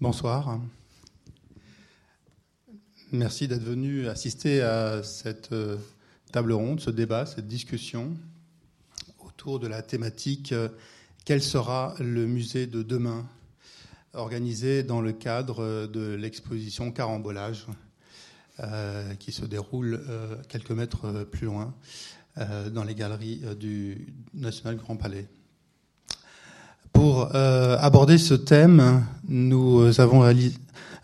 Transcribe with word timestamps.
Bonsoir. 0.00 0.60
Merci 3.10 3.48
d'être 3.48 3.64
venu 3.64 4.06
assister 4.06 4.62
à 4.62 5.02
cette 5.02 5.50
euh, 5.50 5.76
table 6.30 6.52
ronde, 6.52 6.78
ce 6.78 6.90
débat, 6.90 7.26
cette 7.26 7.48
discussion 7.48 8.16
autour 9.18 9.58
de 9.58 9.66
la 9.66 9.82
thématique 9.82 10.52
euh, 10.52 10.68
Quel 11.24 11.42
sera 11.42 11.96
le 11.98 12.28
musée 12.28 12.68
de 12.68 12.84
demain 12.84 13.26
organisé 14.12 14.84
dans 14.84 15.00
le 15.00 15.12
cadre 15.12 15.88
de 15.88 16.14
l'exposition 16.14 16.92
Carambolage 16.92 17.66
euh, 18.60 19.16
qui 19.16 19.32
se 19.32 19.46
déroule 19.46 20.00
quelques 20.48 20.70
mètres 20.70 21.24
plus 21.24 21.46
loin 21.46 21.74
dans 22.36 22.84
les 22.84 22.94
galeries 22.94 23.42
du 23.58 24.14
National 24.32 24.76
Grand 24.76 24.94
Palais. 24.94 25.26
Pour 27.00 27.30
euh, 27.32 27.76
aborder 27.78 28.18
ce 28.18 28.34
thème, 28.34 29.04
nous 29.28 30.00
avons 30.00 30.28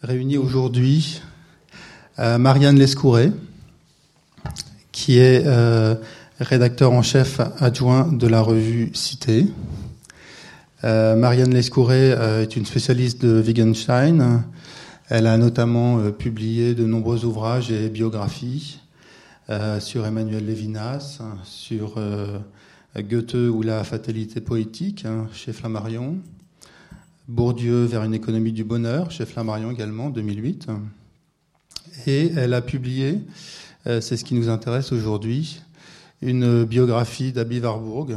réuni 0.02 0.37
aujourd'hui 0.37 1.23
euh, 2.19 2.37
Marianne 2.37 2.77
Lescouret, 2.77 3.30
qui 4.91 5.21
est 5.21 5.45
euh, 5.47 5.95
rédacteur 6.41 6.91
en 6.91 7.02
chef 7.02 7.41
adjoint 7.61 8.11
de 8.11 8.27
la 8.27 8.41
revue 8.41 8.91
Cité. 8.93 9.47
Marianne 10.83 11.55
Lescouret 11.55 12.43
est 12.43 12.57
une 12.57 12.66
spécialiste 12.66 13.24
de 13.24 13.41
Wittgenstein. 13.41 14.43
Elle 15.09 15.29
a 15.29 15.38
notamment 15.38 16.11
publié 16.11 16.74
de 16.74 16.85
nombreux 16.85 17.24
ouvrages 17.24 17.71
et 17.71 17.88
biographies 17.88 18.80
sur 19.79 20.05
Emmanuel 20.05 20.45
Lévinas, 20.45 21.21
sur 21.45 21.95
Goethe 23.03 23.34
ou 23.34 23.62
la 23.62 23.83
fatalité 23.83 24.41
poétique 24.41 25.05
hein, 25.05 25.27
chez 25.33 25.52
Flammarion. 25.52 26.19
Bourdieu 27.27 27.85
vers 27.85 28.05
une 28.05 28.15
économie 28.15 28.52
du 28.52 28.65
bonheur 28.65 29.11
chez 29.11 29.27
Flammarion 29.27 29.71
également, 29.71 30.10
2008. 30.10 30.68
Et 32.07 32.33
elle 32.37 32.55
a 32.55 32.63
publié, 32.63 33.21
euh, 33.87 34.01
c'est 34.01 34.16
ce 34.16 34.24
qui 34.24 34.35
nous 34.35 34.49
intéresse 34.49 34.93
aujourd'hui, 34.93 35.60
une 36.23 36.65
biographie 36.65 37.33
d'Abby 37.33 37.60
Warburg, 37.60 38.16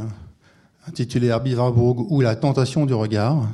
intitulée 0.86 1.30
Abby 1.30 1.54
Warburg 1.54 2.10
ou 2.10 2.20
La 2.20 2.36
tentation 2.36 2.86
du 2.86 2.94
regard, 2.94 3.48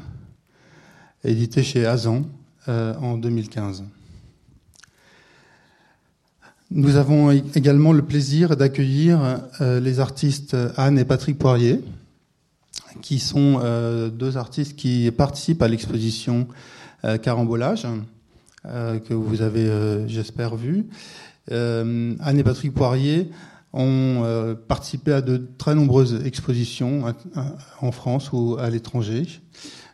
éditée 1.25 1.63
chez 1.63 1.87
Azan 1.87 2.23
euh, 2.69 2.95
en 2.97 3.17
2015. 3.17 3.85
Nous 6.77 6.97
avons 6.97 7.31
également 7.31 7.93
le 7.93 8.03
plaisir 8.03 8.57
d'accueillir 8.57 9.39
euh, 9.61 9.79
les 9.79 10.01
artistes 10.01 10.57
Anne 10.77 10.99
et 10.99 11.05
Patrick 11.05 11.39
Poirier, 11.39 11.81
qui 13.01 13.21
sont 13.21 13.61
euh, 13.63 14.11
deux 14.11 14.37
artistes 14.37 14.75
qui 14.75 15.09
participent 15.13 15.63
à 15.63 15.69
l'exposition 15.69 16.49
euh, 17.05 17.17
Carambolage, 17.17 17.87
que 18.65 19.15
vous 19.15 19.43
avez, 19.43 19.69
j'espère, 20.09 20.57
vu. 20.57 20.87
Anne 21.51 22.39
et 22.39 22.43
Patrick 22.43 22.75
Poirier 22.75 23.31
ont 23.75 24.57
participé 24.67 25.13
à 25.13 25.21
de 25.21 25.47
très 25.59 25.75
nombreuses 25.75 26.23
expositions 26.25 27.05
en 27.83 27.93
France 27.93 28.33
ou 28.33 28.57
à 28.59 28.71
l'étranger. 28.71 29.27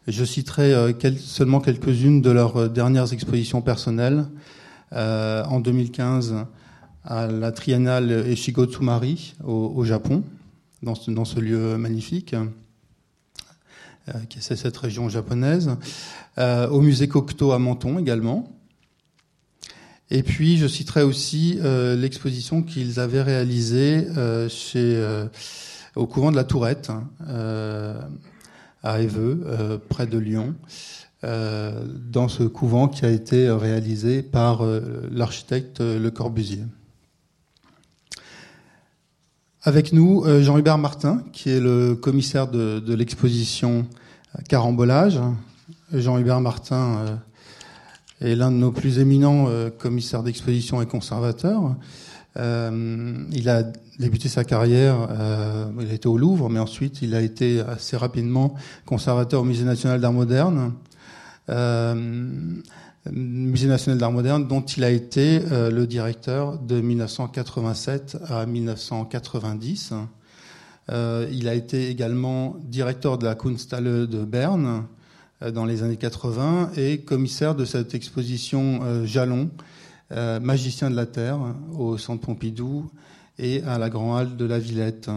Je 0.06 0.24
citerai 0.24 0.94
seulement 1.18 1.60
quelques-unes 1.60 2.22
de 2.22 2.30
leurs 2.30 2.70
dernières 2.70 3.12
expositions 3.12 3.60
personnelles. 3.60 4.26
en 4.92 5.58
2015, 5.58 6.46
à 7.04 7.26
la 7.26 7.52
triennale 7.52 8.10
Eshigotsumari 8.10 9.34
au, 9.44 9.72
au 9.74 9.84
Japon, 9.84 10.22
dans 10.82 10.94
ce, 10.94 11.10
dans 11.10 11.24
ce, 11.24 11.40
lieu 11.40 11.76
magnifique, 11.76 12.34
euh, 14.08 14.18
qui 14.28 14.38
est 14.38 14.56
cette 14.56 14.76
région 14.76 15.08
japonaise, 15.08 15.70
euh, 16.38 16.68
au 16.68 16.80
musée 16.80 17.08
Cocteau 17.08 17.52
à 17.52 17.58
Menton 17.58 17.98
également. 17.98 18.60
Et 20.12 20.24
puis, 20.24 20.56
je 20.56 20.66
citerai 20.66 21.02
aussi 21.02 21.58
euh, 21.60 21.94
l'exposition 21.94 22.62
qu'ils 22.62 22.98
avaient 22.98 23.22
réalisée 23.22 24.08
euh, 24.16 24.48
chez, 24.48 24.96
euh, 24.96 25.26
au 25.94 26.06
couvent 26.06 26.32
de 26.32 26.36
la 26.36 26.44
Tourette, 26.44 26.90
à 28.82 29.00
Éveux, 29.02 29.78
près 29.90 30.06
de 30.06 30.16
Lyon. 30.16 30.54
dans 31.22 32.28
ce 32.28 32.44
couvent 32.44 32.88
qui 32.88 33.04
a 33.04 33.10
été 33.10 33.50
réalisé 33.50 34.22
par 34.22 34.62
l'architecte 35.10 35.80
Le 35.80 36.08
Corbusier. 36.10 36.64
Avec 39.62 39.92
nous, 39.92 40.24
euh, 40.24 40.42
Jean-Hubert 40.42 40.78
Martin, 40.78 41.22
qui 41.34 41.50
est 41.50 41.60
le 41.60 41.94
commissaire 41.94 42.48
de, 42.48 42.80
de 42.80 42.94
l'exposition 42.94 43.86
Carambolage. 44.48 45.20
Jean-Hubert 45.92 46.40
Martin 46.40 47.20
euh, 48.22 48.32
est 48.32 48.34
l'un 48.36 48.50
de 48.50 48.56
nos 48.56 48.72
plus 48.72 49.00
éminents 49.00 49.48
euh, 49.48 49.68
commissaires 49.68 50.22
d'exposition 50.22 50.80
et 50.80 50.86
conservateurs. 50.86 51.76
il 52.36 53.48
a 53.50 53.64
débuté 53.98 54.30
sa 54.30 54.44
carrière, 54.44 55.08
il 55.78 55.92
été 55.92 56.08
au 56.08 56.16
Louvre, 56.16 56.48
mais 56.48 56.60
ensuite 56.60 57.02
il 57.02 57.14
a 57.14 57.20
été 57.20 57.60
assez 57.60 57.98
rapidement 57.98 58.54
conservateur 58.86 59.42
au 59.42 59.44
Musée 59.44 59.64
national 59.64 60.00
d'art 60.00 60.14
moderne 60.14 60.72
Musée 63.08 63.66
national 63.66 63.96
d'art 63.98 64.12
moderne, 64.12 64.46
dont 64.46 64.60
il 64.60 64.84
a 64.84 64.90
été 64.90 65.40
euh, 65.50 65.70
le 65.70 65.86
directeur 65.86 66.58
de 66.58 66.82
1987 66.82 68.18
à 68.28 68.44
1990. 68.44 69.94
Euh, 70.90 71.26
il 71.32 71.48
a 71.48 71.54
été 71.54 71.88
également 71.88 72.56
directeur 72.62 73.16
de 73.16 73.24
la 73.24 73.34
Kunsthalle 73.34 74.06
de 74.06 74.24
Berne 74.24 74.84
euh, 75.40 75.50
dans 75.50 75.64
les 75.64 75.82
années 75.82 75.96
80 75.96 76.72
et 76.76 76.98
commissaire 76.98 77.54
de 77.54 77.64
cette 77.64 77.94
exposition 77.94 78.80
Jalon, 79.06 79.48
magicien 80.10 80.90
de 80.90 80.96
la 80.96 81.06
Terre, 81.06 81.38
au 81.78 81.96
Centre 81.96 82.26
Pompidou 82.26 82.90
et 83.38 83.62
à 83.62 83.78
la 83.78 83.88
Grand 83.88 84.16
Halle 84.16 84.36
de 84.36 84.44
la 84.44 84.58
Villette. 84.58 85.08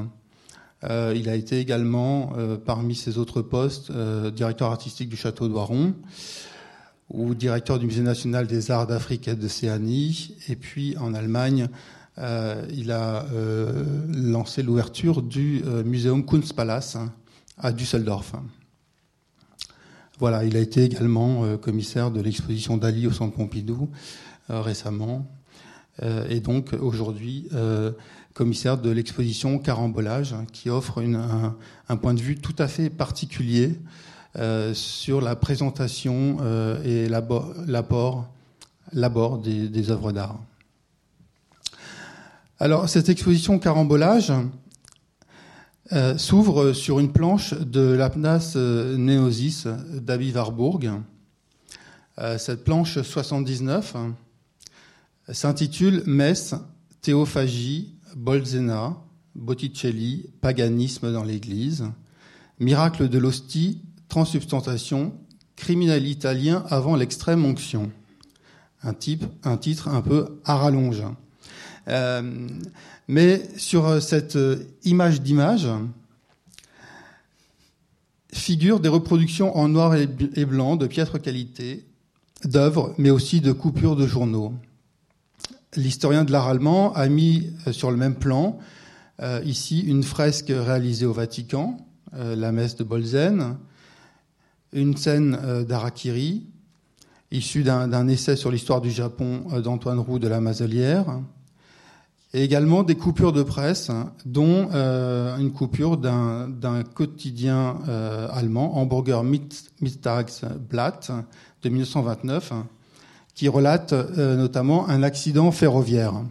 il 0.84 1.28
a 1.28 1.36
été 1.36 1.60
également, 1.60 2.32
parmi 2.64 2.94
ses 2.94 3.18
autres 3.18 3.42
postes, 3.42 3.92
directeur 4.36 4.70
artistique 4.70 5.10
du 5.10 5.18
Château 5.18 5.48
d'Oiron 5.48 5.96
ou 7.13 7.35
directeur 7.35 7.79
du 7.79 7.85
Musée 7.85 8.01
national 8.01 8.47
des 8.47 8.72
arts 8.72 8.88
d'Afrique 8.88 9.28
et 9.28 9.35
d'Océanie. 9.35 10.35
Et 10.50 10.56
puis 10.56 10.97
en 10.97 11.13
Allemagne, 11.13 11.69
euh, 12.18 12.66
il 12.72 12.91
a 12.91 13.25
euh, 13.34 13.85
lancé 14.12 14.63
l'ouverture 14.63 15.22
du 15.22 15.63
euh, 15.66 15.84
Museum 15.84 16.25
Kunstpalast 16.25 16.96
hein, 16.96 17.13
à 17.57 17.72
Düsseldorf. 17.72 18.34
Voilà, 20.19 20.44
il 20.44 20.57
a 20.57 20.59
été 20.59 20.84
également 20.84 21.44
euh, 21.44 21.57
commissaire 21.57 22.12
de 22.12 22.19
l'exposition 22.19 22.78
d'Ali 22.78 23.07
au 23.07 23.12
Centre 23.12 23.35
Pompidou 23.35 23.90
récemment. 24.50 25.25
et 26.29 26.41
donc 26.41 26.73
aujourd'hui, 26.73 27.47
commissaire 28.34 28.78
de 28.78 28.90
l'exposition 28.90 29.57
Carambolage, 29.57 30.34
hein, 30.34 30.46
qui 30.52 30.69
offre 30.69 31.02
un, 31.02 31.96
point 31.96 32.13
de 32.13 32.19
vue 32.19 32.35
tout 32.35 32.56
à 32.59 32.68
fait 32.68 32.90
particulier 32.90 33.79
sur 34.74 35.22
la 35.22 35.36
présentation 35.36 36.38
euh, 36.42 36.84
et 36.84 37.08
l'apport 37.08 38.28
des, 39.38 39.70
des 39.70 39.92
œuvres 39.92 40.12
d'art. 40.12 40.40
Alors, 42.60 42.90
cette 42.90 43.10
exposition 43.10 43.60
Carambolage 43.60 44.34
euh, 45.92 46.18
s'ouvre 46.18 46.74
sur 46.74 47.00
une 47.00 47.12
planche 47.12 47.54
de 47.54 47.82
l'Apnas 47.82 48.56
Neosis 48.56 49.68
d'Abi 49.68 50.32
Warburg. 50.32 50.92
Euh, 52.20 52.38
cette 52.38 52.64
planche 52.64 53.02
79 53.02 53.96
s'intitule 55.30 56.04
Messe, 56.06 56.56
Théophagie, 57.02 57.96
Bolzena, 58.16 58.98
Botticelli, 59.36 60.30
Paganisme 60.42 61.12
dans 61.12 61.24
l'Église, 61.24 61.86
Miracle 62.60 63.10
de 63.10 63.18
l'hostie 63.18 63.82
Transsubstantation, 64.13 65.11
criminel 65.55 66.05
italien 66.05 66.64
avant 66.70 66.96
l'extrême 66.96 67.43
onction. 67.46 67.91
Un, 68.84 68.93
type, 68.93 69.26
un 69.43 69.58
titre 69.58 69.88
un 69.88 70.03
peu 70.03 70.40
à 70.46 70.55
rallonge. 70.55 71.02
Euh, 71.88 72.47
mais 73.08 73.41
sur 73.58 73.99
cette 74.03 74.38
image 74.84 75.23
d'image 75.23 75.67
figurent 78.32 78.79
des 78.79 78.88
reproductions 78.88 79.58
en 79.58 79.67
noir 79.67 79.96
et 79.96 80.46
blanc 80.46 80.76
de 80.76 80.85
piètre 80.85 81.20
qualité, 81.20 81.84
d'œuvres, 82.46 82.93
mais 82.99 83.09
aussi 83.09 83.41
de 83.41 83.52
coupures 83.52 83.96
de 83.96 84.05
journaux. 84.05 84.53
L'historien 85.76 86.23
de 86.23 86.32
l'art 86.32 86.49
allemand 86.49 86.93
a 86.93 87.09
mis 87.09 87.49
sur 87.72 87.90
le 87.90 87.97
même 87.97 88.14
plan 88.14 88.59
euh, 89.23 89.41
ici 89.43 89.79
une 89.79 90.03
fresque 90.03 90.53
réalisée 90.55 91.08
au 91.08 91.14
Vatican, 91.14 91.78
euh, 92.14 92.35
la 92.35 92.52
messe 92.52 92.76
de 92.76 92.84
Bolzen, 92.84 93.58
une 94.73 94.97
scène 94.97 95.37
euh, 95.43 95.64
d'Arakiri, 95.64 96.47
issue 97.31 97.64
d'un 97.64 98.08
essai 98.08 98.35
sur 98.35 98.52
l'histoire 98.52 98.81
du 98.81 98.91
Japon 98.91 99.43
euh, 99.52 99.61
d'Antoine 99.61 99.99
Roux 99.99 100.20
de 100.20 100.28
la 100.28 100.40
Mazelière, 100.40 101.22
et 102.34 102.43
également 102.43 102.84
des 102.84 102.96
coupures 102.96 103.31
de 103.31 103.43
presse, 103.43 103.91
dont 104.25 104.70
euh, 104.73 105.37
une 105.37 105.52
coupure 105.52 105.97
d'un 105.97 106.84
quotidien 106.96 107.78
allemand, 108.31 108.78
Hamburger 108.78 109.23
Mittagsblatt, 109.23 111.11
de 111.61 111.69
1929, 111.69 112.53
qui 113.35 113.47
relate 113.47 113.93
notamment 114.17 114.90
un 114.90 115.03
accident 115.03 115.52
ferroviaire. 115.52 116.23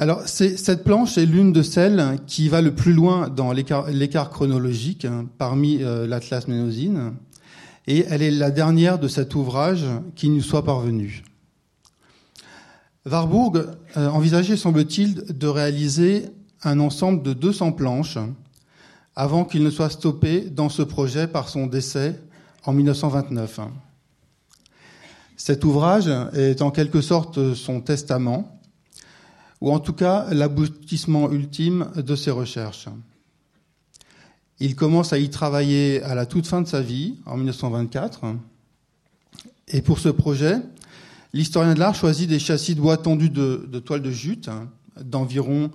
Alors, 0.00 0.22
cette 0.28 0.84
planche 0.84 1.18
est 1.18 1.26
l'une 1.26 1.52
de 1.52 1.62
celles 1.62 2.20
qui 2.28 2.48
va 2.48 2.62
le 2.62 2.72
plus 2.72 2.92
loin 2.92 3.28
dans 3.28 3.52
l'écart 3.52 4.30
chronologique 4.30 5.04
hein, 5.04 5.26
parmi 5.38 5.78
l'Atlas 5.78 6.46
Ménosine, 6.46 7.14
et 7.88 8.04
elle 8.08 8.22
est 8.22 8.30
la 8.30 8.52
dernière 8.52 9.00
de 9.00 9.08
cet 9.08 9.34
ouvrage 9.34 9.84
qui 10.14 10.28
nous 10.28 10.42
soit 10.42 10.64
parvenu. 10.64 11.24
Warburg 13.10 13.64
euh, 13.96 14.08
envisageait, 14.08 14.56
semble-t-il, 14.56 15.24
de 15.36 15.46
réaliser 15.46 16.26
un 16.62 16.78
ensemble 16.80 17.22
de 17.22 17.32
200 17.32 17.72
planches 17.72 18.18
avant 19.16 19.44
qu'il 19.44 19.64
ne 19.64 19.70
soit 19.70 19.90
stoppé 19.90 20.42
dans 20.42 20.68
ce 20.68 20.82
projet 20.82 21.26
par 21.26 21.48
son 21.48 21.66
décès 21.66 22.20
en 22.64 22.72
1929. 22.72 23.60
Cet 25.36 25.64
ouvrage 25.64 26.10
est 26.34 26.62
en 26.62 26.70
quelque 26.70 27.00
sorte 27.00 27.54
son 27.54 27.80
testament, 27.80 28.57
ou 29.60 29.72
en 29.72 29.80
tout 29.80 29.92
cas 29.92 30.26
l'aboutissement 30.32 31.30
ultime 31.30 31.90
de 31.96 32.16
ses 32.16 32.30
recherches. 32.30 32.88
Il 34.60 34.74
commence 34.76 35.12
à 35.12 35.18
y 35.18 35.30
travailler 35.30 36.02
à 36.02 36.14
la 36.14 36.26
toute 36.26 36.46
fin 36.46 36.62
de 36.62 36.66
sa 36.66 36.80
vie, 36.80 37.16
en 37.26 37.36
1924, 37.36 38.24
et 39.68 39.82
pour 39.82 39.98
ce 39.98 40.08
projet, 40.08 40.60
L'historien 41.34 41.74
de 41.74 41.78
l'art 41.78 41.94
choisit 41.94 42.28
des 42.28 42.38
châssis 42.38 42.74
de 42.74 42.80
bois 42.80 42.96
tendus 42.96 43.28
de, 43.28 43.78
toile 43.84 44.00
de 44.00 44.10
jute 44.10 44.48
hein, 44.48 44.70
d'environ 45.00 45.70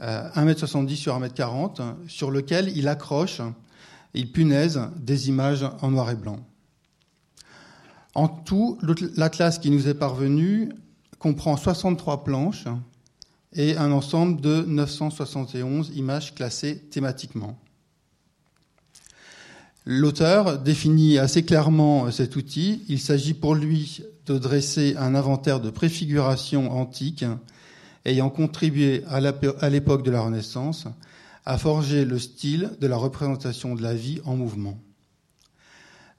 1m70 0.00 0.92
euh, 0.92 0.94
sur 0.94 1.20
1m40, 1.20 1.94
sur 2.06 2.30
lequel 2.30 2.72
il 2.76 2.86
accroche, 2.86 3.40
il 4.14 4.30
punaise 4.30 4.80
des 4.96 5.28
images 5.28 5.64
en 5.80 5.90
noir 5.90 6.10
et 6.10 6.14
blanc. 6.14 6.38
En 8.14 8.28
tout, 8.28 8.78
l'atlas 9.16 9.58
qui 9.58 9.70
nous 9.70 9.88
est 9.88 9.94
parvenu 9.94 10.70
comprend 11.18 11.56
63 11.56 12.24
planches 12.24 12.68
et 13.54 13.76
un 13.76 13.92
ensemble 13.92 14.40
de 14.40 14.62
971 14.62 15.92
images 15.94 16.34
classées 16.34 16.78
thématiquement. 16.90 17.58
L'auteur 19.84 20.58
définit 20.58 21.18
assez 21.18 21.44
clairement 21.44 22.10
cet 22.10 22.36
outil. 22.36 22.82
Il 22.88 23.00
s'agit 23.00 23.34
pour 23.34 23.54
lui 23.54 24.02
de 24.26 24.38
dresser 24.38 24.94
un 24.96 25.14
inventaire 25.14 25.60
de 25.60 25.70
préfiguration 25.70 26.70
antique 26.70 27.24
ayant 28.04 28.30
contribué 28.30 29.04
à 29.08 29.68
l'époque 29.70 30.04
de 30.04 30.10
la 30.10 30.20
Renaissance 30.20 30.86
à 31.44 31.58
forger 31.58 32.04
le 32.04 32.18
style 32.18 32.70
de 32.80 32.86
la 32.86 32.96
représentation 32.96 33.74
de 33.74 33.82
la 33.82 33.94
vie 33.94 34.20
en 34.24 34.36
mouvement. 34.36 34.78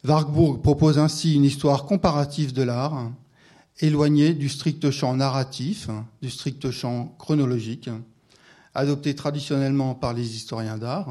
Warburg 0.05 0.61
propose 0.61 0.99
ainsi 0.99 1.35
une 1.35 1.45
histoire 1.45 1.85
comparative 1.85 2.51
de 2.51 2.63
l'art, 2.63 3.09
éloignée 3.79 4.33
du 4.33 4.49
strict 4.49 4.91
champ 4.91 5.15
narratif, 5.15 5.89
du 6.21 6.29
strict 6.29 6.71
champ 6.71 7.15
chronologique, 7.17 7.89
adopté 8.75 9.15
traditionnellement 9.15 9.95
par 9.95 10.13
les 10.13 10.35
historiens 10.35 10.77
d'art, 10.77 11.09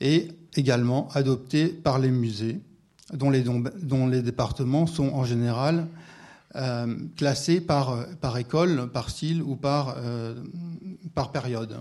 et 0.00 0.28
également 0.54 1.08
adopté 1.12 1.68
par 1.68 1.98
les 1.98 2.10
musées, 2.10 2.60
dont 3.12 3.30
les, 3.30 4.22
départements 4.22 4.86
sont 4.86 5.10
en 5.10 5.24
général 5.24 5.86
euh, 6.56 6.94
classés 7.16 7.60
par, 7.60 8.06
école, 8.38 8.90
par 8.92 9.10
style 9.10 9.42
ou 9.42 9.56
par, 9.56 9.96
euh, 9.98 10.34
période. 11.32 11.78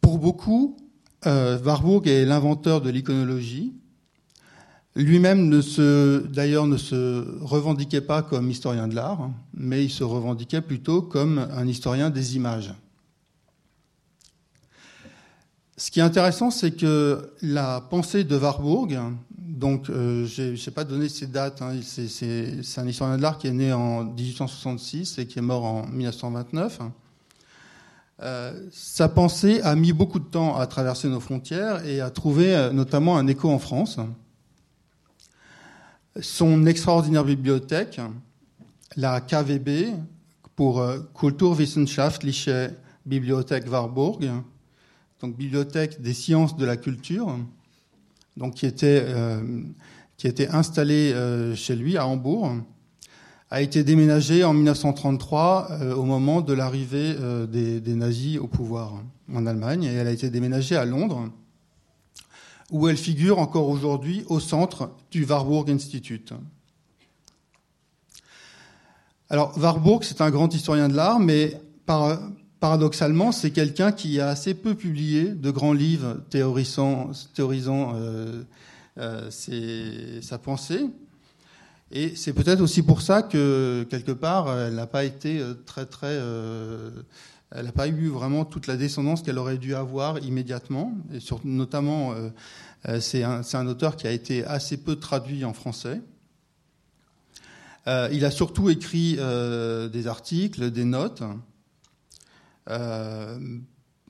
Pour 0.00 0.18
beaucoup, 0.18 0.76
euh, 1.26 1.58
Warburg 1.62 2.08
est 2.08 2.24
l'inventeur 2.24 2.80
de 2.80 2.90
l'iconologie. 2.90 3.74
Lui-même 5.00 5.50
d'ailleurs, 6.28 6.66
ne 6.66 6.76
se 6.76 7.24
revendiquait 7.42 8.02
pas 8.02 8.20
comme 8.20 8.50
historien 8.50 8.86
de 8.86 8.94
l'art, 8.94 9.30
mais 9.54 9.82
il 9.84 9.90
se 9.90 10.04
revendiquait 10.04 10.60
plutôt 10.60 11.00
comme 11.00 11.38
un 11.38 11.66
historien 11.66 12.10
des 12.10 12.36
images. 12.36 12.74
Ce 15.78 15.90
qui 15.90 16.00
est 16.00 16.02
intéressant, 16.02 16.50
c'est 16.50 16.72
que 16.72 17.32
la 17.40 17.80
pensée 17.80 18.24
de 18.24 18.36
Warburg, 18.36 18.98
donc 19.38 19.88
euh, 19.88 20.26
je 20.26 20.52
n'ai 20.52 20.74
pas 20.74 20.84
donné 20.84 21.08
ces 21.08 21.26
dates, 21.26 21.62
hein, 21.62 21.72
c'est 21.82 22.60
un 22.76 22.86
historien 22.86 23.16
de 23.16 23.22
l'art 23.22 23.38
qui 23.38 23.46
est 23.46 23.52
né 23.52 23.72
en 23.72 24.04
1866 24.04 25.18
et 25.18 25.26
qui 25.26 25.38
est 25.38 25.42
mort 25.42 25.64
en 25.64 25.86
1929. 25.86 26.80
Euh, 28.22 28.68
sa 28.70 29.08
pensée 29.08 29.62
a 29.62 29.74
mis 29.74 29.94
beaucoup 29.94 30.18
de 30.18 30.24
temps 30.24 30.58
à 30.58 30.66
traverser 30.66 31.08
nos 31.08 31.20
frontières 31.20 31.86
et 31.86 32.02
a 32.02 32.10
trouvé 32.10 32.54
euh, 32.54 32.70
notamment 32.70 33.16
un 33.16 33.26
écho 33.26 33.48
en 33.48 33.58
France. 33.58 33.98
Son 36.20 36.66
extraordinaire 36.66 37.24
bibliothèque, 37.24 38.00
la 38.96 39.20
KVB, 39.20 39.94
pour 40.56 40.84
Kulturwissenschaftliche 41.18 42.50
Bibliothek 43.06 43.70
Warburg, 43.70 44.30
donc 45.20 45.36
bibliothèque 45.36 46.00
des 46.00 46.14
sciences 46.14 46.56
de 46.56 46.64
la 46.64 46.76
culture, 46.76 47.38
donc 48.36 48.54
qui 48.54 48.66
était 48.66 49.04
euh, 49.06 49.40
installée 50.50 51.12
euh, 51.14 51.54
chez 51.54 51.76
lui 51.76 51.96
à 51.96 52.06
Hambourg, 52.06 52.52
a 53.50 53.62
été 53.62 53.82
déménagée 53.82 54.44
en 54.44 54.54
1933 54.54 55.68
euh, 55.70 55.94
au 55.94 56.04
moment 56.04 56.40
de 56.40 56.52
l'arrivée 56.52 57.16
des, 57.48 57.94
nazis 57.94 58.38
au 58.38 58.46
pouvoir 58.46 59.02
en 59.32 59.46
Allemagne, 59.46 59.84
et 59.84 59.92
elle 59.94 60.06
a 60.06 60.12
été 60.12 60.30
déménagée 60.30 60.76
à 60.76 60.84
Londres, 60.84 61.28
où 62.70 62.88
elle 62.88 62.96
figure 62.96 63.38
encore 63.38 63.68
aujourd'hui 63.68 64.24
au 64.28 64.40
centre 64.40 64.90
du 65.10 65.24
Warburg 65.24 65.70
Institute. 65.70 66.32
Alors 69.28 69.56
Warburg, 69.58 70.02
c'est 70.02 70.20
un 70.20 70.30
grand 70.30 70.52
historien 70.54 70.88
de 70.88 70.94
l'art, 70.94 71.20
mais 71.20 71.60
par, 71.86 72.18
paradoxalement, 72.60 73.32
c'est 73.32 73.50
quelqu'un 73.50 73.90
qui 73.90 74.20
a 74.20 74.28
assez 74.28 74.54
peu 74.54 74.74
publié 74.74 75.30
de 75.30 75.50
grands 75.50 75.72
livres 75.72 76.18
théorisant, 76.30 77.10
euh, 77.94 78.42
euh, 78.98 79.30
sa 80.20 80.38
pensée. 80.38 80.86
Et 81.92 82.14
c'est 82.14 82.32
peut-être 82.32 82.60
aussi 82.60 82.82
pour 82.82 83.02
ça 83.02 83.22
que, 83.22 83.84
quelque 83.90 84.12
part, 84.12 84.56
elle 84.56 84.74
n'a 84.74 84.86
pas 84.86 85.04
été 85.04 85.40
euh, 85.40 85.54
très, 85.66 85.86
très. 85.86 86.16
Elle 87.52 87.66
n'a 87.66 87.72
pas 87.72 87.88
eu 87.88 88.08
vraiment 88.08 88.44
toute 88.44 88.66
la 88.66 88.76
descendance 88.76 89.22
qu'elle 89.22 89.38
aurait 89.38 89.58
dû 89.58 89.74
avoir 89.74 90.18
immédiatement. 90.18 90.94
Et 91.12 91.18
notamment, 91.44 92.14
c'est 93.00 93.24
un, 93.24 93.66
auteur 93.66 93.96
qui 93.96 94.06
a 94.06 94.12
été 94.12 94.44
assez 94.44 94.76
peu 94.76 94.96
traduit 94.96 95.44
en 95.44 95.52
français. 95.52 96.00
il 97.86 98.24
a 98.24 98.30
surtout 98.30 98.70
écrit 98.70 99.16
des 99.16 100.06
articles, 100.06 100.70
des 100.70 100.84
notes. 100.84 101.24
Euh, 102.68 103.38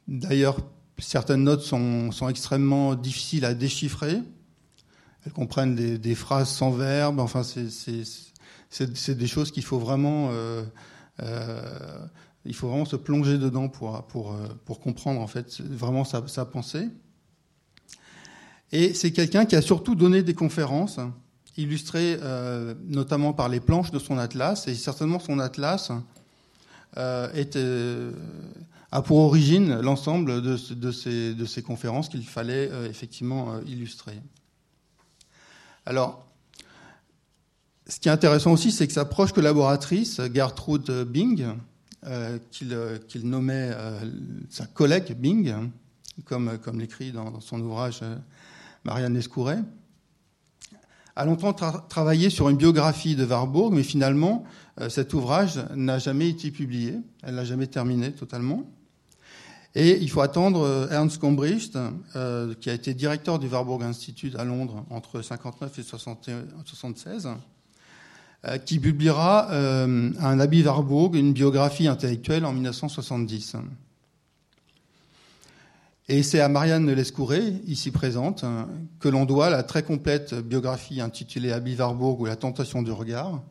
d'ailleurs, 0.08 0.58
certaines 0.98 1.44
notes 1.44 1.62
sont, 1.62 2.10
extrêmement 2.28 2.94
difficiles 2.94 3.44
à 3.44 3.54
déchiffrer. 3.54 4.20
Elles 5.24 5.32
comprennent 5.32 5.74
des, 5.74 6.14
phrases 6.14 6.48
sans 6.48 6.70
verbe. 6.70 7.20
Enfin, 7.20 7.42
c'est 7.42 9.16
des 9.16 9.26
choses 9.26 9.50
qu'il 9.50 9.64
faut 9.64 9.78
vraiment, 9.78 10.28
euh, 10.30 10.62
euh, 11.22 12.06
il 12.44 12.54
faut 12.54 12.68
vraiment 12.68 12.84
se 12.84 12.96
plonger 12.96 13.38
dedans 13.38 13.68
pour, 13.68 14.04
pour 14.64 14.80
comprendre 14.80 15.20
en 15.20 15.26
fait 15.26 15.60
vraiment 15.60 16.04
sa, 16.04 16.44
pensée. 16.44 16.88
Et 18.72 18.94
c'est 18.94 19.12
quelqu'un 19.12 19.44
qui 19.44 19.56
a 19.56 19.62
surtout 19.62 19.94
donné 19.94 20.22
des 20.22 20.34
conférences 20.34 20.98
illustrées 21.56 22.18
notamment 22.86 23.34
par 23.34 23.48
les 23.48 23.60
planches 23.60 23.90
de 23.90 23.98
son 23.98 24.16
atlas. 24.16 24.68
Et 24.68 24.74
certainement 24.74 25.18
son 25.18 25.38
atlas 25.38 25.92
euh, 26.96 27.44
euh, 27.56 28.12
a 28.90 29.02
pour 29.02 29.18
origine 29.18 29.80
l'ensemble 29.80 30.42
de, 30.42 30.56
ces, 30.56 31.34
de, 31.34 31.44
ces, 31.44 31.62
conférences 31.62 32.08
qu'il 32.08 32.26
fallait 32.26 32.68
euh, 32.72 32.88
effectivement 32.88 33.60
illustrer. 33.64 34.18
Alors, 35.86 36.26
ce 37.86 38.00
qui 38.00 38.08
est 38.08 38.12
intéressant 38.12 38.52
aussi, 38.52 38.72
c'est 38.72 38.86
que 38.88 38.92
sa 38.92 39.04
proche 39.04 39.32
collaboratrice, 39.32 40.20
Gertrude 40.34 40.90
Bing, 41.06 41.54
euh, 42.06 42.38
qu'il 42.50 43.28
nommait 43.28 43.70
sa 44.48 44.66
collègue 44.66 45.16
Bing, 45.18 45.54
comme, 46.24 46.58
comme 46.58 46.80
l'écrit 46.80 47.12
dans, 47.12 47.40
son 47.40 47.60
ouvrage 47.60 48.00
Marianne 48.84 49.14
Lescouret, 49.14 49.58
a 51.16 51.24
longtemps 51.24 51.52
travaillé 51.52 52.30
sur 52.30 52.48
une 52.48 52.56
biographie 52.56 53.16
de 53.16 53.24
Warburg, 53.24 53.72
mais 53.74 53.82
finalement, 53.82 54.44
euh, 54.80 54.88
cet 54.88 55.12
ouvrage 55.14 55.60
n'a 55.74 55.98
jamais 55.98 56.28
été 56.28 56.50
publié. 56.50 56.94
Elle 57.22 57.34
n'a 57.34 57.44
jamais 57.44 57.66
terminé 57.66 58.12
totalement. 58.12 58.64
Et 59.74 59.98
il 59.98 60.10
faut 60.10 60.20
attendre 60.20 60.62
euh, 60.62 60.88
Ernst 60.90 61.20
Gombrich, 61.20 61.72
euh, 62.16 62.54
qui 62.60 62.70
a 62.70 62.72
été 62.72 62.94
directeur 62.94 63.38
du 63.38 63.48
Warburg 63.48 63.82
Institute 63.82 64.34
à 64.36 64.44
Londres 64.44 64.84
entre 64.90 65.22
59 65.22 65.78
et 65.78 65.82
76, 65.82 67.28
qui 68.64 68.78
publiera 68.78 69.52
un 69.52 70.40
Abbé 70.40 70.62
Warburg, 70.64 71.14
une 71.14 71.32
biographie 71.32 71.88
intellectuelle 71.88 72.44
en 72.44 72.52
1970. 72.52 73.56
Et 76.08 76.24
c'est 76.24 76.40
à 76.40 76.48
Marianne 76.48 76.90
Lescouré, 76.90 77.54
ici 77.66 77.92
présente, 77.92 78.44
que 78.98 79.08
l'on 79.08 79.26
doit 79.26 79.48
la 79.48 79.62
très 79.62 79.84
complète 79.84 80.34
biographie 80.34 81.00
intitulée 81.00 81.52
Abby 81.52 81.76
Warburg 81.76 82.20
ou 82.20 82.26
La 82.26 82.34
tentation 82.34 82.82
du 82.82 82.90
regard, 82.90 83.42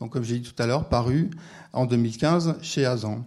donc 0.00 0.12
comme 0.12 0.24
j'ai 0.24 0.38
dit 0.38 0.48
tout 0.50 0.60
à 0.62 0.66
l'heure, 0.66 0.88
parue 0.88 1.30
en 1.72 1.86
2015 1.86 2.56
chez 2.60 2.84
Azan. 2.84 3.24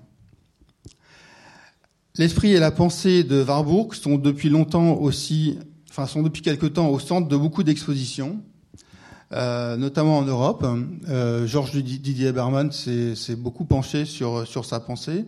L'esprit 2.15 2.51
et 2.51 2.59
la 2.59 2.71
pensée 2.71 3.23
de 3.23 3.41
Warburg 3.41 3.93
sont 3.93 4.17
depuis 4.17 4.49
longtemps 4.49 4.95
aussi, 4.95 5.57
enfin 5.89 6.05
sont 6.05 6.21
depuis 6.21 6.41
quelque 6.41 6.65
temps 6.65 6.89
au 6.89 6.99
centre 6.99 7.29
de 7.29 7.37
beaucoup 7.37 7.63
d'expositions, 7.63 8.43
euh, 9.33 9.77
notamment 9.77 10.17
en 10.17 10.23
Europe. 10.23 10.65
Euh, 11.09 11.47
Georges 11.47 11.71
Didier 11.71 12.31
Berman 12.31 12.71
s'est 12.71 13.35
beaucoup 13.35 13.65
penché 13.65 14.05
sur, 14.05 14.47
sur 14.47 14.65
sa 14.65 14.79
pensée 14.79 15.25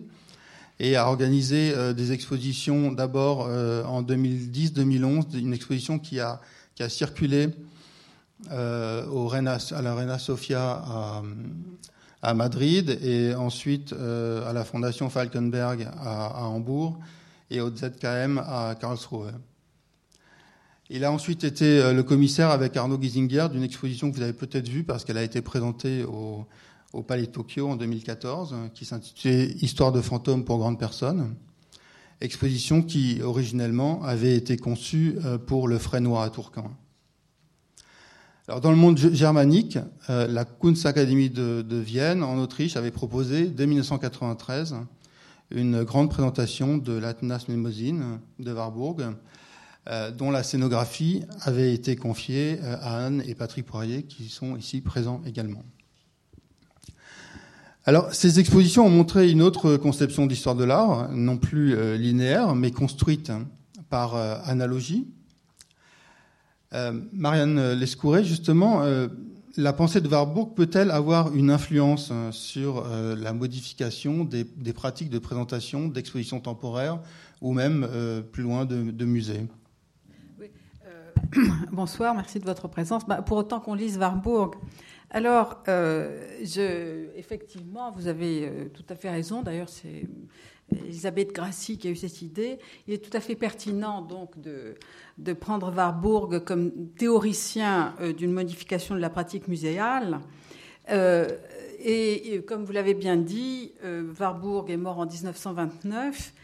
et 0.80 0.96
a 0.96 1.08
organisé 1.08 1.72
euh, 1.74 1.92
des 1.92 2.12
expositions 2.12 2.92
d'abord 2.92 3.46
euh, 3.48 3.84
en 3.84 4.02
2010-2011, 4.02 5.38
une 5.38 5.54
exposition 5.54 5.98
qui 5.98 6.20
a, 6.20 6.40
qui 6.74 6.82
a 6.82 6.88
circulé 6.88 7.50
euh, 8.50 9.06
au 9.06 9.28
Reina, 9.28 9.58
à 9.70 9.82
la 9.82 9.94
Reina 9.94 10.18
Sofia 10.18 10.82
à, 10.84 11.22
à 12.22 12.34
Madrid 12.34 12.98
et 13.02 13.34
ensuite 13.34 13.92
à 13.92 14.52
la 14.52 14.64
Fondation 14.64 15.08
Falkenberg 15.10 15.88
à, 15.98 16.26
à, 16.26 16.42
Hambourg 16.44 16.98
et 17.50 17.60
au 17.60 17.70
ZKM 17.70 18.38
à 18.38 18.74
Karlsruhe. 18.80 19.32
Il 20.96 21.04
a 21.04 21.10
ensuite 21.10 21.42
été 21.42 21.92
le 21.92 22.02
commissaire 22.04 22.50
avec 22.50 22.76
Arnaud 22.76 23.02
Giesinger 23.02 23.48
d'une 23.50 23.64
exposition 23.64 24.12
que 24.12 24.16
vous 24.16 24.22
avez 24.22 24.32
peut-être 24.32 24.68
vue 24.68 24.84
parce 24.84 25.04
qu'elle 25.04 25.18
a 25.18 25.24
été 25.24 25.42
présentée 25.42 26.04
au, 26.04 26.46
Palais 27.02 27.26
de 27.26 27.32
Tokyo 27.32 27.68
en 27.68 27.74
2014, 27.74 28.54
qui 28.74 28.84
s'intitulait 28.84 29.46
Histoire 29.60 29.90
de 29.90 30.00
fantômes 30.00 30.44
pour 30.44 30.58
grandes 30.58 30.78
personnes. 30.78 31.34
Exposition 32.20 32.80
qui, 32.80 33.20
originellement, 33.22 34.04
avait 34.04 34.36
été 34.36 34.56
conçue 34.56 35.16
euh, 35.24 35.36
pour 35.36 35.66
le 35.66 35.78
Frénois 35.78 36.22
à 36.22 36.30
Tourcoing. 36.30 36.70
Dans 38.46 38.70
le 38.70 38.76
monde 38.76 38.96
germanique, 38.96 39.80
euh, 40.10 40.28
la 40.28 40.44
Kunstakademie 40.44 41.28
de, 41.28 41.76
Vienne, 41.76 42.22
en 42.22 42.38
Autriche, 42.38 42.76
avait 42.76 42.92
proposé, 42.92 43.48
dès 43.48 43.66
1993, 43.66 44.76
une 45.50 45.82
grande 45.82 46.08
présentation 46.08 46.78
de 46.78 46.92
l'Atnas 46.92 47.46
Mnemosyne 47.48 48.20
de 48.38 48.52
Warburg, 48.52 49.16
euh, 49.88 50.10
dont 50.10 50.30
la 50.30 50.42
scénographie 50.42 51.24
avait 51.40 51.74
été 51.74 51.96
confiée 51.96 52.58
à 52.62 53.04
Anne 53.04 53.22
et 53.26 53.34
Patrick 53.34 53.66
Poirier, 53.66 54.04
qui 54.04 54.28
sont 54.28 54.56
ici 54.56 54.80
présents 54.80 55.22
également. 55.26 55.64
Alors, 57.86 58.14
ces 58.14 58.40
expositions 58.40 58.86
ont 58.86 58.90
montré 58.90 59.30
une 59.30 59.42
autre 59.42 59.76
conception 59.76 60.24
d'histoire 60.24 60.54
de 60.54 60.64
l'art, 60.64 61.10
non 61.12 61.36
plus 61.36 61.74
euh, 61.74 61.98
linéaire, 61.98 62.54
mais 62.54 62.70
construite 62.70 63.30
par 63.90 64.14
euh, 64.14 64.36
analogie. 64.46 65.06
Euh, 66.72 66.98
Marianne 67.12 67.72
Lescouret, 67.72 68.24
justement, 68.24 68.82
la 69.56 69.72
pensée 69.74 70.00
de 70.00 70.08
Warburg 70.08 70.54
peut-elle 70.54 70.90
avoir 70.90 71.34
une 71.34 71.50
influence 71.50 72.10
sur 72.30 72.84
la 72.88 73.32
modification 73.32 74.24
des, 74.24 74.44
pratiques 74.72 75.10
de 75.10 75.20
présentation, 75.20 75.86
d'exposition 75.86 76.40
temporaire 76.40 76.98
ou 77.40 77.52
même 77.52 77.86
plus 78.32 78.42
loin 78.42 78.64
de, 78.64 79.04
musées? 79.04 79.46
Bonsoir, 81.72 82.14
merci 82.14 82.40
de 82.40 82.44
votre 82.44 82.68
présence. 82.68 83.06
Bah, 83.06 83.22
pour 83.22 83.36
autant 83.36 83.60
qu'on 83.60 83.74
lise 83.74 83.98
Warburg, 83.98 84.56
alors, 85.14 85.62
euh, 85.68 86.26
effectivement, 87.14 87.92
vous 87.92 88.08
avez 88.08 88.48
euh, 88.48 88.68
tout 88.74 88.82
à 88.88 88.96
fait 88.96 89.10
raison. 89.10 89.42
D'ailleurs, 89.42 89.68
c'est 89.68 90.08
Elisabeth 90.72 91.32
Grassi 91.32 91.78
qui 91.78 91.86
a 91.86 91.92
eu 91.92 91.96
cette 91.96 92.20
idée. 92.20 92.58
Il 92.88 92.94
est 92.94 92.98
tout 92.98 93.16
à 93.16 93.20
fait 93.20 93.36
pertinent 93.36 94.02
donc 94.02 94.32
de, 94.40 95.32
prendre 95.34 95.72
Warburg 95.72 96.40
comme 96.40 96.88
théoricien 96.98 97.94
euh, 98.00 98.12
d'une 98.12 98.32
modification 98.32 98.96
de 98.96 99.00
la 99.00 99.08
pratique 99.08 99.46
muséale. 99.46 100.18
Et, 100.90 102.42
comme 102.46 102.64
vous 102.64 102.72
l'avez 102.72 102.94
bien 102.94 103.16
dit, 103.16 103.72
Warburg 104.18 104.68
est 104.70 104.76
mort 104.76 104.98
en 104.98 105.06
1929 105.06 106.34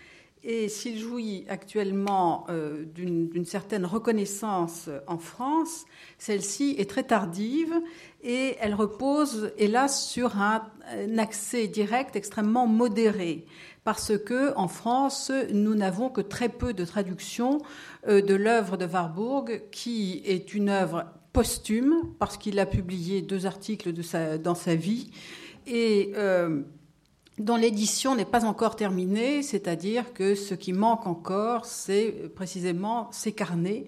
et 0.43 0.69
s'il 0.69 0.99
jouit 0.99 1.45
actuellement 1.49 2.47
euh, 2.49 2.85
d'une 2.85 3.45
certaine 3.45 3.85
reconnaissance 3.85 4.89
en 5.07 5.19
France, 5.19 5.85
celle-ci 6.17 6.77
est 6.79 6.89
très 6.89 7.03
tardive 7.03 7.75
et 8.23 8.57
elle 8.61 8.75
repose, 8.75 9.53
hélas, 9.59 10.07
sur 10.07 10.37
un, 10.39 10.63
accès 11.19 11.69
direct 11.69 12.17
extrêmement 12.17 12.67
modéré. 12.67 13.45
Parce 13.85 14.17
que 14.19 14.57
en 14.57 14.69
France, 14.69 15.31
nous 15.53 15.75
n'avons 15.75 16.09
que 16.09 16.21
très 16.21 16.49
peu 16.49 16.73
de 16.73 16.85
traductions 16.85 17.59
euh, 18.09 18.23
de 18.23 18.35
l'œuvre 18.35 18.77
de 18.77 18.87
Warburg, 18.87 19.63
qui 19.71 20.23
est 20.25 20.55
une 20.55 20.71
œuvre 20.71 21.05
posthume, 21.33 22.15
parce 22.19 22.39
qu'il 22.39 22.59
a 22.59 22.67
publié 22.67 23.21
deux 23.21 23.47
articles 23.47 23.93
dans 24.39 24.55
sa 24.55 24.75
vie. 24.75 25.11
Et 25.67 26.13
euh, 26.17 26.63
dont 27.39 27.57
l'édition 27.57 28.15
n'est 28.15 28.25
pas 28.25 28.45
encore 28.45 28.77
terminée, 28.77 29.43
c'est-à-dire 29.43 30.13
que 30.13 30.35
ce 30.35 30.55
qui 30.55 30.73
manque 30.73 31.07
encore, 31.07 31.65
c'est 31.65 32.13
précisément 32.35 33.09
ces 33.13 33.33
carnets, 33.33 33.87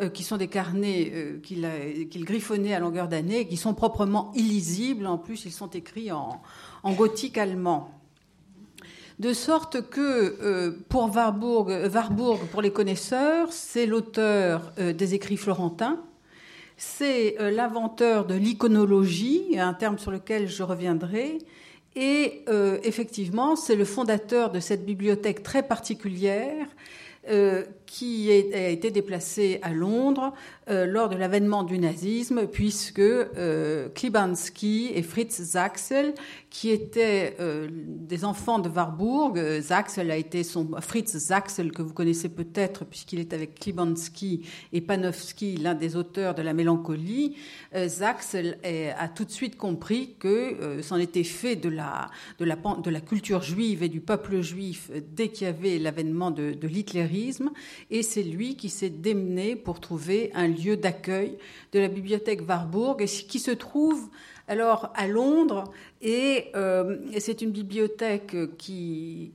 euh, 0.00 0.10
qui 0.10 0.24
sont 0.24 0.36
des 0.36 0.48
carnets 0.48 1.10
euh, 1.14 1.38
qu'il 1.40 2.24
griffonnait 2.26 2.74
à 2.74 2.80
longueur 2.80 3.08
d'année, 3.08 3.48
qui 3.48 3.56
sont 3.56 3.72
proprement 3.72 4.30
illisibles. 4.34 5.06
En 5.06 5.16
plus, 5.16 5.46
ils 5.46 5.52
sont 5.52 5.70
écrits 5.70 6.12
en, 6.12 6.42
gothique 6.84 7.38
allemand. 7.38 7.90
De 9.18 9.32
sorte 9.32 9.88
que 9.88 10.36
euh, 10.42 10.72
pour 10.90 11.14
Warburg, 11.16 12.46
pour 12.52 12.60
les 12.60 12.72
connaisseurs, 12.72 13.52
c'est 13.52 13.86
l'auteur 13.86 14.72
des 14.76 15.14
écrits 15.14 15.38
florentins, 15.38 16.02
c'est 16.76 17.36
l'inventeur 17.40 18.26
de 18.26 18.34
l'iconologie, 18.34 19.58
un 19.58 19.72
terme 19.72 19.98
sur 19.98 20.10
lequel 20.10 20.46
je 20.46 20.62
reviendrai, 20.62 21.38
et 21.96 22.44
euh, 22.48 22.78
effectivement, 22.84 23.56
c'est 23.56 23.74
le 23.74 23.86
fondateur 23.86 24.50
de 24.50 24.60
cette 24.60 24.84
bibliothèque 24.84 25.42
très 25.42 25.62
particulière 25.62 26.66
euh, 27.28 27.64
qui 27.86 28.30
a 28.30 28.68
été 28.68 28.90
déplacé 28.90 29.58
à 29.62 29.72
Londres 29.72 30.32
euh, 30.68 30.84
lors 30.86 31.08
de 31.08 31.16
l'avènement 31.16 31.62
du 31.62 31.78
nazisme, 31.78 32.46
puisque 32.46 32.98
euh, 32.98 33.88
Klibanski 33.94 34.90
et 34.94 35.02
Fritz 35.02 35.40
Zaxel, 35.40 36.14
qui 36.50 36.70
étaient 36.70 37.36
euh, 37.38 37.68
des 37.70 38.24
enfants 38.24 38.58
de 38.58 38.68
Warburg, 38.68 39.38
euh, 39.38 39.60
Zaxel 39.60 40.10
a 40.10 40.16
été 40.16 40.42
son 40.42 40.68
Fritz 40.80 41.16
Zaxel 41.16 41.70
que 41.70 41.82
vous 41.82 41.92
connaissez 41.92 42.28
peut-être 42.28 42.84
puisqu'il 42.84 43.20
est 43.20 43.32
avec 43.32 43.60
Klibanski 43.60 44.46
et 44.72 44.80
Panofsky, 44.80 45.56
l'un 45.56 45.74
des 45.74 45.96
auteurs 45.96 46.34
de 46.34 46.42
la 46.42 46.52
Mélancolie. 46.52 47.36
Zaxel 47.86 48.58
a 48.98 49.08
tout 49.08 49.24
de 49.24 49.30
suite 49.30 49.56
compris 49.56 50.14
que 50.18 50.80
c'en 50.82 50.96
était 50.96 51.24
fait 51.24 51.56
de 51.56 51.68
la, 51.68 52.10
de 52.38 52.44
la 52.44 52.56
de 52.56 52.90
la 52.90 53.00
culture 53.00 53.42
juive 53.42 53.82
et 53.82 53.88
du 53.88 54.00
peuple 54.00 54.40
juif 54.40 54.90
dès 55.14 55.28
qu'il 55.28 55.46
y 55.46 55.50
avait 55.50 55.78
l'avènement 55.78 56.30
de, 56.30 56.52
de 56.52 56.68
l'hitlérisme 56.68 57.50
et 57.90 58.02
c'est 58.02 58.22
lui 58.22 58.56
qui 58.56 58.68
s'est 58.68 58.90
démené 58.90 59.56
pour 59.56 59.80
trouver 59.80 60.30
un 60.34 60.48
lieu 60.48 60.76
d'accueil 60.76 61.38
de 61.72 61.80
la 61.80 61.88
bibliothèque 61.88 62.46
Warburg, 62.46 63.04
qui 63.04 63.38
se 63.38 63.50
trouve 63.50 64.08
alors 64.48 64.92
à 64.94 65.08
Londres 65.08 65.64
euh, 66.04 66.98
et, 67.12 67.20
c'est 67.20 67.42
une 67.42 67.50
bibliothèque 67.50 68.36
qui, 68.58 69.32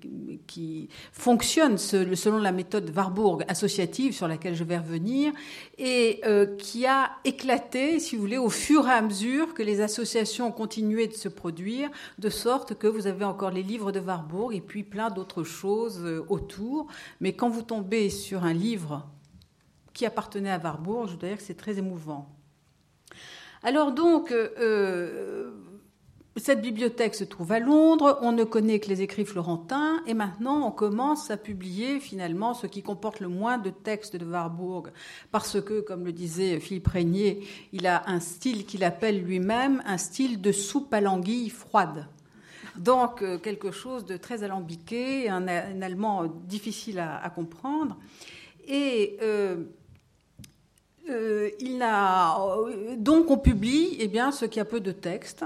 fonctionne 1.12 1.78
selon 1.78 2.38
la 2.38 2.52
méthode 2.52 2.92
Warburg 2.96 3.44
associative 3.48 4.14
sur 4.14 4.28
laquelle 4.28 4.56
je 4.56 4.64
vais 4.64 4.78
revenir 4.78 5.34
et 5.78 6.22
euh, 6.26 6.56
qui 6.58 6.86
a 6.86 7.12
éclaté, 7.26 8.00
si 8.00 8.16
vous 8.16 8.22
voulez, 8.22 8.38
au 8.38 8.50
fur 8.50 8.88
et 8.88 8.92
à 8.92 9.02
mesure 9.02 9.54
que 9.54 9.64
les 9.64 9.82
associations 9.82 10.48
ont 10.48 10.52
continué 10.52 11.08
de 11.08 11.14
se 11.14 11.30
produire, 11.30 11.90
de 12.20 12.30
sorte 12.30 12.76
que 12.76 12.88
vous 12.88 13.08
avez 13.08 13.26
encore 13.26 13.52
les 13.52 13.64
livres 13.64 13.92
de 13.92 14.00
Warburg 14.00 14.54
et 14.54 14.62
puis 14.62 14.84
plein 14.84 15.10
d'autres 15.10 15.44
choses 15.44 16.02
euh, 16.04 16.26
autour. 16.30 16.88
Mais 17.20 17.34
quand 17.34 17.50
vous 17.50 17.64
tombez 17.64 18.10
sur 18.10 18.44
un 18.44 18.54
livre 18.54 19.08
qui 19.94 20.06
appartenait 20.06 20.52
à 20.52 20.58
Warburg, 20.58 21.10
je 21.10 21.16
dois 21.16 21.30
dire 21.30 21.38
que 21.38 21.44
c'est 21.44 21.54
très 21.56 21.78
émouvant. 21.78 22.30
Alors 23.64 23.92
donc, 23.92 24.32
euh, 24.32 25.52
cette 26.38 26.62
bibliothèque 26.62 27.14
se 27.14 27.24
trouve 27.24 27.52
à 27.52 27.60
Londres, 27.60 28.18
on 28.22 28.32
ne 28.32 28.44
connaît 28.44 28.80
que 28.80 28.88
les 28.88 29.02
écrits 29.02 29.26
florentins, 29.26 30.02
et 30.08 30.14
maintenant 30.14 30.68
on 30.68 30.72
commence 30.72 31.30
à 31.30 31.38
publier 31.38 32.00
finalement 32.00 32.54
ce 32.54 32.68
qui 32.68 32.82
comporte 32.82 33.20
le 33.20 33.28
moins 33.28 33.58
de 33.58 33.70
textes 33.70 34.16
de 34.16 34.26
Warburg, 34.26 34.92
parce 35.32 35.62
que, 35.62 35.82
comme 35.82 36.06
le 36.06 36.12
disait 36.12 36.60
Philippe 36.60 36.88
Régnier, 36.88 37.46
il 37.74 37.86
a 37.86 38.10
un 38.10 38.20
style 38.20 38.66
qu'il 38.66 38.84
appelle 38.84 39.22
lui-même 39.22 39.84
un 39.86 39.98
style 39.98 40.42
de 40.42 40.52
soupe 40.52 40.94
à 40.94 41.02
l'anguille 41.02 41.50
froide. 41.50 42.08
Donc 42.78 43.22
euh, 43.22 43.38
quelque 43.38 43.72
chose 43.72 44.06
de 44.06 44.18
très 44.18 44.44
alambiqué, 44.44 45.30
un, 45.30 45.48
allemand 45.48 46.26
difficile 46.46 47.00
à, 47.00 47.32
Et 48.68 49.18
euh, 49.22 49.66
euh, 51.10 51.50
il 51.60 51.82
a, 51.82 52.38
donc 52.98 53.32
on 53.32 53.38
publie 53.38 53.98
eh 54.00 54.08
bien, 54.08 54.32
ce 54.32 54.46
qui 54.46 54.60
a 54.60 54.66
peu 54.66 54.80
de 54.80 54.92
texte, 54.92 55.44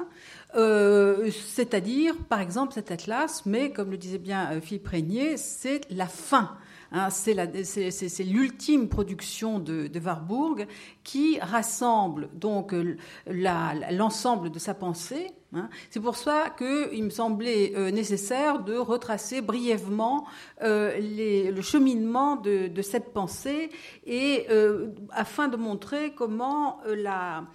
euh, 0.56 1.30
c'est-à-dire, 1.32 2.16
par 2.30 2.40
exemple, 2.40 2.74
cet 2.74 2.92
atlas, 2.92 3.46
mais 3.46 3.72
comme 3.72 3.92
le 3.92 3.98
disait 3.98 4.18
bien 4.18 4.52
euh, 4.52 4.62
Philippe 4.62 4.88
Régnier, 4.88 5.38
c'est 5.38 5.82
la 5.90 6.08
fin 6.08 6.58
Hein, 6.92 7.10
c'est 7.10 8.24
l'ultime 8.24 8.88
production 8.88 9.60
de, 9.60 9.90
Warburg 10.00 10.68
qui 11.04 11.40
rassemble 11.42 12.30
donc 12.34 12.74
euh, 12.74 12.96
l'ensemble 13.28 14.50
de 14.52 14.60
sa 14.60 14.74
pensée. 14.74 15.32
Hein. 15.56 15.70
C'est 15.90 16.00
pour 16.00 16.16
ça 16.16 16.54
qu'il 16.58 17.04
me 17.04 17.10
semblait 17.10 17.74
euh, 17.76 17.92
nécessaire 17.92 18.60
de 18.60 18.76
retracer 18.76 19.42
brièvement 19.42 20.26
euh, 20.64 21.52
le 21.52 21.62
cheminement 21.62 22.36
de, 22.36 22.82
cette 22.82 23.14
pensée 23.14 23.70
et 24.06 24.48
afin 25.12 25.48
de 25.48 25.58
montrer 25.58 26.14
comment 26.14 26.80
la, 26.86 27.48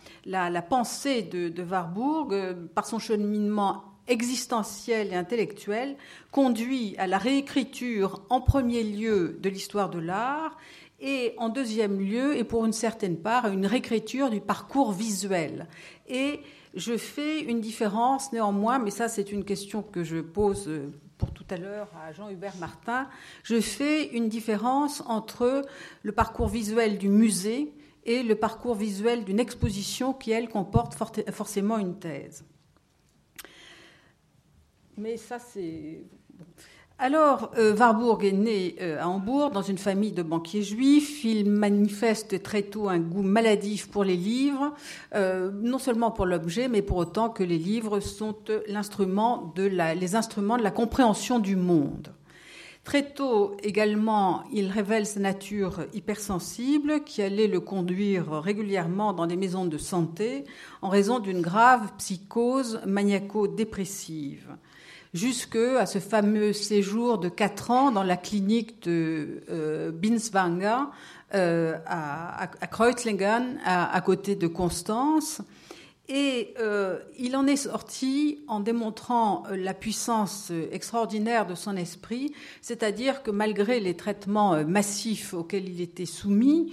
pensée 0.68 1.22
de, 1.22 1.48
de 1.48 1.62
Warburg, 1.62 2.56
par 2.74 2.86
son 2.86 2.98
cheminement 2.98 3.84
existentiel 4.08 5.12
et 5.12 5.16
intellectuel 5.16 5.96
conduit 6.32 6.94
à 6.98 7.06
la 7.06 7.18
réécriture 7.18 8.22
en 8.28 8.40
premier 8.40 8.82
lieu 8.82 9.38
de 9.40 9.48
l'histoire 9.48 9.88
de 9.88 9.98
l'art 9.98 10.56
et 11.00 11.34
en 11.38 11.48
deuxième 11.48 11.98
lieu, 11.98 12.36
et 12.36 12.44
pour 12.44 12.66
une 12.66 12.72
certaine 12.72 13.16
part, 13.16 13.46
à 13.46 13.48
une 13.48 13.66
réécriture 13.66 14.28
du 14.28 14.40
parcours 14.40 14.92
visuel. 14.92 15.66
Et 16.08 16.40
je 16.74 16.96
fais 16.96 17.40
une 17.40 17.60
différence 17.60 18.32
néanmoins, 18.32 18.78
mais 18.78 18.90
ça 18.90 19.08
c'est 19.08 19.32
une 19.32 19.44
question 19.44 19.82
que 19.82 20.04
je 20.04 20.18
pose 20.18 20.68
pour 21.20 21.32
tout 21.32 21.44
à 21.50 21.58
l'heure 21.58 21.88
à 22.02 22.12
Jean-Hubert 22.12 22.56
Martin, 22.56 23.06
je 23.42 23.60
fais 23.60 24.08
une 24.16 24.30
différence 24.30 25.02
entre 25.02 25.62
le 26.02 26.12
parcours 26.12 26.48
visuel 26.48 26.96
du 26.96 27.10
musée 27.10 27.74
et 28.04 28.22
le 28.22 28.34
parcours 28.34 28.74
visuel 28.74 29.24
d'une 29.24 29.38
exposition 29.38 30.14
qui, 30.14 30.30
elle, 30.30 30.48
comporte 30.48 30.94
forcément 31.30 31.76
une 31.76 31.98
thèse. 31.98 32.42
Mais 34.96 35.18
ça, 35.18 35.38
c'est. 35.38 36.02
Alors, 37.02 37.50
euh, 37.56 37.74
Warburg 37.74 38.26
est 38.26 38.32
né 38.32 38.76
euh, 38.82 39.00
à 39.00 39.08
Hambourg 39.08 39.52
dans 39.52 39.62
une 39.62 39.78
famille 39.78 40.12
de 40.12 40.22
banquiers 40.22 40.62
juifs. 40.62 41.24
Il 41.24 41.48
manifeste 41.48 42.42
très 42.42 42.60
tôt 42.60 42.90
un 42.90 42.98
goût 42.98 43.22
maladif 43.22 43.88
pour 43.88 44.04
les 44.04 44.18
livres, 44.18 44.74
euh, 45.14 45.50
non 45.50 45.78
seulement 45.78 46.10
pour 46.10 46.26
l'objet, 46.26 46.68
mais 46.68 46.82
pour 46.82 46.98
autant 46.98 47.30
que 47.30 47.42
les 47.42 47.56
livres 47.56 48.00
sont 48.00 48.36
les 48.66 48.76
instruments 48.76 49.48
de 49.54 50.62
la 50.62 50.70
compréhension 50.70 51.38
du 51.38 51.56
monde. 51.56 52.12
Très 52.84 53.14
tôt 53.14 53.56
également, 53.62 54.44
il 54.52 54.68
révèle 54.68 55.06
sa 55.06 55.20
nature 55.20 55.86
hypersensible 55.94 57.02
qui 57.04 57.22
allait 57.22 57.46
le 57.46 57.60
conduire 57.60 58.30
régulièrement 58.42 59.14
dans 59.14 59.26
des 59.26 59.36
maisons 59.36 59.64
de 59.64 59.78
santé 59.78 60.44
en 60.82 60.90
raison 60.90 61.18
d'une 61.18 61.40
grave 61.40 61.92
psychose 61.96 62.78
maniaco-dépressive 62.84 64.48
jusque 65.14 65.56
à 65.56 65.86
ce 65.86 65.98
fameux 65.98 66.52
séjour 66.52 67.18
de 67.18 67.28
quatre 67.28 67.70
ans 67.70 67.90
dans 67.90 68.02
la 68.02 68.16
clinique 68.16 68.82
de 68.82 69.42
euh, 69.50 69.90
Binswanger 69.90 70.84
euh, 71.34 71.76
à, 71.86 72.42
à, 72.42 72.66
Kreuzlingen, 72.66 73.58
à, 73.64 74.00
côté 74.00 74.36
de 74.36 74.46
Constance. 74.46 75.42
Et 76.08 76.54
euh, 76.58 76.98
il 77.20 77.36
en 77.36 77.46
est 77.46 77.54
sorti 77.54 78.40
en 78.48 78.58
démontrant 78.58 79.44
la 79.48 79.74
puissance 79.74 80.50
extraordinaire 80.72 81.46
de 81.46 81.54
son 81.54 81.76
esprit, 81.76 82.32
c'est-à-dire 82.62 83.22
que 83.22 83.30
malgré 83.30 83.78
les 83.78 83.96
traitements 83.96 84.64
massifs 84.64 85.34
auxquels 85.34 85.68
il 85.68 85.80
était 85.80 86.06
soumis, 86.06 86.72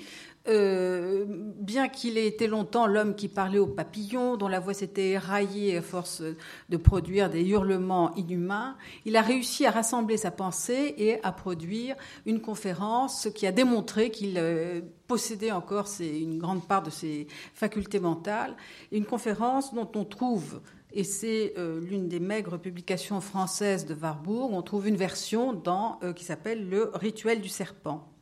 euh, 0.49 1.25
bien 1.27 1.89
qu'il 1.89 2.17
ait 2.17 2.27
été 2.27 2.47
longtemps 2.47 2.87
l'homme 2.87 3.15
qui 3.15 3.27
parlait 3.27 3.59
aux 3.59 3.67
papillons, 3.67 4.37
dont 4.37 4.47
la 4.47 4.59
voix 4.59 4.73
s'était 4.73 5.09
éraillée 5.09 5.77
à 5.77 5.81
force 5.81 6.21
de 6.69 6.77
produire 6.77 7.29
des 7.29 7.43
hurlements 7.43 8.13
inhumains, 8.15 8.77
il 9.05 9.15
a 9.17 9.21
réussi 9.21 9.65
à 9.65 9.71
rassembler 9.71 10.17
sa 10.17 10.31
pensée 10.31 10.95
et 10.97 11.23
à 11.23 11.31
produire 11.31 11.95
une 12.25 12.41
conférence 12.41 13.27
qui 13.35 13.45
a 13.45 13.51
démontré 13.51 14.09
qu'il 14.09 14.35
euh, 14.37 14.81
possédait 15.07 15.51
encore 15.51 15.87
une 15.99 16.37
grande 16.37 16.65
part 16.65 16.83
de 16.83 16.89
ses 16.89 17.27
facultés 17.53 17.99
mentales. 17.99 18.55
Une 18.91 19.05
conférence 19.05 19.73
dont 19.73 19.89
on 19.95 20.05
trouve 20.05 20.61
et 20.93 21.03
c'est 21.03 21.53
euh, 21.57 21.81
l'une 21.81 22.07
des 22.07 22.19
maigres 22.19 22.57
publications 22.57 23.21
françaises 23.21 23.85
de 23.85 23.93
Warburg. 23.93 24.51
On 24.53 24.61
trouve 24.61 24.87
une 24.87 24.95
version 24.95 25.53
dans, 25.53 25.99
qui 26.15 26.23
s'appelle 26.23 26.69
Le 26.69 26.91
rituel 26.93 27.41
du 27.41 27.49
serpent. 27.49 28.16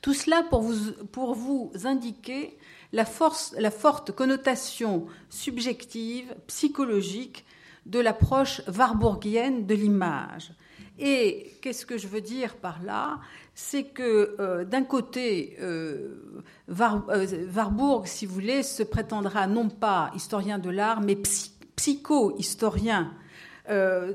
Tout 0.00 0.14
cela 0.14 0.42
pour 0.42 1.34
vous, 1.34 1.72
indiquer 1.84 2.56
la 2.92 3.04
forte 3.04 4.12
connotation 4.12 5.06
subjective, 5.28 6.34
psychologique 6.46 7.44
de 7.86 8.00
l'approche 8.00 8.62
warburgienne 8.68 9.66
de 9.66 9.74
l'image. 9.74 10.52
Et 10.98 11.54
qu'est-ce 11.62 11.86
que 11.86 11.96
je 11.96 12.08
veux 12.08 12.20
dire 12.20 12.56
par 12.56 12.82
là? 12.82 13.20
C'est 13.54 13.84
que 13.84 14.36
euh, 14.40 14.64
d'un 14.64 14.82
côté, 14.82 15.56
euh, 15.60 16.42
euh, 16.68 17.46
Warburg, 17.54 18.06
si 18.06 18.26
vous 18.26 18.34
voulez, 18.34 18.62
se 18.62 18.82
prétendra 18.82 19.46
non 19.46 19.68
pas 19.68 20.10
historien 20.14 20.58
de 20.58 20.70
l'art, 20.70 21.00
mais 21.00 21.16
psycho-historien 21.76 23.12
euh, 23.70 24.14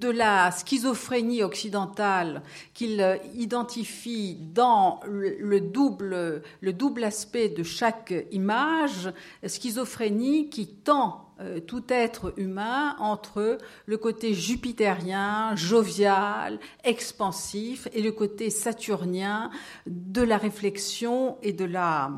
de 0.00 0.10
la 0.10 0.50
schizophrénie 0.50 1.42
occidentale 1.42 2.42
qu'il 2.74 3.00
euh, 3.00 3.16
identifie 3.34 4.36
dans 4.52 5.00
le, 5.06 5.58
double, 5.60 6.42
le 6.60 6.72
double 6.74 7.04
aspect 7.04 7.48
de 7.48 7.62
chaque 7.62 8.12
image, 8.30 9.10
schizophrénie 9.46 10.50
qui 10.50 10.66
tend 10.66 11.30
euh, 11.40 11.60
tout 11.60 11.84
être 11.88 12.34
humain 12.36 12.94
entre 12.98 13.56
le 13.86 13.96
côté 13.96 14.34
jupitérien, 14.34 15.56
jovial, 15.56 16.58
expansif, 16.84 17.88
et 17.94 18.02
le 18.02 18.12
côté 18.12 18.50
saturnien 18.50 19.50
de 19.86 20.20
la 20.20 20.36
réflexion 20.36 21.38
et 21.42 21.54
de 21.54 21.64
la, 21.64 22.10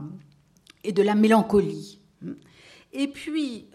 et 0.82 0.90
de 0.90 1.02
la 1.02 1.14
mélancolie. 1.14 2.00
Et 2.92 3.06
puis, 3.06 3.68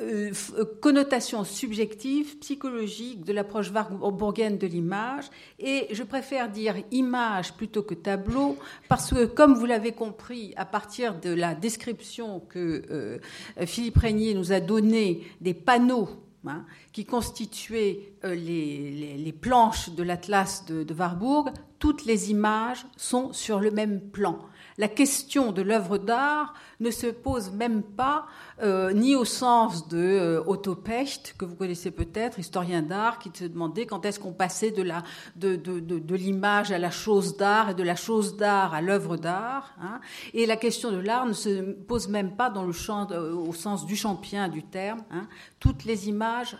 euh, 0.00 0.32
connotation 0.80 1.44
subjective, 1.44 2.38
psychologique 2.38 3.24
de 3.24 3.32
l'approche 3.32 3.70
warburgienne 3.70 4.58
de 4.58 4.66
l'image. 4.66 5.24
Et 5.58 5.86
je 5.90 6.02
préfère 6.02 6.50
dire 6.50 6.76
image 6.90 7.54
plutôt 7.54 7.82
que 7.82 7.94
tableau, 7.94 8.56
parce 8.88 9.10
que, 9.10 9.24
comme 9.26 9.54
vous 9.54 9.66
l'avez 9.66 9.92
compris, 9.92 10.54
à 10.56 10.64
partir 10.64 11.18
de 11.18 11.30
la 11.30 11.54
description 11.54 12.40
que 12.48 12.82
euh, 12.90 13.18
Philippe 13.66 13.98
Régnier 13.98 14.34
nous 14.34 14.52
a 14.52 14.60
donné 14.60 15.22
des 15.40 15.54
panneaux 15.54 16.08
hein, 16.46 16.64
qui 16.92 17.04
constituaient 17.04 18.12
les, 18.24 19.34
planches 19.40 19.90
de 19.90 20.02
l'Atlas 20.02 20.64
de 20.66 20.94
Warburg, 20.94 21.50
toutes 21.78 22.04
les 22.04 22.30
images 22.30 22.86
sont 22.96 23.32
sur 23.32 23.60
le 23.60 23.70
même 23.70 24.00
plan 24.00 24.47
la 24.78 24.88
question 24.88 25.50
de 25.50 25.60
l'œuvre 25.60 25.98
d'art 25.98 26.54
ne 26.80 26.92
se 26.92 27.08
pose 27.08 27.50
même 27.50 27.82
pas 27.82 28.26
euh, 28.62 28.92
ni 28.92 29.16
au 29.16 29.24
sens 29.24 29.88
de 29.88 29.98
euh, 29.98 30.42
Otto 30.46 30.76
Pecht, 30.76 31.34
que 31.36 31.44
vous 31.44 31.56
connaissez 31.56 31.90
peut-être, 31.90 32.38
historien 32.38 32.80
d'art, 32.80 33.18
qui 33.18 33.30
se 33.34 33.44
demandait 33.44 33.86
quand 33.86 34.06
est-ce 34.06 34.20
qu'on 34.20 34.32
passait 34.32 34.70
de, 34.70 34.82
la, 34.82 35.02
de, 35.34 35.56
de, 35.56 35.80
de, 35.80 36.14
l'image 36.14 36.70
à 36.70 36.78
la 36.78 36.92
chose 36.92 37.36
d'art 37.36 37.70
et 37.70 37.74
de 37.74 37.82
la 37.82 37.96
chose 37.96 38.36
d'art 38.36 38.72
à 38.72 38.80
l'œuvre 38.80 39.16
d'art. 39.16 39.74
Hein. 39.82 40.00
Et 40.32 40.46
la 40.46 40.56
question 40.56 40.92
de 40.92 40.98
l'art 40.98 41.26
ne 41.26 41.32
se 41.32 41.72
pose 41.72 42.08
même 42.08 42.36
pas 42.36 42.48
dans 42.48 42.64
le 42.64 42.72
champ, 42.72 43.10
euh, 43.10 43.34
au 43.34 43.52
sens 43.52 43.84
du 43.84 43.96
champien 43.96 44.48
du 44.48 44.62
terme. 44.62 45.02
Hein. 45.10 45.26
Toutes 45.58 45.84
les 45.84 46.08
images 46.08 46.56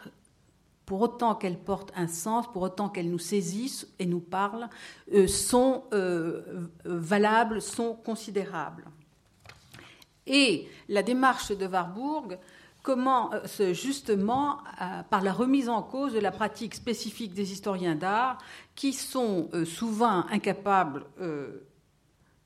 pour 0.89 1.03
autant 1.03 1.35
qu'elles 1.35 1.59
portent 1.59 1.93
un 1.95 2.09
sens, 2.09 2.51
pour 2.51 2.63
autant 2.63 2.89
qu'elles 2.89 3.11
nous 3.11 3.19
saisissent 3.19 3.87
et 3.99 4.07
nous 4.07 4.21
parlent, 4.21 4.71
euh, 5.13 5.27
sont 5.27 5.85
euh, 5.93 6.71
valables, 6.87 7.61
sont 7.61 7.93
considérables. 7.93 8.87
Et 10.27 10.67
la 10.89 11.03
démarche 11.03 11.53
de 11.53 11.67
Warburg 11.67 12.39
commence 12.83 13.61
euh, 13.61 13.75
justement 13.75 14.61
par 15.11 15.21
la 15.21 15.35
remise 15.35 15.69
en 15.69 15.83
cause 15.83 16.15
de 16.15 16.21
la 16.21 16.31
pratique 16.31 16.75
spécifique 16.75 17.35
des 17.35 17.53
historiens 17.53 17.95
d'art 17.95 18.39
qui 18.75 18.95
sont 18.95 19.51
souvent 19.67 20.25
incapables 20.31 21.05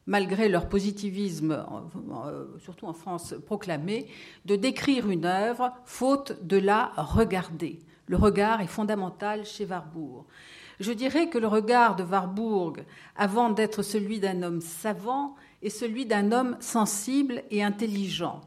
malgré 0.07 0.49
leur 0.49 0.69
positivisme, 0.69 1.65
surtout 2.59 2.87
en 2.87 2.93
France 2.93 3.37
proclamé, 3.47 4.09
de 4.47 4.57
décrire 4.57 5.09
une 5.09 5.27
œuvre 5.27 5.73
faute 5.85 6.45
de 6.45 6.57
la 6.57 6.87
regarder. 6.97 7.79
Le 8.13 8.19
regard 8.19 8.61
est 8.61 8.67
fondamental 8.67 9.47
chez 9.47 9.65
Warburg. 9.65 10.27
Je 10.81 10.93
dirais 10.93 11.31
que 11.31 11.39
le 11.39 11.47
regard 11.47 11.97
de 11.97 12.03
Warburg, 12.03 12.85
avant 13.17 13.49
d'être 13.49 13.83
celui 13.83 14.21
d'un 14.21 14.43
homme 14.43 14.61
savant, 14.61 15.35
est 15.63 15.71
celui 15.71 16.05
d'un 16.05 16.31
homme 16.31 16.59
sensible 16.61 17.43
et 17.51 17.63
intelligent. 17.63 18.43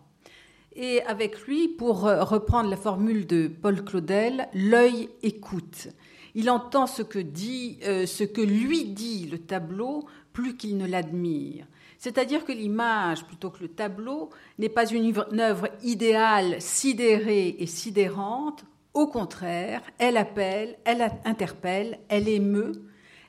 Et 0.75 1.01
avec 1.05 1.47
lui, 1.47 1.67
pour 1.67 2.01
reprendre 2.01 2.69
la 2.69 2.77
formule 2.77 3.25
de 3.25 3.47
Paul 3.47 3.83
Claudel, 3.83 4.49
l'œil 4.53 5.09
écoute. 5.23 5.87
Il 6.35 6.51
entend 6.51 6.85
ce 6.85 7.01
que 7.01 7.17
dit, 7.17 7.79
euh, 7.87 8.05
ce 8.05 8.23
que 8.23 8.41
lui 8.41 8.83
dit 8.83 9.25
le 9.25 9.39
tableau, 9.39 10.05
plus 10.31 10.57
qu'il 10.57 10.77
ne 10.77 10.85
l'admire. 10.85 11.65
C'est-à-dire 11.97 12.45
que 12.45 12.51
l'image, 12.51 13.25
plutôt 13.25 13.49
que 13.49 13.63
le 13.63 13.69
tableau, 13.69 14.29
n'est 14.59 14.69
pas 14.69 14.85
une 14.85 15.11
œuvre 15.39 15.69
idéale, 15.81 16.61
sidérée 16.61 17.55
et 17.57 17.65
sidérante. 17.65 18.63
Au 18.95 19.07
contraire, 19.07 19.81
elle 19.97 20.15
appelle, 20.15 20.77
elle 20.85 21.11
interpelle, 21.25 21.99
elle 22.07 22.29
émeut, 22.29 22.71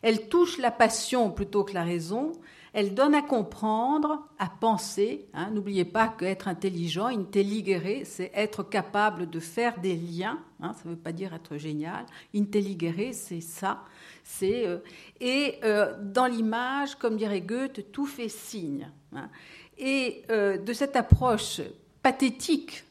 elle 0.01 0.29
touche 0.29 0.59
la 0.59 0.71
passion 0.71 1.33
plutôt 1.33 1.65
que 1.65 1.75
la 1.75 1.83
raison, 1.83 2.31
elle 2.73 2.95
donne 2.95 3.17
à 3.17 3.23
comprendre, 3.23 4.29
à 4.39 4.49
penser. 4.49 5.27
Hein. 5.35 5.51
N'oubliez 5.51 5.85
pas 5.85 6.07
qu'être 6.07 6.47
intelligent, 6.47 7.07
intelligere, 7.07 8.05
c'est 8.05 8.31
être 8.33 8.63
capable 8.63 9.29
de 9.29 9.41
faire 9.41 9.81
des 9.81 9.97
liens. 9.97 10.39
Hein. 10.61 10.73
ça 10.75 10.83
ne 10.85 10.91
veut 10.91 11.01
pas 11.01 11.11
dire 11.11 11.35
être 11.35 11.57
génial. 11.57 12.07
Intelligere, 12.33 13.13
c'est 13.13 13.41
ça. 13.41 13.83
C'est 14.23 14.69
euh, 14.69 14.79
et 15.21 15.59
euh, 15.65 15.95
dans 16.01 16.27
l'image, 16.27 16.95
comme 16.95 17.17
dirait 17.17 17.41
Goethe, 17.41 17.91
tout 17.91 18.07
fait 18.07 18.29
signe. 18.29 18.89
Hein. 19.17 19.31
Et 19.79 20.23
euh, 20.31 20.59
de 20.59 20.73
cette 20.73 20.95
approche 20.95 21.61
pathétique, 22.03 22.85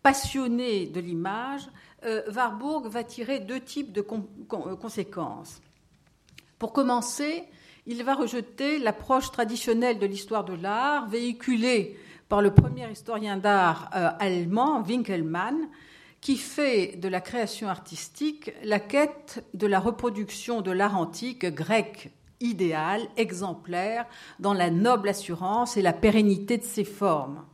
passionnée 0.00 0.86
de 0.86 1.00
l'image, 1.00 1.68
Warburg 2.04 2.86
va 2.86 3.04
tirer 3.04 3.40
deux 3.40 3.60
types 3.60 3.92
de 3.92 4.00
conséquences. 4.00 5.60
Pour 6.58 6.72
commencer, 6.72 7.44
il 7.86 8.04
va 8.04 8.14
rejeter 8.14 8.78
l'approche 8.78 9.30
traditionnelle 9.30 9.98
de 9.98 10.06
l'histoire 10.06 10.44
de 10.44 10.54
l'art 10.54 11.08
véhiculée 11.08 11.98
par 12.28 12.42
le 12.42 12.52
premier 12.52 12.90
historien 12.90 13.36
d'art 13.36 13.90
euh, 13.94 14.10
allemand, 14.18 14.82
Winkelmann, 14.82 15.56
qui 16.20 16.36
fait 16.36 16.96
de 16.96 17.08
la 17.08 17.20
création 17.20 17.68
artistique 17.68 18.52
la 18.62 18.80
quête 18.80 19.44
de 19.54 19.66
la 19.66 19.80
reproduction 19.80 20.60
de 20.60 20.70
l'art 20.70 20.98
antique 20.98 21.46
grec 21.46 22.12
idéal, 22.40 23.02
exemplaire, 23.16 24.06
dans 24.38 24.52
la 24.52 24.70
noble 24.70 25.08
assurance 25.08 25.76
et 25.76 25.82
la 25.82 25.92
pérennité 25.92 26.58
de 26.58 26.64
ses 26.64 26.84
formes. 26.84 27.44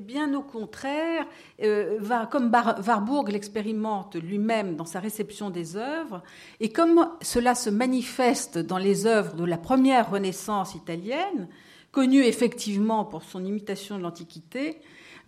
Bien 0.00 0.34
au 0.34 0.42
contraire, 0.42 1.26
euh, 1.62 1.98
comme 2.30 2.50
Warburg 2.52 3.30
l'expérimente 3.30 4.16
lui-même 4.16 4.76
dans 4.76 4.84
sa 4.84 5.00
réception 5.00 5.50
des 5.50 5.76
œuvres, 5.76 6.22
et 6.60 6.70
comme 6.70 7.08
cela 7.22 7.54
se 7.54 7.70
manifeste 7.70 8.58
dans 8.58 8.78
les 8.78 9.06
œuvres 9.06 9.34
de 9.34 9.44
la 9.44 9.58
première 9.58 10.10
Renaissance 10.10 10.74
italienne, 10.74 11.48
connue 11.92 12.22
effectivement 12.22 13.04
pour 13.04 13.22
son 13.22 13.44
imitation 13.44 13.98
de 13.98 14.02
l'Antiquité, 14.02 14.80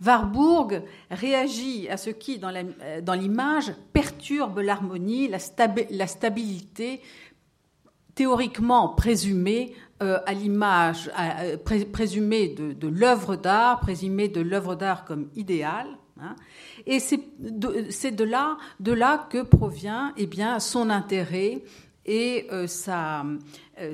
Warburg 0.05 0.83
réagit 1.11 1.87
à 1.89 1.97
ce 1.97 2.09
qui, 2.09 2.39
dans 2.39 3.13
l'image, 3.13 3.73
perturbe 3.93 4.59
l'harmonie, 4.59 5.29
la, 5.29 6.07
stabilité 6.07 7.01
théoriquement 8.15 8.89
présumée 8.89 9.73
euh, 10.03 10.19
à 10.25 10.33
l'image 10.33 11.09
présumée 11.93 12.49
de, 12.49 12.87
l'œuvre 12.87 13.35
d'art, 13.37 13.79
présumée 13.79 14.27
de 14.27 14.41
l'œuvre 14.41 14.75
d'art 14.75 15.05
comme 15.05 15.29
idéal. 15.35 15.87
Hein. 16.21 16.35
et 16.85 16.99
c'est 16.99 17.21
de, 17.39 18.23
là, 18.23 19.27
que 19.29 19.41
provient 19.41 20.13
eh 20.15 20.27
bien, 20.27 20.59
son 20.59 20.91
intérêt 20.91 21.63
et 22.05 22.47
euh, 22.51 22.67
euh, 23.79 23.93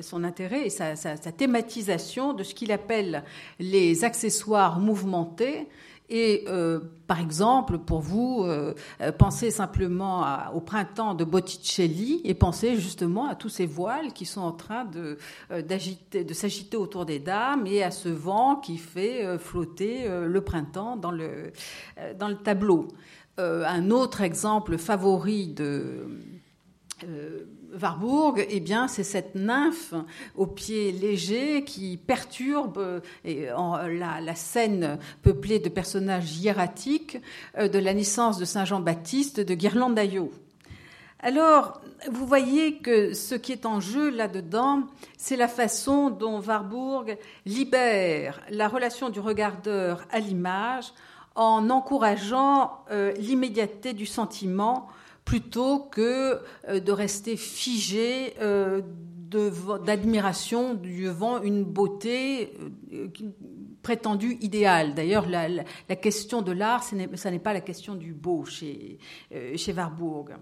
son 0.00 0.24
intérêt 0.24 0.66
et 0.66 0.70
sa, 0.70 0.94
thématisation 1.16 2.34
de 2.34 2.42
ce 2.42 2.54
qu'il 2.54 2.72
appelle 2.72 3.22
les 3.58 4.04
accessoires 4.04 4.78
mouvementés, 4.78 5.68
et 6.10 6.44
euh, 6.48 6.80
par 7.06 7.20
exemple, 7.20 7.78
pour 7.78 8.00
vous, 8.00 8.42
euh, 8.44 8.74
euh, 9.00 9.12
pensez 9.12 9.52
simplement 9.52 10.26
au 10.52 10.60
printemps 10.60 11.14
de 11.14 11.24
Botticelli 11.24 12.20
et 12.24 12.34
pensez 12.34 12.76
justement 12.76 13.28
à 13.28 13.36
tous 13.36 13.48
ces 13.48 13.66
voiles 13.66 14.12
qui 14.12 14.26
sont 14.26 14.40
en 14.40 14.52
train 14.52 14.84
de, 14.84 15.18
de 15.50 16.34
s'agiter 16.34 16.76
autour 16.76 17.06
des 17.06 17.20
dames 17.20 17.64
et 17.66 17.84
à 17.84 17.92
ce 17.92 18.08
vent 18.08 18.56
qui 18.56 18.76
fait 18.76 19.38
flotter 19.38 20.08
le 20.08 20.40
printemps 20.40 20.96
dans 20.96 21.12
le, 21.12 21.52
dans 22.18 22.28
le 22.28 22.36
tableau. 22.36 22.88
un 23.38 23.90
autre 23.90 24.20
exemple 24.20 24.78
favori 24.78 25.48
de 25.48 26.06
Warburg, 27.72 28.44
eh 28.48 28.60
bien, 28.60 28.88
c'est 28.88 29.04
cette 29.04 29.34
nymphe 29.34 29.94
aux 30.36 30.46
pieds 30.46 30.92
légers 30.92 31.64
qui 31.64 31.96
perturbe 31.96 32.78
euh, 33.26 33.88
la, 33.88 34.34
scène 34.34 34.98
peuplée 35.22 35.58
de 35.58 35.68
personnages 35.68 36.36
hiératiques 36.38 37.18
euh, 37.58 37.68
de 37.68 37.78
la 37.78 37.94
naissance 37.94 38.38
de 38.38 38.44
Saint 38.44 38.64
Jean-Baptiste 38.64 39.40
de 39.40 39.54
Ghirlandaio. 39.54 40.32
Alors, 41.20 41.80
vous 42.10 42.26
voyez 42.26 42.78
que 42.78 43.12
ce 43.12 43.34
qui 43.34 43.52
est 43.52 43.66
en 43.66 43.78
jeu 43.80 44.10
là-dedans, 44.10 44.84
c'est 45.18 45.36
la 45.36 45.48
façon 45.48 46.08
dont 46.08 46.40
Warburg 46.40 47.18
libère 47.44 48.40
la 48.50 48.68
relation 48.68 49.10
du 49.10 49.20
regardeur 49.20 50.06
à 50.10 50.18
l'image 50.18 50.92
en 51.34 51.68
encourageant 51.70 52.84
euh, 52.90 53.12
l'immédiateté 53.12 53.92
du 53.92 54.06
sentiment 54.06 54.88
plutôt 55.30 55.78
que 55.78 56.40
euh, 56.68 56.80
de 56.80 56.90
rester 56.90 57.36
figé 57.36 58.34
euh, 58.40 58.82
d'admiration 59.86 60.74
devant 60.74 61.40
une 61.40 61.62
beauté 61.62 62.52
euh, 62.92 63.06
prétendue 63.80 64.38
idéale. 64.40 64.92
D'ailleurs, 64.96 65.28
la, 65.28 65.94
question 65.94 66.42
de 66.42 66.50
l'art, 66.50 66.82
ce 66.82 66.96
n'est 67.28 67.38
pas 67.38 67.52
la 67.52 67.60
question 67.60 67.94
du 67.94 68.12
beau 68.12 68.44
chez, 68.44 68.98
chez 69.54 69.72
Warburg. 69.72 70.34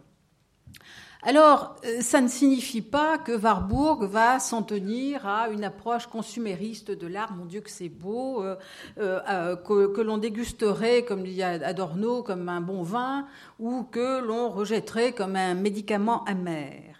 Alors, 1.23 1.75
euh, 1.85 2.01
ça 2.01 2.21
ne 2.21 2.29
signifie 2.29 2.81
pas 2.81 3.19
que 3.19 3.33
Warburg 3.33 4.05
va 4.05 4.39
s'en 4.39 4.63
tenir 4.63 5.27
à 5.27 5.49
une 5.49 5.65
approche 5.65 6.07
consumériste 6.07 6.93
de 6.93 7.07
l'art. 7.09 7.33
Mon 7.33 7.45
Dieu, 7.45 7.61
que 7.61 7.71
c'est 7.71 7.89
beau, 7.89 8.45
euh, 8.45 8.55
euh, 8.99 9.57
que, 9.57 10.01
l'on 10.01 10.19
dégusterait, 10.19 11.05
comme 11.05 11.25
dit 11.25 11.43
Adorno, 11.43 12.23
comme 12.23 12.49
un 12.49 12.61
bon 12.61 12.83
vin, 12.83 13.27
ou 13.59 13.83
que 13.83 14.21
l'on 14.21 14.49
rejetterait 14.49 15.13
comme 15.13 15.35
un 15.35 15.55
médicament 15.55 16.25
amer. 16.25 16.95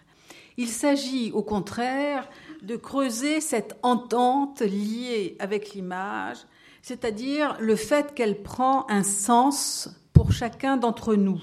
Il 0.57 0.67
s'agit, 0.67 1.31
au 1.31 1.41
contraire, 1.41 2.27
de 2.61 2.75
creuser 2.75 3.39
cette 3.39 3.77
entente 3.83 4.59
liée 4.59 5.37
avec 5.39 5.73
l'image, 5.73 6.39
c'est-à-dire 6.81 7.55
le 7.61 7.77
fait 7.77 8.13
qu'elle 8.13 8.43
prend 8.43 8.85
un 8.89 9.03
sens 9.03 9.89
pour 10.11 10.33
chacun 10.33 10.75
d'entre 10.75 11.15
nous 11.15 11.39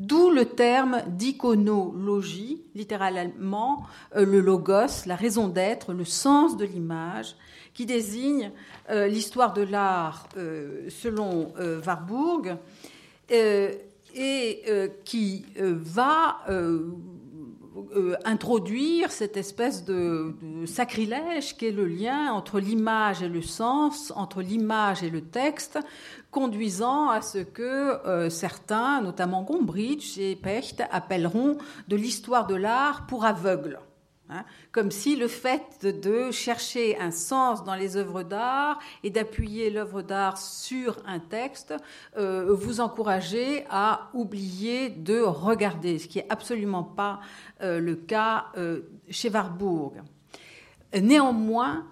D'où 0.00 0.30
le 0.30 0.44
terme 0.44 1.02
d'iconologie, 1.06 2.64
littéralement 2.74 3.84
euh, 4.16 4.24
le 4.24 4.40
logos, 4.40 5.06
la 5.06 5.14
raison 5.14 5.46
d'être, 5.46 5.92
le 5.92 6.04
sens 6.04 6.56
de 6.56 6.64
l'image, 6.64 7.36
qui 7.74 7.86
désigne 7.86 8.50
euh, 8.90 9.06
l'histoire 9.06 9.52
de 9.52 9.62
l'art 9.62 10.28
euh, 10.36 10.88
selon 10.88 11.52
Warburg 11.86 12.56
et 14.16 14.62
qui 15.04 15.44
va 15.56 16.38
introduire 18.24 19.10
cette 19.10 19.36
espèce 19.36 19.84
de, 19.84 20.34
sacrilège 20.66 21.56
qui 21.56 21.66
est 21.66 21.72
le 21.72 21.86
lien 21.86 22.32
entre 22.32 22.60
l'image 22.60 23.22
et 23.22 23.28
le 23.28 23.42
sens, 23.42 24.12
entre 24.14 24.42
l'image 24.42 25.02
et 25.02 25.10
le 25.10 25.22
texte, 25.22 25.78
conduisant 26.34 27.10
à 27.10 27.22
ce 27.22 27.38
que 27.38 27.62
euh, 28.08 28.28
certains, 28.28 29.00
notamment 29.00 29.44
Gombrich 29.44 30.18
et 30.18 30.34
Pecht, 30.34 30.82
appelleront 30.90 31.56
de 31.86 31.94
l'histoire 31.94 32.48
de 32.48 32.56
l'art 32.56 33.06
pour 33.06 33.24
aveugles. 33.24 33.78
Hein. 34.30 34.44
comme 34.72 34.90
si 34.90 35.16
le 35.16 35.28
fait 35.28 35.84
de 35.84 36.30
chercher 36.30 36.98
un 36.98 37.10
sens 37.10 37.62
dans 37.62 37.74
les 37.74 37.98
œuvres 37.98 38.22
d'art 38.22 38.78
et 39.02 39.10
d'appuyer 39.10 39.68
l'œuvre 39.68 40.00
d'art 40.00 40.38
sur 40.38 40.96
un 41.06 41.18
texte 41.18 41.74
euh, 42.16 42.54
vous 42.54 42.80
encourageait 42.80 43.66
à 43.68 44.08
oublier 44.14 44.88
de 44.88 45.20
regarder, 45.20 45.98
ce 45.98 46.08
qui 46.08 46.20
est 46.20 46.26
absolument 46.30 46.84
pas 46.84 47.20
euh, 47.60 47.78
le 47.80 47.96
cas 47.96 48.46
chez 49.10 49.28
Warburg. 49.28 50.02
Néanmoins, 50.98 51.84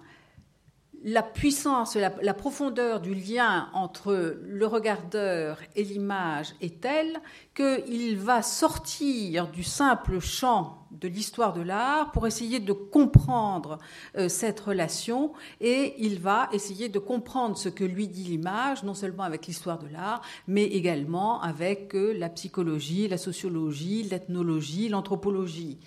la 1.03 1.21
puissance, 1.21 1.95
la, 1.95 2.33
profondeur 2.33 3.01
du 3.01 3.13
lien 3.13 3.69
entre 3.73 4.37
le 4.41 4.65
regardeur 4.65 5.59
et 5.75 5.83
l'image 5.83 6.55
est 6.61 6.79
telle 6.81 7.19
qu'il 7.53 8.17
va 8.17 8.41
sortir 8.41 9.49
du 9.49 9.63
simple 9.63 10.19
champ 10.19 10.77
de 10.91 11.07
l'histoire 11.09 11.53
de 11.53 11.61
l'art 11.61 12.11
pour 12.11 12.25
essayer 12.25 12.59
de 12.59 12.71
comprendre 12.71 13.79
euh, 14.17 14.29
cette 14.29 14.59
relation 14.59 15.33
et 15.59 15.95
il 15.97 16.19
va 16.19 16.47
essayer 16.53 16.87
de 16.87 16.99
comprendre 16.99 17.57
ce 17.57 17.67
que 17.67 17.83
lui 17.83 18.07
dit 18.07 18.23
l'image, 18.23 18.83
non 18.83 18.93
seulement 18.93 19.23
avec 19.23 19.47
l'histoire 19.47 19.79
de 19.79 19.87
l'art, 19.87 20.21
mais 20.47 20.63
également 20.63 21.41
avec 21.41 21.95
euh, 21.95 22.13
la 22.13 22.29
psychologie, 22.29 23.07
la 23.07 23.17
sociologie, 23.17 24.03
l'ethnologie, 24.03 24.87
l'anthropologie. 24.87 25.79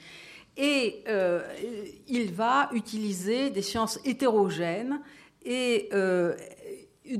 Et 0.56 1.04
euh, 1.08 1.42
il 2.08 2.32
va 2.32 2.70
utiliser 2.72 3.50
des 3.50 3.62
sciences 3.62 4.00
hétérogènes 4.04 5.00
et 5.44 5.88
euh, 5.92 6.34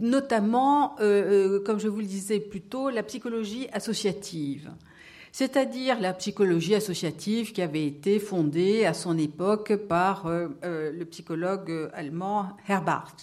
notamment, 0.01 0.97
euh, 1.01 1.63
comme 1.63 1.79
je 1.79 1.89
vous 1.89 2.01
le 2.01 2.07
disais 2.07 2.41
plus 2.41 2.63
tôt, 2.63 2.89
la 2.89 3.03
psychologie 3.03 3.69
associative. 3.73 4.71
c'est-à-dire 5.33 6.01
la 6.01 6.15
psychologie 6.15 6.75
associative 6.75 7.53
qui 7.53 7.61
avait 7.61 7.87
été 7.87 8.19
fondée 8.19 8.87
à 8.87 8.95
son 8.95 9.19
époque 9.19 9.77
par 9.77 10.27
le 10.63 11.05
psychologue 11.05 11.91
allemand 11.93 12.57
Herbart. 12.67 13.17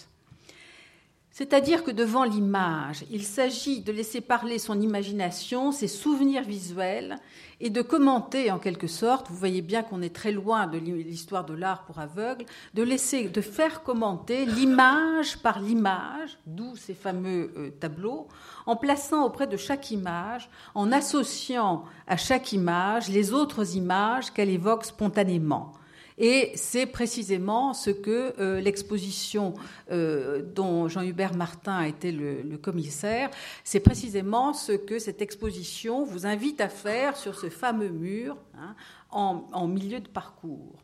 C'est-à-dire 1.36 1.82
que 1.82 1.90
devant 1.90 2.22
l'image, 2.22 3.04
il 3.10 3.24
s'agit 3.24 3.80
de 3.80 3.90
laisser 3.90 4.20
parler 4.20 4.60
son 4.60 4.80
imagination, 4.80 5.72
ses 5.72 5.88
souvenirs 5.88 6.44
visuels, 6.44 7.16
et 7.58 7.70
de 7.70 7.82
commenter 7.82 8.52
en 8.52 8.60
quelque 8.60 8.86
sorte, 8.86 9.30
vous 9.30 9.34
voyez 9.34 9.60
bien 9.60 9.82
qu'on 9.82 10.00
est 10.00 10.14
très 10.14 10.30
loin 10.30 10.68
de 10.68 10.78
l'histoire 10.78 11.44
de 11.44 11.52
l'art 11.52 11.86
pour 11.86 11.98
aveugles, 11.98 12.44
de 12.74 12.84
laisser, 12.84 13.28
de 13.28 13.40
faire 13.40 13.82
commenter 13.82 14.46
l'image 14.46 15.38
par 15.38 15.58
l'image, 15.58 16.38
d'où 16.46 16.76
ces 16.76 16.94
fameux 16.94 17.52
euh, 17.56 17.70
tableaux, 17.80 18.28
en 18.64 18.76
plaçant 18.76 19.24
auprès 19.24 19.48
de 19.48 19.56
chaque 19.56 19.90
image, 19.90 20.48
en 20.76 20.92
associant 20.92 21.84
à 22.06 22.16
chaque 22.16 22.52
image 22.52 23.08
les 23.08 23.32
autres 23.32 23.74
images 23.74 24.30
qu'elle 24.30 24.50
évoque 24.50 24.84
spontanément. 24.84 25.72
Et 26.16 26.52
c'est 26.54 26.86
précisément 26.86 27.74
ce 27.74 27.90
que 27.90 28.34
euh, 28.38 28.60
l'exposition 28.60 29.54
euh, 29.90 30.42
dont 30.42 30.88
Jean-Hubert 30.88 31.34
Martin 31.34 31.76
a 31.76 31.88
été 31.88 32.12
le, 32.12 32.56
commissaire, 32.56 33.30
c'est 33.64 33.80
précisément 33.80 34.54
ce 34.54 34.72
que 34.72 34.98
cette 34.98 35.20
exposition 35.20 36.04
vous 36.04 36.24
invite 36.24 36.60
à 36.60 36.68
faire 36.68 37.16
sur 37.16 37.34
ce 37.34 37.50
fameux 37.50 37.88
mur 37.88 38.36
hein, 38.56 38.76
en 39.10 39.66
milieu 39.66 40.00
de 40.00 40.08
parcours. 40.08 40.83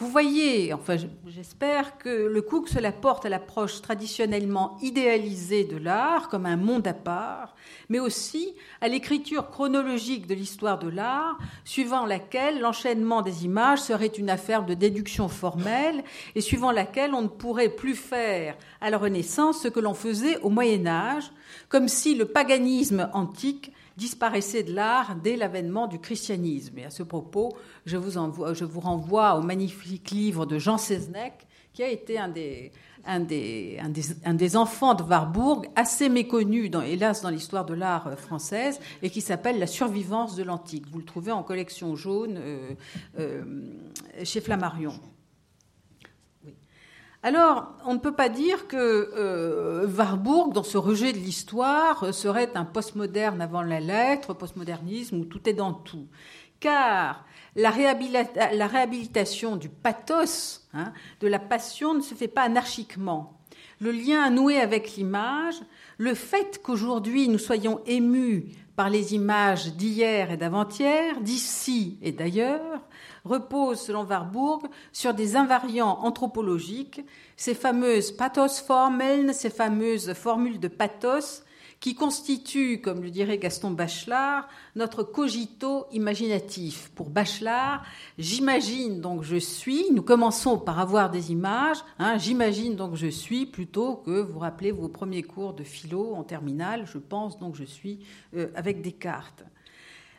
Vous 0.00 0.08
voyez, 0.08 0.72
enfin 0.72 0.96
j'espère 1.28 1.98
que 1.98 2.08
le 2.08 2.42
coup 2.42 2.62
que 2.62 2.70
cela 2.70 2.90
porte 2.90 3.26
à 3.26 3.28
l'approche 3.28 3.80
traditionnellement 3.80 4.76
idéalisée 4.82 5.62
de 5.62 5.76
l'art 5.76 6.28
comme 6.28 6.46
un 6.46 6.56
monde 6.56 6.88
à 6.88 6.92
part, 6.92 7.54
mais 7.88 8.00
aussi 8.00 8.56
à 8.80 8.88
l'écriture 8.88 9.50
chronologique 9.50 10.26
de 10.26 10.34
l'histoire 10.34 10.80
de 10.80 10.88
l'art, 10.88 11.38
suivant 11.64 12.06
laquelle 12.06 12.60
l'enchaînement 12.60 13.22
des 13.22 13.44
images 13.44 13.82
serait 13.82 14.06
une 14.06 14.30
affaire 14.30 14.64
de 14.64 14.74
déduction 14.74 15.28
formelle 15.28 16.02
et 16.34 16.40
suivant 16.40 16.72
laquelle 16.72 17.14
on 17.14 17.22
ne 17.22 17.28
pourrait 17.28 17.68
plus 17.68 17.94
faire 17.94 18.56
à 18.80 18.90
la 18.90 18.98
Renaissance 18.98 19.62
ce 19.62 19.68
que 19.68 19.80
l'on 19.80 19.94
faisait 19.94 20.38
au 20.38 20.50
Moyen 20.50 20.88
Âge, 20.88 21.30
comme 21.68 21.86
si 21.86 22.16
le 22.16 22.24
paganisme 22.24 23.08
antique 23.12 23.72
disparaissait 23.96 24.62
de 24.62 24.74
l'art 24.74 25.16
dès 25.16 25.36
l'avènement 25.36 25.86
du 25.86 25.98
christianisme. 25.98 26.78
Et 26.78 26.84
à 26.84 26.90
ce 26.90 27.02
propos, 27.02 27.52
je 27.86 27.96
vous, 27.96 28.80
renvoie 28.80 29.36
au 29.36 29.42
magnifique 29.42 30.10
livre 30.10 30.46
de 30.46 30.58
Jean 30.58 30.78
Seznec, 30.78 31.46
qui 31.72 31.82
a 31.82 31.88
été 31.88 32.18
un 32.18 32.28
des, 32.28 32.70
enfants 34.56 34.94
de 34.94 35.02
Warburg, 35.02 35.68
assez 35.74 36.08
méconnu, 36.08 36.70
hélas, 36.86 37.22
dans 37.22 37.30
l'histoire 37.30 37.64
de 37.64 37.74
l'art 37.74 38.16
française, 38.18 38.78
et 39.02 39.10
qui 39.10 39.20
s'appelle 39.20 39.58
La 39.58 39.66
survivance 39.66 40.36
de 40.36 40.44
l'antique. 40.44 40.86
Vous 40.90 40.98
le 40.98 41.04
trouvez 41.04 41.32
en 41.32 41.42
collection 41.42 41.96
jaune 41.96 42.38
euh, 42.38 42.70
euh, 43.18 43.42
chez 44.22 44.40
Flammarion. 44.40 44.92
Alors, 47.24 47.72
on 47.86 47.94
ne 47.94 47.98
peut 47.98 48.12
pas 48.12 48.28
dire 48.28 48.68
que 48.68 48.76
euh, 48.76 49.86
Warburg, 49.86 50.52
dans 50.52 50.62
ce 50.62 50.76
rejet 50.76 51.14
de 51.14 51.18
l'histoire, 51.18 52.12
serait 52.12 52.50
un 52.54 52.66
postmoderne 52.66 53.40
avant 53.40 53.62
la 53.62 53.80
lettre, 53.80 54.34
postmodernisme 54.34 55.20
où 55.20 55.24
tout 55.24 55.48
est 55.48 55.54
dans 55.54 55.72
tout. 55.72 56.06
Car 56.60 57.24
la, 57.56 57.70
réhabilitation 57.70 59.56
du 59.56 59.70
pathos, 59.70 60.68
hein, 60.74 60.92
de 61.20 61.26
la 61.26 61.38
passion, 61.38 61.94
ne 61.94 62.02
se 62.02 62.14
fait 62.14 62.28
pas 62.28 62.42
anarchiquement. 62.42 63.40
Le 63.80 63.90
lien 63.90 64.28
noué 64.28 64.60
avec 64.60 64.96
l'image, 64.96 65.56
le 65.96 66.12
fait 66.12 66.60
qu'aujourd'hui 66.62 67.28
nous 67.28 67.38
soyons 67.38 67.80
émus 67.86 68.52
par 68.76 68.90
les 68.90 69.14
images 69.14 69.74
d'hier 69.76 70.30
et 70.30 70.36
d'avant-hier, 70.36 71.22
d'ici 71.22 71.96
et 72.02 72.12
d'ailleurs, 72.12 72.82
repose, 73.24 73.80
selon 73.80 74.04
Warburg, 74.04 74.66
sur 74.92 75.14
des 75.14 75.36
invariants 75.36 75.98
anthropologiques, 76.02 77.00
ces 77.36 77.54
fameuses 77.54 78.12
pathosformeln, 78.12 79.32
ces 79.32 79.50
fameuses 79.50 80.12
formules 80.12 80.60
de 80.60 80.68
pathos, 80.68 81.42
qui 81.84 81.94
constituent, 81.94 82.80
comme 82.80 83.02
le 83.02 83.10
dirait 83.10 83.36
Gaston 83.36 83.72
Bachelard, 83.72 84.48
notre 84.74 85.02
cogito 85.02 85.84
imaginatif. 85.92 86.90
Pour 86.94 87.10
Bachelard, 87.10 87.84
j'imagine 88.16 89.02
donc 89.02 89.22
je 89.22 89.36
suis, 89.36 89.90
nous 89.92 90.00
commençons 90.00 90.56
par 90.56 90.78
avoir 90.78 91.10
des 91.10 91.30
images, 91.30 91.84
hein, 91.98 92.16
j'imagine 92.16 92.74
donc 92.74 92.94
je 92.94 93.08
suis, 93.08 93.44
plutôt 93.44 93.96
que 93.96 94.22
vous 94.22 94.38
rappelez 94.38 94.70
vos 94.72 94.88
premiers 94.88 95.24
cours 95.24 95.52
de 95.52 95.62
philo 95.62 96.14
en 96.14 96.22
terminale, 96.22 96.86
je 96.86 96.96
pense 96.96 97.38
donc 97.38 97.54
je 97.54 97.64
suis 97.64 98.00
euh, 98.34 98.48
avec 98.54 98.80
des 98.80 98.92
cartes. 98.92 99.44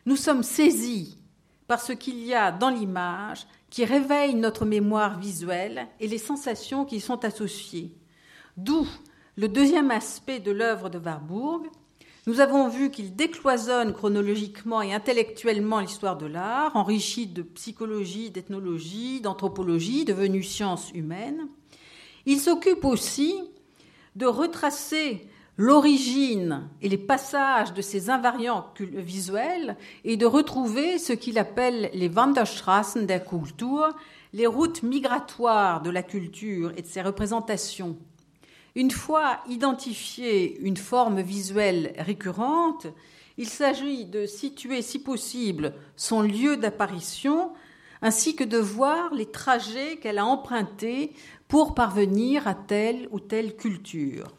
Nous 0.06 0.18
sommes 0.18 0.44
saisis 0.44 1.18
par 1.68 1.82
ce 1.82 1.94
qu'il 1.94 2.24
y 2.24 2.34
a 2.34 2.52
dans 2.52 2.70
l'image 2.70 3.48
qui 3.70 3.86
réveille 3.86 4.36
notre 4.36 4.66
mémoire 4.66 5.20
visuelle 5.20 5.88
et 6.00 6.08
les 6.08 6.18
sensations 6.18 6.86
qui 6.86 6.98
y 6.98 7.02
sont 7.02 7.26
associées. 7.26 7.94
D'où 8.58 8.88
le 9.38 9.50
deuxième 9.50 9.92
aspect 9.92 10.40
de 10.40 10.52
l'œuvre 10.52 10.90
de 10.90 10.98
Warburg. 10.98 11.68
Nous 12.26 12.40
avons 12.40 12.70
vu 12.70 12.90
qu'il 12.90 13.16
décloisonne 13.16 13.94
chronologiquement 13.94 14.82
et 14.82 14.94
intellectuellement 14.94 15.82
l'histoire 15.82 16.18
de 16.18 16.26
l'art, 16.26 16.76
enrichie 16.76 17.28
de 17.28 17.42
psychologie, 17.42 18.32
d'ethnologie, 18.32 19.20
d'anthropologie, 19.20 20.06
devenue 20.06 20.42
science 20.42 20.90
humaine. 20.94 21.48
Il 22.26 22.40
s'occupe 22.40 22.86
aussi 22.86 23.36
de 24.16 24.26
retracer 24.26 25.28
l'origine 25.58 26.68
et 26.82 26.90
les 26.90 26.98
passages 26.98 27.74
de 27.74 27.82
ces 27.82 28.10
invariants 28.10 28.74
visuels 28.80 29.78
et 30.04 30.18
de 30.18 30.26
retrouver 30.26 30.98
ce 30.98 31.14
qu'il 31.14 31.38
appelle 31.38 31.90
les 31.94 32.10
Wanderstraßen 32.10 33.06
der 33.06 33.24
Kultur, 33.24 33.96
les 34.34 34.48
routes 34.48 34.84
migratoires 34.84 35.82
de 35.82 35.90
la 35.90 36.04
culture 36.04 36.74
et 36.76 36.82
de 36.82 36.88
ses 36.88 37.02
représentations. 37.02 37.98
Une 38.76 38.92
fois 38.92 39.40
identifiée 39.48 40.60
une 40.60 40.76
forme 40.76 41.22
visuelle 41.22 41.94
récurrente, 41.98 42.88
il 43.38 43.48
s'agit 43.48 44.06
de 44.06 44.26
situer, 44.26 44.82
si 44.82 45.00
possible, 45.00 45.74
son 45.96 46.22
lieu 46.22 46.58
d'apparition, 46.58 47.52
ainsi 48.02 48.36
que 48.36 48.44
de 48.44 48.58
voir 48.58 49.14
les 49.14 49.26
trajets 49.26 49.98
qu'elle 49.98 50.20
a 50.20 50.26
empruntés 50.26 51.14
pour 51.48 51.74
parvenir 51.74 52.48
à 52.48 52.56
telle 52.56 53.08
ou 53.12 53.22
telle 53.22 53.56
culture. 53.56 54.34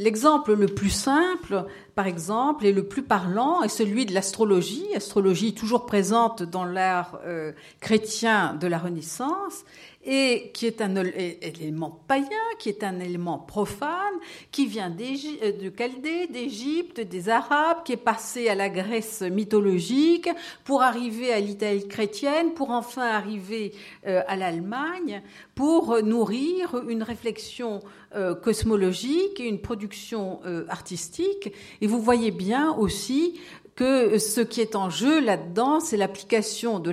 L'exemple 0.00 0.54
le 0.54 0.66
plus 0.66 0.88
simple, 0.88 1.66
par 1.94 2.06
exemple, 2.06 2.64
et 2.64 2.72
le 2.72 2.88
plus 2.88 3.02
parlant 3.02 3.62
est 3.62 3.68
celui 3.68 4.06
de 4.06 4.14
l'astrologie, 4.14 4.86
astrologie 4.96 5.52
toujours 5.52 5.84
présente 5.84 6.42
dans 6.42 6.64
l'art 6.64 7.20
euh, 7.26 7.52
chrétien 7.80 8.54
de 8.54 8.66
la 8.66 8.78
Renaissance, 8.78 9.62
et 10.02 10.50
qui 10.54 10.66
est 10.66 10.80
un 10.80 10.94
élément 10.96 12.02
païen, 12.08 12.26
qui 12.58 12.70
est 12.70 12.82
un 12.84 13.00
élément 13.00 13.38
profane, 13.38 14.14
qui 14.50 14.66
vient 14.66 14.90
euh, 14.90 15.52
de 15.52 15.72
Chaldée, 15.76 16.26
d'Égypte, 16.26 17.00
des 17.00 17.28
Arabes, 17.28 17.82
qui 17.84 17.92
est 17.92 17.98
passé 17.98 18.48
à 18.48 18.54
la 18.54 18.70
Grèce 18.70 19.20
mythologique, 19.20 20.30
pour 20.64 20.80
arriver 20.80 21.32
à 21.32 21.40
l'Italie 21.40 21.86
chrétienne, 21.86 22.54
pour 22.54 22.70
enfin 22.70 23.06
arriver 23.06 23.74
euh, 24.06 24.22
à 24.26 24.36
l'Allemagne, 24.36 25.22
pour 25.54 26.02
nourrir 26.02 26.82
une 26.88 27.02
réflexion 27.02 27.80
euh, 28.14 28.34
cosmologique 28.34 29.38
et 29.38 29.48
une 29.48 29.60
production 29.60 30.40
artistique. 30.68 31.52
Et 31.82 31.86
vous 31.86 32.00
voyez 32.00 32.30
bien 32.30 32.74
aussi 32.74 33.38
que 33.80 34.18
ce 34.18 34.42
qui 34.42 34.60
est 34.60 34.76
en 34.76 34.90
jeu 34.90 35.20
là-dedans, 35.20 35.80
c'est 35.80 35.96
l'application 35.96 36.80
de 36.80 36.90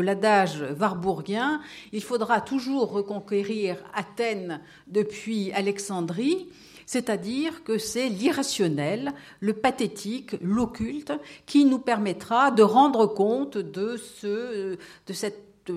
l'adage 0.00 0.64
warburgien. 0.76 1.60
Il 1.92 2.02
faudra 2.02 2.40
toujours 2.40 2.90
reconquérir 2.90 3.76
Athènes 3.94 4.60
depuis 4.88 5.52
Alexandrie. 5.52 6.48
C'est-à-dire 6.84 7.62
que 7.62 7.78
c'est 7.78 8.08
l'irrationnel, 8.08 9.12
le 9.38 9.52
pathétique, 9.52 10.34
l'occulte 10.42 11.12
qui 11.46 11.64
nous 11.64 11.78
permettra 11.78 12.50
de 12.50 12.64
rendre 12.64 13.06
compte 13.06 13.56
de, 13.56 13.96
ce, 13.96 14.76
de 15.06 15.12
cette 15.12 15.70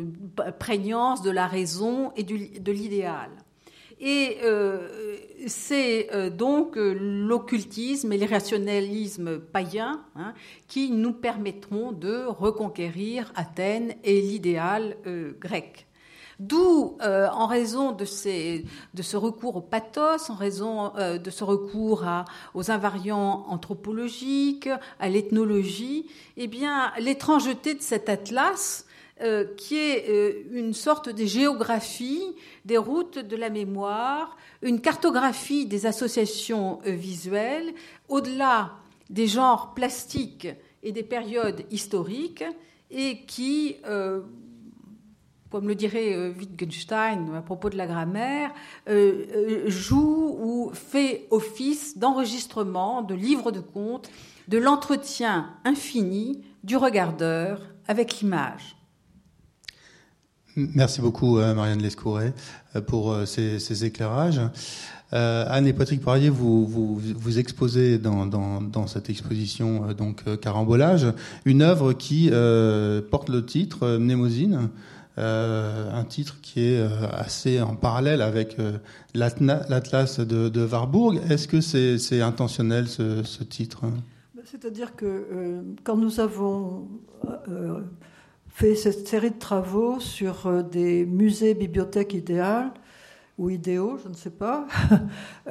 prégnance 0.58 1.22
de 1.22 1.30
la 1.30 1.46
raison 1.46 2.12
et 2.16 2.24
de 2.24 2.72
l'idéal. 2.72 3.30
Et 4.04 4.40
euh, 4.44 5.16
c'est 5.46 6.10
euh, 6.12 6.32
donc 6.32 6.76
euh, 6.76 6.94
l'occultisme 7.00 8.12
et 8.12 8.18
l'irrationalisme 8.18 9.38
païen 9.38 10.04
hein, 10.16 10.34
qui 10.68 10.90
nous 10.90 11.14
permettront 11.14 11.92
de 11.92 12.26
reconquérir 12.26 13.32
Athènes 13.36 13.94
et 14.04 14.20
l'idéal 14.20 14.98
grec. 15.40 15.86
D'où, 16.40 16.98
en 17.00 17.46
raison 17.46 17.92
de, 17.92 18.04
ces, 18.04 18.66
de, 18.96 19.04
ce 19.04 19.16
recours 19.16 19.58
au 19.58 19.62
pathos, 19.62 20.32
en 20.32 20.34
raison 20.34 20.92
de 20.98 21.30
ce 21.30 21.44
recours 21.44 22.04
à, 22.04 22.26
aux 22.56 22.72
invariants 22.72 23.46
anthropologiques, 23.48 24.68
à 25.00 25.08
l'ethnologie, 25.08 26.08
eh 26.38 26.48
bien, 26.48 26.94
l'étrangeté 27.00 27.76
de 27.76 27.82
cet 27.84 28.10
atlas 28.10 28.88
euh, 29.22 29.46
qui 29.56 29.78
est 29.78 30.10
euh, 30.10 30.44
une 30.52 30.74
sorte 30.74 31.08
de 31.10 31.26
géographie 31.26 32.24
des 32.66 32.78
routes 32.78 33.20
de 33.20 33.36
la 33.36 33.52
mémoire, 33.52 34.36
une 34.64 34.82
cartographie 34.82 35.68
des 35.68 35.86
associations 35.86 36.80
euh, 36.88 36.92
visuelles, 36.92 37.72
au-delà 38.10 38.72
des 39.12 39.28
genres 39.28 39.76
plastiques 39.76 40.48
et 40.82 40.92
des 40.92 41.04
périodes 41.04 41.66
historiques 41.70 42.44
et 42.90 43.20
qui, 43.26 43.76
comme 45.50 45.68
le 45.68 45.76
dirait 45.76 46.30
Wittgenstein 46.30 47.34
à 47.36 47.42
propos 47.42 47.70
de 47.70 47.78
la 47.78 47.88
grammaire, 47.88 48.52
joue 49.68 50.38
ou 50.40 50.72
fait 50.74 51.28
office 51.30 51.98
d'enregistrement, 51.98 53.02
de 53.02 53.14
livre 53.14 53.52
de 53.52 53.60
compte, 53.60 54.10
de 54.48 54.58
l'entretien 54.58 55.54
infini 55.64 56.44
du 56.64 56.78
regardeur 56.78 57.62
avec 57.88 58.20
l'image. 58.20 58.81
Merci 60.56 61.02
beaucoup, 61.02 61.38
Marianne 61.38 61.82
Lescouret, 61.82 62.34
pour 62.88 63.16
ces 63.26 63.86
éclairages. 63.86 64.42
Euh, 65.14 65.46
Anne 65.50 65.68
et 65.68 65.74
Patrick 65.74 66.02
Poirier, 66.02 66.30
vous, 66.30 66.66
vous, 66.66 67.40
exposez 67.40 67.98
dans, 67.98 68.88
cette 68.88 69.10
exposition 69.10 69.90
euh, 69.90 69.94
donc 69.94 70.22
euh, 70.28 70.38
Carambolage 70.38 71.08
une 71.44 71.62
œuvre 71.62 71.92
qui 71.94 72.30
euh, 72.32 73.02
porte 73.02 73.30
le 73.30 73.46
titre 73.46 73.98
Mnémosine, 73.98 74.70
un 75.18 76.04
titre 76.06 76.38
qui 76.42 76.62
est 76.62 76.82
assez 77.12 77.62
en 77.62 77.76
parallèle 77.76 78.22
avec 78.24 78.58
l'Atlas 79.14 80.20
de, 80.20 80.66
Warburg. 80.66 81.22
Est-ce 81.30 81.48
que 81.48 81.62
c'est 81.62 82.22
intentionnel 82.22 82.88
ce, 82.88 83.44
titre? 83.44 83.82
C'est-à-dire 84.46 84.96
que 84.96 85.62
quand 85.84 85.98
nous 85.98 86.20
avons 86.22 86.88
fait 88.54 88.76
cette 88.76 89.08
série 89.08 89.32
de 89.32 89.40
travaux 89.40 90.00
sur 90.00 90.64
des 90.64 91.06
musées, 91.06 91.54
bibliothèques 91.54 92.14
idéales, 92.14 92.72
ou 93.42 93.50
idéaux, 93.50 93.98
je 94.04 94.08
ne 94.08 94.14
sais 94.14 94.30
pas. 94.30 94.68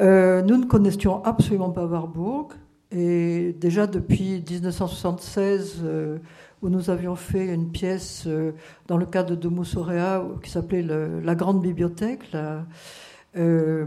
Euh, 0.01 0.41
nous 0.43 0.57
ne 0.57 0.65
connaissions 0.65 1.23
absolument 1.25 1.71
pas 1.71 1.85
Warburg. 1.85 2.53
Et 2.93 3.55
déjà 3.61 3.87
depuis 3.87 4.43
1976, 4.49 5.81
euh, 5.83 6.19
où 6.63 6.69
nous 6.69 6.89
avions 6.89 7.17
fait 7.17 7.53
une 7.53 7.71
pièce 7.71 8.25
euh, 8.27 8.53
dans 8.87 8.97
le 8.97 9.05
cadre 9.05 9.35
de 9.35 9.49
Moussorea 9.49 10.25
qui 10.43 10.51
s'appelait 10.51 10.83
La 10.83 11.35
Grande 11.35 11.61
Bibliothèque, 11.61 12.23
nous 13.35 13.87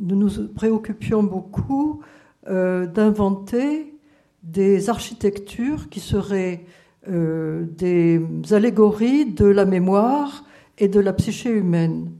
nous 0.00 0.48
préoccupions 0.54 1.22
beaucoup 1.22 2.00
d'inventer 2.46 3.94
des 4.42 4.88
architectures 4.88 5.88
qui 5.90 6.00
seraient 6.00 6.64
des 7.06 8.20
allégories 8.50 9.26
de 9.26 9.46
la 9.46 9.64
mémoire 9.64 10.44
et 10.78 10.88
de 10.88 11.00
la 11.00 11.12
psyché 11.12 11.50
humaine. 11.50 12.10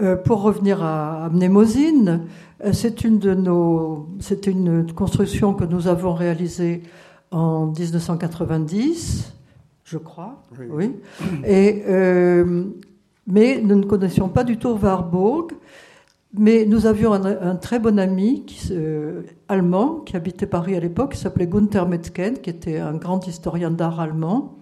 Euh, 0.00 0.16
pour 0.16 0.40
revenir 0.40 0.82
à, 0.82 1.28
Mnémosine, 1.30 2.22
euh, 2.64 2.72
c'est 2.72 3.04
une 3.04 3.18
de 3.18 3.34
nos, 3.34 4.08
c'est 4.20 4.46
une 4.46 4.90
construction 4.94 5.52
que 5.52 5.64
nous 5.64 5.86
avons 5.86 6.14
réalisée 6.14 6.82
en 7.30 7.66
1990, 7.66 9.34
je 9.84 9.98
crois. 9.98 10.42
Oui. 10.70 10.96
Et 11.44 11.82
euh, 11.88 12.64
mais 13.26 13.60
nous 13.62 13.76
ne 13.76 13.84
connaissions 13.84 14.30
pas 14.30 14.44
du 14.44 14.56
tout 14.56 14.70
Warburg. 14.70 15.52
Mais 16.34 16.64
nous 16.64 16.86
avions 16.86 17.12
un, 17.12 17.56
très 17.56 17.78
bon 17.78 17.98
ami 17.98 18.44
qui, 18.46 18.72
allemand 19.48 19.96
qui 20.06 20.16
habitait 20.16 20.46
Paris 20.46 20.74
à 20.74 20.80
l'époque, 20.80 21.12
qui 21.12 21.20
s'appelait 21.20 21.46
Gunther 21.46 21.86
Metzgen, 21.86 22.38
qui 22.38 22.48
était 22.48 22.78
un 22.78 22.94
grand 22.94 23.26
historien 23.26 23.70
d'art 23.70 24.00
allemand 24.00 24.56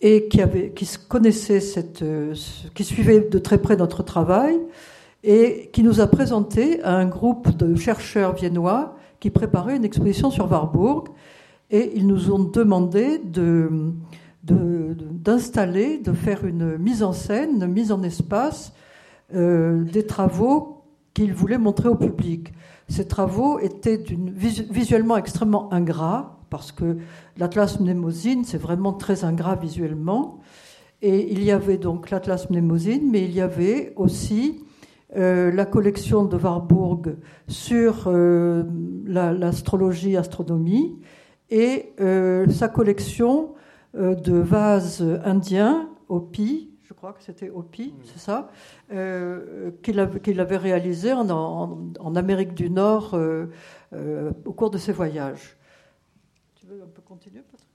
et 0.00 0.28
qui, 0.28 0.40
connaissait 1.08 1.60
euh, 2.02 2.34
qui 2.74 2.84
suivait 2.84 3.20
de 3.20 3.38
très 3.38 3.58
près 3.58 3.76
notre 3.76 4.02
travail 4.02 4.58
et 5.24 5.70
qui 5.72 5.82
nous 5.82 6.00
a 6.00 6.06
présenté 6.06 6.82
à 6.82 6.94
un 6.94 7.06
groupe 7.06 7.56
de 7.56 7.74
chercheurs 7.76 8.34
viennois 8.34 8.96
qui 9.20 9.30
préparaient 9.30 9.76
une 9.76 9.84
exposition 9.84 10.30
sur 10.30 10.50
Warburg 10.50 11.08
et 11.70 11.92
ils 11.96 12.06
nous 12.06 12.30
ont 12.30 12.38
demandé 12.38 13.18
de, 13.18 13.70
d'installer, 14.44 15.98
de, 15.98 16.12
faire 16.12 16.44
une 16.44 16.76
mise 16.76 17.02
en 17.02 17.12
scène, 17.12 17.62
une 17.62 17.66
mise 17.66 17.90
en 17.90 18.02
espace 18.02 18.72
euh, 19.34 19.82
des 19.82 20.06
travaux 20.06 20.84
qu'ils 21.12 21.34
voulaient 21.34 21.58
montrer 21.58 21.88
au 21.88 21.96
public. 21.96 22.52
Ces 22.88 23.08
travaux 23.08 23.58
étaient 23.58 24.00
visuellement 24.06 25.16
extrêmement 25.16 25.72
ingrats 25.72 26.38
parce 26.48 26.70
que 26.70 26.98
l'Atlas 27.36 27.80
Mnémosine, 27.80 28.44
c'est 28.44 28.58
vraiment 28.58 28.92
très 28.92 29.24
ingrat 29.24 29.56
visuellement. 29.56 30.38
Et 31.02 31.32
il 31.32 31.42
y 31.42 31.50
avait 31.50 31.78
donc 31.78 32.10
l'Atlas 32.10 32.48
Mnémosine, 32.50 33.10
mais 33.10 33.24
il 33.24 33.32
y 33.32 33.40
avait 33.40 33.92
aussi 33.96 34.64
euh, 35.16 35.50
la 35.50 35.66
collection 35.66 36.24
de 36.24 36.36
Warburg 36.36 37.16
sur 37.48 38.04
euh, 38.06 38.62
l'astrologie, 39.06 40.16
astronomie, 40.16 41.00
et 41.50 41.92
sa 41.98 42.68
collection 42.68 43.54
de 43.94 44.32
vases 44.32 45.04
indiens, 45.24 45.88
Hopi, 46.08 46.75
crois 47.06 47.18
que 47.18 47.24
c'était 47.24 47.50
Hopi, 47.50 47.94
c'est 48.04 48.18
ça, 48.18 48.50
qu'il 48.90 50.00
avait, 50.00 50.40
avait, 50.40 50.56
réalisé 50.56 51.12
en, 51.12 51.28
en, 51.28 52.16
Amérique 52.16 52.54
du 52.54 52.70
Nord 52.70 53.16
au 54.44 54.52
cours 54.52 54.70
de 54.70 54.78
ses 54.78 54.92
voyages 54.92 55.56
un 56.82 56.86
peu 56.86 57.02
continuer, 57.02 57.42
Patrick? 57.50 57.68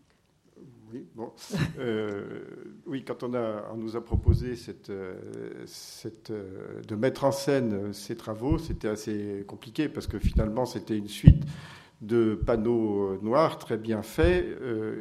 Oui, 0.92 1.08
bon. 1.16 1.32
Euh, 1.80 2.44
oui, 2.86 3.04
quand 3.06 3.24
on, 3.24 3.34
a, 3.34 3.70
on 3.74 3.78
nous 3.78 3.96
a 3.96 4.04
proposé 4.04 4.56
cette, 4.56 4.90
euh, 4.90 5.16
cette, 5.66 6.32
euh, 6.32 6.82
de 6.88 6.96
mettre 6.96 7.24
en 7.24 7.32
scène 7.32 7.94
ces 7.94 8.18
travaux, 8.18 8.58
c'était 8.58 8.90
assez 8.90 9.46
compliqué 9.48 9.88
parce 9.88 10.08
que 10.08 10.20
finalement, 10.20 10.66
c'était 10.66 10.98
une 10.98 11.08
suite 11.08 11.44
de 12.02 12.36
panneaux 12.36 13.18
noirs 13.22 13.58
très 13.58 13.78
bien 13.78 14.02
faits. 14.02 14.46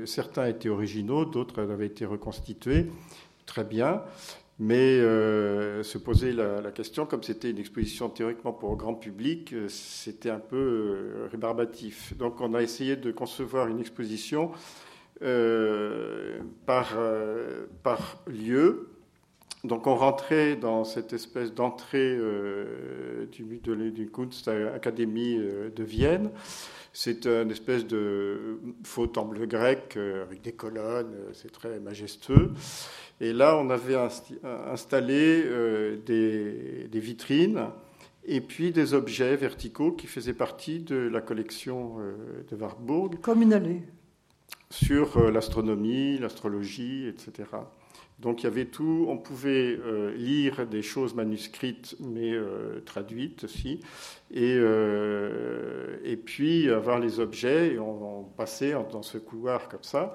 certains 0.05 0.47
étaient 0.47 0.69
originaux, 0.69 1.25
d'autres 1.25 1.63
avaient 1.63 1.87
été 1.87 2.05
reconstitués 2.05 2.91
très 3.51 3.65
bien. 3.65 4.03
Mais 4.61 5.01
euh, 5.01 5.83
se 5.83 5.97
poser 5.99 6.33
la, 6.33 6.71
question, 6.71 7.07
comme 7.07 7.23
c'était 7.23 7.51
une 7.51 7.59
exposition 7.59 8.11
théoriquement 8.11 8.53
pour 8.53 8.77
grand 8.77 8.95
public, 8.95 9.55
euh, 9.55 9.69
c'était 9.69 10.29
un 10.29 10.39
peu 10.39 10.57
euh, 10.57 11.29
rébarbatif. 11.33 12.15
Donc 12.19 12.41
on 12.43 12.53
a 12.55 12.63
essayé 12.63 12.97
de 12.97 13.11
concevoir 13.11 13.67
une 13.69 13.81
exposition 13.81 14.53
par, 16.65 16.97
par 17.83 18.23
lieu. 18.27 18.89
Donc 19.65 19.87
on 19.87 19.95
rentrait 19.95 20.57
dans 20.57 20.85
cette 20.85 21.13
espèce 21.13 21.53
d'entrée 21.53 22.19
du, 23.31 23.61
du 23.91 24.11
Kunst 24.11 24.49
Academy 24.49 25.37
de 25.37 25.85
Vienne. 25.85 26.31
C'est 26.95 27.27
une 27.27 27.51
espèce 27.51 27.87
de 27.87 28.61
faux 28.83 29.09
temple 29.09 29.47
grec 29.47 29.99
avec 29.99 30.41
des 30.41 30.53
colonnes, 30.53 31.15
c'est 31.35 31.53
très 31.53 31.79
majestueux. 31.81 32.53
Et 33.21 33.35
là, 33.35 33.57
on 33.59 33.69
avait 33.69 33.97
installé 34.71 35.43
euh, 35.45 35.99
des, 36.07 37.01
vitrines 37.01 37.67
et 38.25 38.41
puis 38.41 38.71
des 38.71 38.95
objets 38.95 39.37
verticaux 39.37 39.93
qui 39.93 40.07
faisaient 40.07 40.35
partie 40.35 40.81
de 40.81 40.97
la 40.97 41.21
collection 41.21 41.99
euh, 42.01 42.15
de 42.51 42.57
Warburg. 42.57 43.21
Comme 43.21 43.43
une 43.43 43.53
allée. 43.53 43.83
Sur 44.71 45.19
euh, 45.19 45.31
l'astronomie, 45.31 46.19
l'astrologie, 46.19 47.09
etc. 47.09 47.51
Donc 48.21 48.43
il 48.43 48.45
y 48.45 48.47
avait 48.47 48.67
tout, 48.67 49.07
on 49.09 49.17
pouvait 49.17 49.79
lire 50.15 50.67
des 50.67 50.83
choses 50.83 51.15
manuscrites 51.15 51.97
mais 52.01 52.35
traduites 52.85 53.45
aussi, 53.45 53.81
et, 54.31 54.59
et 56.05 56.17
puis 56.19 56.69
avoir 56.69 56.99
les 56.99 57.19
objets, 57.19 57.73
et 57.73 57.79
on, 57.79 58.21
on 58.21 58.25
passait 58.25 58.75
dans 58.93 59.01
ce 59.01 59.17
couloir 59.17 59.71
comme 59.71 59.85
ça. 59.85 60.15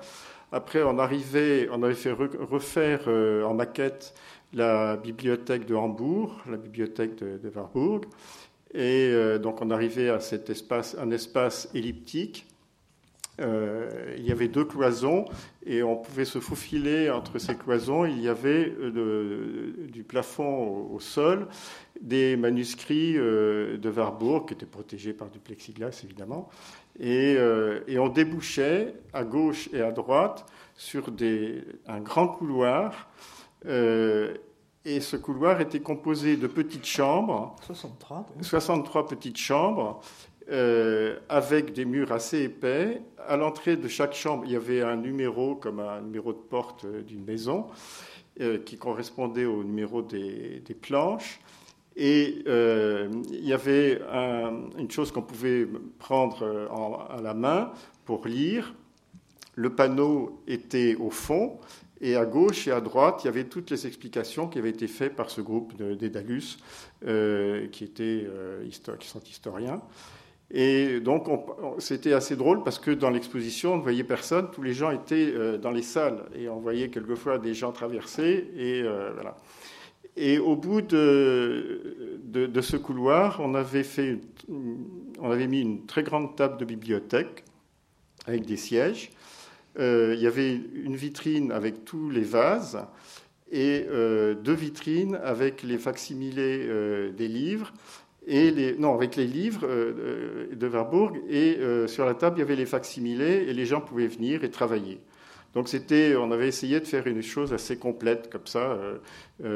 Après, 0.55 0.81
on, 0.83 0.95
on 0.95 0.99
avait 0.99 1.93
fait 1.95 2.13
refaire 2.13 3.01
euh, 3.07 3.43
en 3.43 3.53
maquette 3.53 4.13
la 4.53 4.95
bibliothèque 4.95 5.65
de 5.65 5.75
Hambourg, 5.75 6.37
la 6.49 6.55
bibliothèque 6.55 7.17
de, 7.17 7.51
Warburg. 7.53 8.05
Et 8.73 9.09
euh, 9.11 9.37
donc, 9.37 9.61
on 9.61 9.69
arrivait 9.69 10.07
à 10.07 10.21
cet 10.21 10.49
espace, 10.49 10.95
un 10.97 11.11
espace 11.11 11.67
elliptique. 11.73 12.47
Euh, 13.41 14.13
il 14.17 14.25
y 14.25 14.31
avait 14.31 14.47
deux 14.47 14.63
cloisons 14.63 15.25
et 15.65 15.83
on 15.83 15.97
pouvait 15.97 16.23
se 16.23 16.39
faufiler 16.39 17.09
entre 17.09 17.37
ces 17.37 17.55
cloisons. 17.55 18.05
Il 18.05 18.21
y 18.21 18.29
avait 18.29 18.73
du 19.89 20.05
plafond 20.05 20.87
au, 20.89 21.01
sol 21.01 21.49
des 22.01 22.35
manuscrits 22.37 23.13
de 23.13 23.89
Warburg 23.89 24.47
qui 24.47 24.53
étaient 24.53 24.65
protégés 24.65 25.13
par 25.13 25.29
du 25.29 25.39
plexiglas 25.39 26.01
évidemment. 26.03 26.49
Euh, 27.01 27.81
et, 27.87 27.99
on 27.99 28.07
débouchait 28.07 28.93
à 29.13 29.23
gauche 29.23 29.69
et 29.73 29.81
à 29.81 29.91
droite 29.91 30.45
sur 30.75 31.11
des, 31.11 31.63
un 31.87 31.99
grand 31.99 32.27
couloir. 32.27 33.09
Euh, 33.65 34.33
et 34.85 34.99
ce 34.99 35.17
couloir 35.17 35.59
était 35.61 35.79
composé 35.79 36.37
de 36.37 36.47
petites 36.47 36.85
chambres. 36.85 37.55
63. 37.63 38.27
63 38.41 39.07
petites 39.07 39.37
chambres. 39.37 40.01
Euh, 40.51 41.17
avec 41.27 41.73
des 41.73 41.85
murs 41.85 42.11
assez 42.11 42.43
épais. 42.43 43.01
À 43.27 43.35
l'entrée 43.35 43.77
de 43.77 43.87
chaque 43.87 44.13
chambre, 44.13 44.43
il 44.45 44.51
y 44.51 44.55
avait 44.55 44.83
un 44.83 44.95
numéro, 44.95 45.55
comme 45.55 45.79
un 45.79 46.01
numéro 46.01 46.33
de 46.33 46.37
porte 46.37 46.85
d'une 46.85 47.23
maison, 47.25 47.65
qui 48.65 48.77
correspondait 48.77 49.45
au 49.45 49.63
numéro 49.63 50.01
des, 50.01 50.59
des 50.59 50.73
planches. 50.75 51.39
Et 51.95 52.43
euh, 52.47 53.09
il 53.31 53.45
y 53.45 53.53
avait 53.53 54.01
une 54.77 54.91
chose 54.91 55.11
qu'on 55.11 55.21
pouvait 55.21 55.67
prendre 55.99 57.07
à 57.09 57.21
la 57.21 57.33
main 57.33 57.71
pour 58.05 58.27
lire. 58.27 58.73
Le 59.55 59.69
panneau 59.69 60.41
était 60.47 60.95
au 60.95 61.09
fond, 61.09 61.59
et 62.01 62.15
à 62.15 62.25
gauche 62.25 62.67
et 62.67 62.71
à 62.71 62.81
droite, 62.81 63.21
il 63.23 63.27
y 63.27 63.29
avait 63.29 63.45
toutes 63.45 63.71
les 63.71 63.87
explications 63.87 64.47
qui 64.47 64.59
avaient 64.59 64.69
été 64.69 64.87
faites 64.87 65.15
par 65.15 65.29
ce 65.29 65.41
groupe 65.41 65.75
d'Edalus, 65.77 66.57
euh, 67.07 67.67
qui, 67.67 67.91
euh, 67.99 68.67
qui 68.99 69.07
sont 69.07 69.21
historiens. 69.21 69.81
Et 70.51 70.99
donc, 70.99 71.27
c'était 71.79 72.13
assez 72.13 72.35
drôle 72.35 72.63
parce 72.63 72.79
que 72.79 72.91
dans 72.91 73.09
l'exposition, 73.09 73.73
on 73.73 73.77
ne 73.77 73.81
voyait 73.81 74.03
personne, 74.03 74.51
tous 74.51 74.61
les 74.61 74.73
gens 74.73 74.91
étaient 74.91 75.31
euh, 75.33 75.57
dans 75.57 75.71
les 75.71 75.81
salles, 75.81 76.25
et 76.35 76.49
on 76.49 76.59
voyait 76.59 76.89
quelquefois 76.89 77.39
des 77.39 77.53
gens 77.53 77.71
traverser, 77.71 78.51
et 78.55 78.83
voilà. 78.83 79.37
Et 80.17 80.39
au 80.39 80.55
bout 80.55 80.81
de, 80.81 82.17
de, 82.23 82.61
ce 82.61 82.77
couloir, 82.77 83.41
on 83.41 83.53
avait, 83.53 83.83
fait, 83.83 84.19
on 84.49 85.29
avait 85.29 85.47
mis 85.47 85.61
une 85.61 85.85
très 85.85 86.03
grande 86.03 86.35
table 86.37 86.57
de 86.57 86.65
bibliothèque 86.65 87.43
avec 88.25 88.45
des 88.45 88.55
sièges. 88.55 89.11
Euh, 89.77 90.13
il 90.15 90.23
y 90.23 90.27
avait 90.27 90.53
une 90.73 90.95
vitrine 90.95 91.51
avec 91.51 91.83
tous 91.83 92.09
les 92.09 92.21
vases 92.21 92.79
et 93.51 93.85
euh, 93.89 94.33
deux 94.33 94.53
vitrines 94.53 95.19
avec 95.21 95.63
les 95.63 95.77
facsimilés 95.77 96.65
euh, 96.65 97.11
des 97.11 97.27
livres 97.27 97.73
et 98.25 98.51
les, 98.51 98.77
non, 98.77 98.95
avec 98.95 99.17
les 99.17 99.27
livres 99.27 99.67
de 99.67 100.67
Warburg, 100.67 101.21
et 101.29 101.59
sur 101.85 102.07
la 102.07 102.15
table, 102.15 102.37
il 102.37 102.39
y 102.39 102.41
avait 102.41 102.55
les 102.55 102.65
facsimilés, 102.65 103.45
et 103.47 103.53
les 103.53 103.67
gens 103.67 103.81
pouvaient 103.81 104.07
venir 104.07 104.43
et 104.43 104.49
travailler. 104.49 104.99
Donc 105.55 105.69
c'était, 105.69 106.15
on 106.15 106.31
avait 106.31 106.47
essayé 106.47 106.79
de 106.79 106.85
faire 106.85 107.07
une 107.07 107.23
chose 107.23 107.53
assez 107.53 107.77
complète 107.77 108.29
comme 108.29 108.45
ça, 108.45 108.77
de 109.39 109.55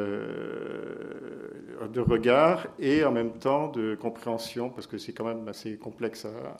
regard 1.99 2.67
et 2.79 3.03
en 3.03 3.11
même 3.11 3.33
temps 3.33 3.67
de 3.67 3.95
compréhension, 3.95 4.69
parce 4.69 4.87
que 4.87 4.97
c'est 4.97 5.11
quand 5.11 5.25
même 5.25 5.45
assez 5.47 5.77
complexe 5.77 6.25
à 6.25 6.57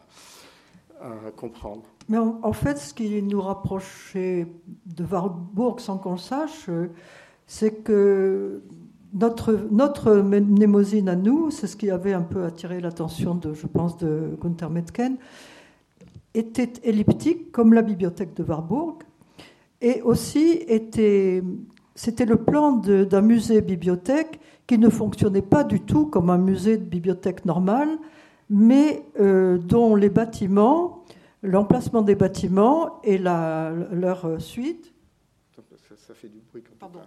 comprendre. 1.38 1.84
Mais 2.10 2.18
en, 2.18 2.54
fait, 2.54 2.80
ce 2.80 2.94
qui 2.94 3.22
nous 3.22 3.40
rapprochait 3.40 4.48
de 4.88 5.04
Warburg, 5.04 5.80
sans 5.80 6.00
qu'on 6.00 6.14
le 6.14 6.18
sache, 6.18 6.68
euh, 6.68 6.90
c'est 7.46 7.84
que 7.84 8.64
notre, 9.14 9.54
notre 9.70 10.16
mnémosine 10.16 11.08
à 11.08 11.16
nous, 11.16 11.52
c'est 11.52 11.68
ce 11.68 11.78
qui 11.78 11.92
avait 11.92 12.14
un 12.14 12.24
peu 12.24 12.46
attiré 12.46 12.82
l'attention, 12.82 13.36
de, 13.36 13.54
je 13.54 13.68
pense, 13.68 13.96
de 13.98 14.36
Gunther 14.42 14.72
Metken, 14.72 15.18
était 16.34 16.74
elliptique 16.84 17.52
comme 17.52 17.74
la 17.74 17.84
bibliothèque 17.84 18.34
de 18.34 18.44
Warburg, 18.44 19.04
et 19.82 20.02
aussi 20.02 20.64
était, 20.68 21.44
c'était 21.96 22.26
le 22.26 22.38
plan 22.38 22.74
d'un 22.74 23.22
musée-bibliothèque 23.22 24.40
qui 24.68 24.78
ne 24.78 24.90
fonctionnait 24.90 25.42
pas 25.42 25.64
du 25.64 25.82
tout 25.82 26.06
comme 26.06 26.30
un 26.30 26.38
musée 26.38 26.78
de 26.78 26.84
bibliothèque 26.84 27.46
normal, 27.46 27.90
mais 28.50 29.04
euh, 29.20 29.58
dont 29.58 29.96
les 29.96 30.10
bâtiments 30.10 31.00
l'emplacement 31.44 32.02
des 32.02 32.16
bâtiments 32.16 33.02
et 33.04 33.18
la, 33.18 33.72
leur 33.92 34.42
suite. 34.42 34.94
Ça, 35.96 36.14
fait 36.14 36.30
du 36.30 36.40
bruit. 36.50 36.64
Pardon. 36.80 37.00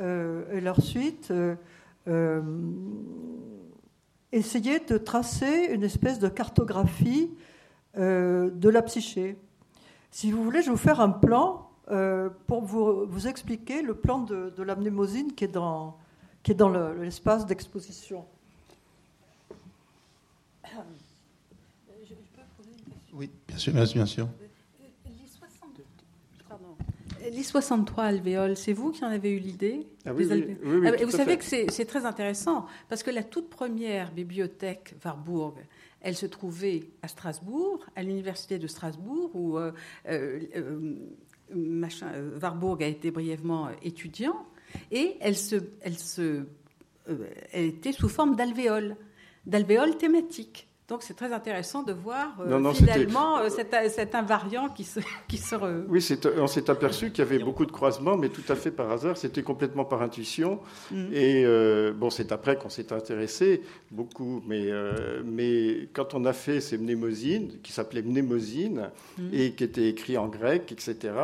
Euh, 0.00 0.56
et 0.56 0.60
leur 0.60 0.80
suite. 0.80 1.30
Euh, 1.30 1.54
euh, 2.08 2.40
essayer 4.32 4.78
de 4.80 4.96
tracer 4.96 5.66
une 5.72 5.82
espèce 5.82 6.18
de 6.18 6.28
cartographie 6.28 7.30
de 7.96 8.68
la 8.68 8.82
psyché. 8.82 9.36
Si 10.12 10.30
vous 10.30 10.42
voulez, 10.44 10.60
je 10.60 10.66
vais 10.66 10.70
vous 10.70 10.76
faire 10.76 11.00
un 11.00 11.10
plan 11.10 11.69
pour 12.46 12.62
vous, 12.62 13.06
vous, 13.06 13.26
expliquer 13.26 13.82
le 13.82 13.94
plan 13.94 14.20
de, 14.20 14.52
de 14.56 14.62
la 14.62 14.76
mnémosine 14.76 15.32
qui 15.34 15.44
est 15.44 15.48
dans, 15.48 15.96
qui 16.42 16.52
est 16.52 16.54
dans 16.54 16.70
l'espace 16.92 17.46
d'exposition. 17.46 18.24
Oui, 23.12 23.30
bien 23.48 23.56
sûr, 23.58 23.72
bien 23.72 24.06
sûr. 24.06 24.28
Les 27.32 27.42
63 27.42 28.04
alvéoles, 28.04 28.56
c'est 28.56 28.72
vous 28.72 28.92
qui 28.92 29.04
en 29.04 29.08
avez 29.08 29.30
eu 29.30 29.38
l'idée 29.38 29.86
ah 30.06 30.12
oui, 30.14 30.26
oui, 30.26 30.88
ah, 30.88 31.04
Vous 31.04 31.10
savez 31.10 31.36
que 31.36 31.44
c'est 31.44 31.84
très 31.84 32.06
intéressant, 32.06 32.66
parce 32.88 33.02
que 33.02 33.10
la 33.10 33.22
toute 33.22 33.50
première 33.50 34.10
bibliothèque 34.12 34.94
Warburg, 35.04 35.54
elle 36.00 36.16
se 36.16 36.24
trouvait 36.24 36.88
à 37.02 37.08
Strasbourg, 37.08 37.84
à 37.94 38.02
l'université 38.02 38.58
de 38.58 38.66
Strasbourg, 38.66 39.30
où 39.34 39.58
euh, 39.58 39.72
euh, 40.08 40.40
euh, 40.56 40.94
machin, 41.54 42.12
Warburg 42.40 42.82
a 42.82 42.86
été 42.86 43.10
brièvement 43.10 43.68
étudiant, 43.82 44.46
et 44.90 45.16
elle, 45.20 45.36
se, 45.36 45.56
elle, 45.80 45.98
se, 45.98 46.44
elle 47.52 47.64
était 47.64 47.92
sous 47.92 48.08
forme 48.08 48.36
d'alvéoles, 48.36 48.96
d'alvéoles 49.46 49.96
thématiques. 49.96 50.68
Donc 50.90 51.04
c'est 51.04 51.14
très 51.14 51.32
intéressant 51.32 51.84
de 51.84 51.92
voir 51.92 52.34
euh, 52.40 52.72
finalement 52.72 53.38
euh, 53.38 53.48
cet, 53.48 54.16
invariant 54.16 54.68
qui 54.68 54.82
se, 54.82 54.98
qui 55.28 55.36
se 55.38 55.54
Oui, 55.88 56.04
on 56.36 56.48
s'est 56.48 56.68
aperçu 56.68 57.12
qu'il 57.12 57.24
y 57.24 57.28
avait 57.28 57.38
beaucoup 57.38 57.64
de 57.64 57.70
croisements, 57.70 58.16
mais 58.16 58.28
tout 58.28 58.42
à 58.48 58.56
fait 58.56 58.72
par 58.72 58.90
hasard, 58.90 59.16
c'était 59.16 59.44
complètement 59.44 59.84
par 59.84 60.02
intuition. 60.02 60.58
Mm. 60.90 61.12
Et 61.12 61.44
euh, 61.46 61.92
bon, 61.92 62.10
c'est 62.10 62.32
après 62.32 62.56
qu'on 62.56 62.70
s'est 62.70 62.92
intéressé 62.92 63.62
beaucoup, 63.92 64.42
mais, 64.48 64.68
mais 65.24 65.88
quand 65.92 66.14
on 66.14 66.24
a 66.24 66.32
fait 66.32 66.60
ces 66.60 66.76
mnémosines, 66.76 67.60
qui 67.62 67.70
s'appelaient 67.70 68.02
mnémosines, 68.02 68.90
mm. 69.16 69.28
et 69.32 69.52
qui 69.52 69.62
étaient 69.62 69.88
écrits 69.88 70.18
en 70.18 70.26
grec, 70.26 70.72
etc., 70.72 71.14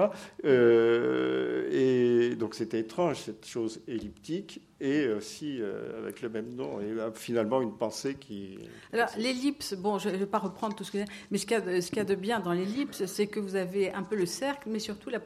et 0.45 2.37
donc 2.37 2.55
c'était 2.55 2.79
étrange, 2.79 3.17
cette 3.17 3.45
chose 3.45 3.81
elliptique, 3.89 4.61
et 4.81 5.09
aussi 5.09 5.59
euh, 5.61 5.99
avec 5.99 6.21
le 6.21 6.29
même 6.29 6.55
nom, 6.55 6.81
et 6.81 6.95
finalement 7.15 7.63
une 7.63 7.77
pensée 7.77 8.15
qui... 8.15 8.59
Alors 8.93 9.09
l'ellipse, 9.17 9.75
bon, 9.75 9.99
je 9.99 10.11
ne 10.11 10.17
vais 10.17 10.27
pas 10.27 10.39
reprendre 10.39 10.77
tout 10.77 10.85
ce 10.85 10.93
que... 10.93 10.99
Mais 11.31 11.39
ce 11.39 11.47
qu'il 11.47 11.97
y, 11.97 12.01
a 12.01 12.05
de 12.05 12.15
bien 12.15 12.41
dans 12.41 12.53
l'ellipse, 12.53 13.07
c'est 13.07 13.27
que 13.27 13.41
vous 13.41 13.57
avez 13.57 13.93
un 13.93 14.03
peu 14.03 14.17
le 14.17 14.27
cercle, 14.27 14.69
mais 14.71 14.79
surtout 14.79 15.09
la, 15.09 15.21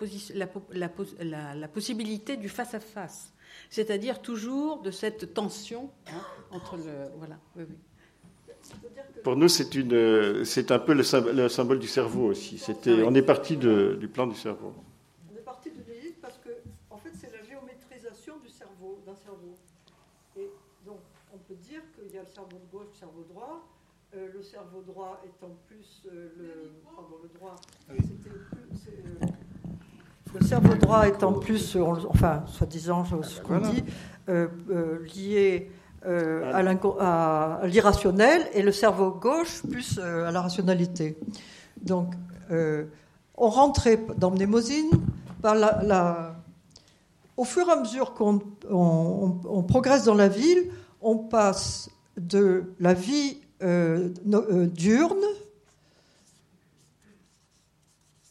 la, 0.73 1.55
la, 1.55 1.69
possibilité 1.69 2.37
du 2.37 2.49
face-à-face. 2.49 3.33
C'est-à-dire 3.69 4.23
toujours 4.23 4.83
de 4.83 4.93
cette 4.93 5.35
tension 5.35 5.91
hein, 6.07 6.23
entre 6.53 6.77
le... 6.77 7.09
Voilà, 7.19 7.39
oui, 7.57 7.65
oui. 7.69 7.77
Pour 9.25 9.37
nous, 9.37 9.49
c'est 9.49 9.75
une, 9.75 10.45
c'est 10.45 10.71
un 10.71 10.79
peu 10.79 10.95
le 10.95 11.03
symbole, 11.03 11.79
du 11.79 11.89
cerveau 11.89 12.27
aussi. 12.27 12.59
C'était, 12.59 13.03
on 13.03 13.15
est 13.15 13.23
parti 13.23 13.57
du 13.57 14.09
plan 14.09 14.27
du 14.27 14.37
cerveau. 14.37 14.75
Le 19.11 19.17
cerveau 22.27 22.61
gauche, 22.73 22.87
le 22.93 22.99
cerveau 22.99 23.25
droit. 23.29 23.61
Euh, 24.17 24.27
le 24.35 24.43
cerveau 24.43 24.83
droit 24.85 25.23
étant 25.25 25.55
plus 25.69 26.03
euh, 26.07 26.31
le, 26.37 26.73
pardon, 26.85 27.15
le 27.23 27.29
droit, 27.39 27.55
ah 27.89 27.93
euh, 27.93 27.97
le 30.35 30.41
cerveau 30.45 30.75
droit 30.75 31.07
étant 31.07 31.33
plus, 31.33 31.77
enfin, 32.09 32.43
soi-disant, 32.49 33.05
ce 33.05 33.41
qu'on 33.41 33.61
dit, 33.61 33.85
lié 35.15 35.71
à 36.03 37.67
l'irrationnel 37.67 38.49
et 38.53 38.63
le 38.63 38.73
cerveau 38.73 39.13
gauche 39.13 39.63
plus 39.71 40.01
à 40.01 40.33
la 40.33 40.43
rationalité. 40.43 41.17
Donc, 41.81 42.13
on 42.51 43.49
rentrait 43.49 44.05
dans 44.17 44.33
Mnémosine 44.33 44.91
par 45.41 45.55
la, 45.55 46.35
au 47.41 47.45
fur 47.45 47.67
et 47.71 47.73
à 47.73 47.77
mesure 47.77 48.13
qu'on 48.13 48.43
on 48.69 49.63
progresse 49.63 50.05
dans 50.05 50.15
la 50.15 50.29
ville, 50.29 50.71
on 51.01 51.17
passe 51.17 51.89
de 52.19 52.75
la 52.79 52.93
vie 52.93 53.39
euh, 53.63 54.11
euh, 54.31 54.67
diurne 54.67 55.25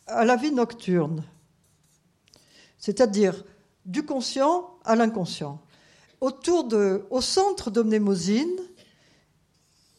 à 0.06 0.26
la 0.26 0.36
vie 0.36 0.52
nocturne, 0.52 1.24
c'est-à-dire 2.78 3.44
du 3.84 4.06
conscient 4.06 4.78
à 4.86 4.96
l'inconscient. 4.96 5.60
Autour 6.22 6.66
de, 6.66 7.08
au 7.10 7.22
centre 7.22 7.72
de 7.72 7.82
Mnémosine, 7.82 8.60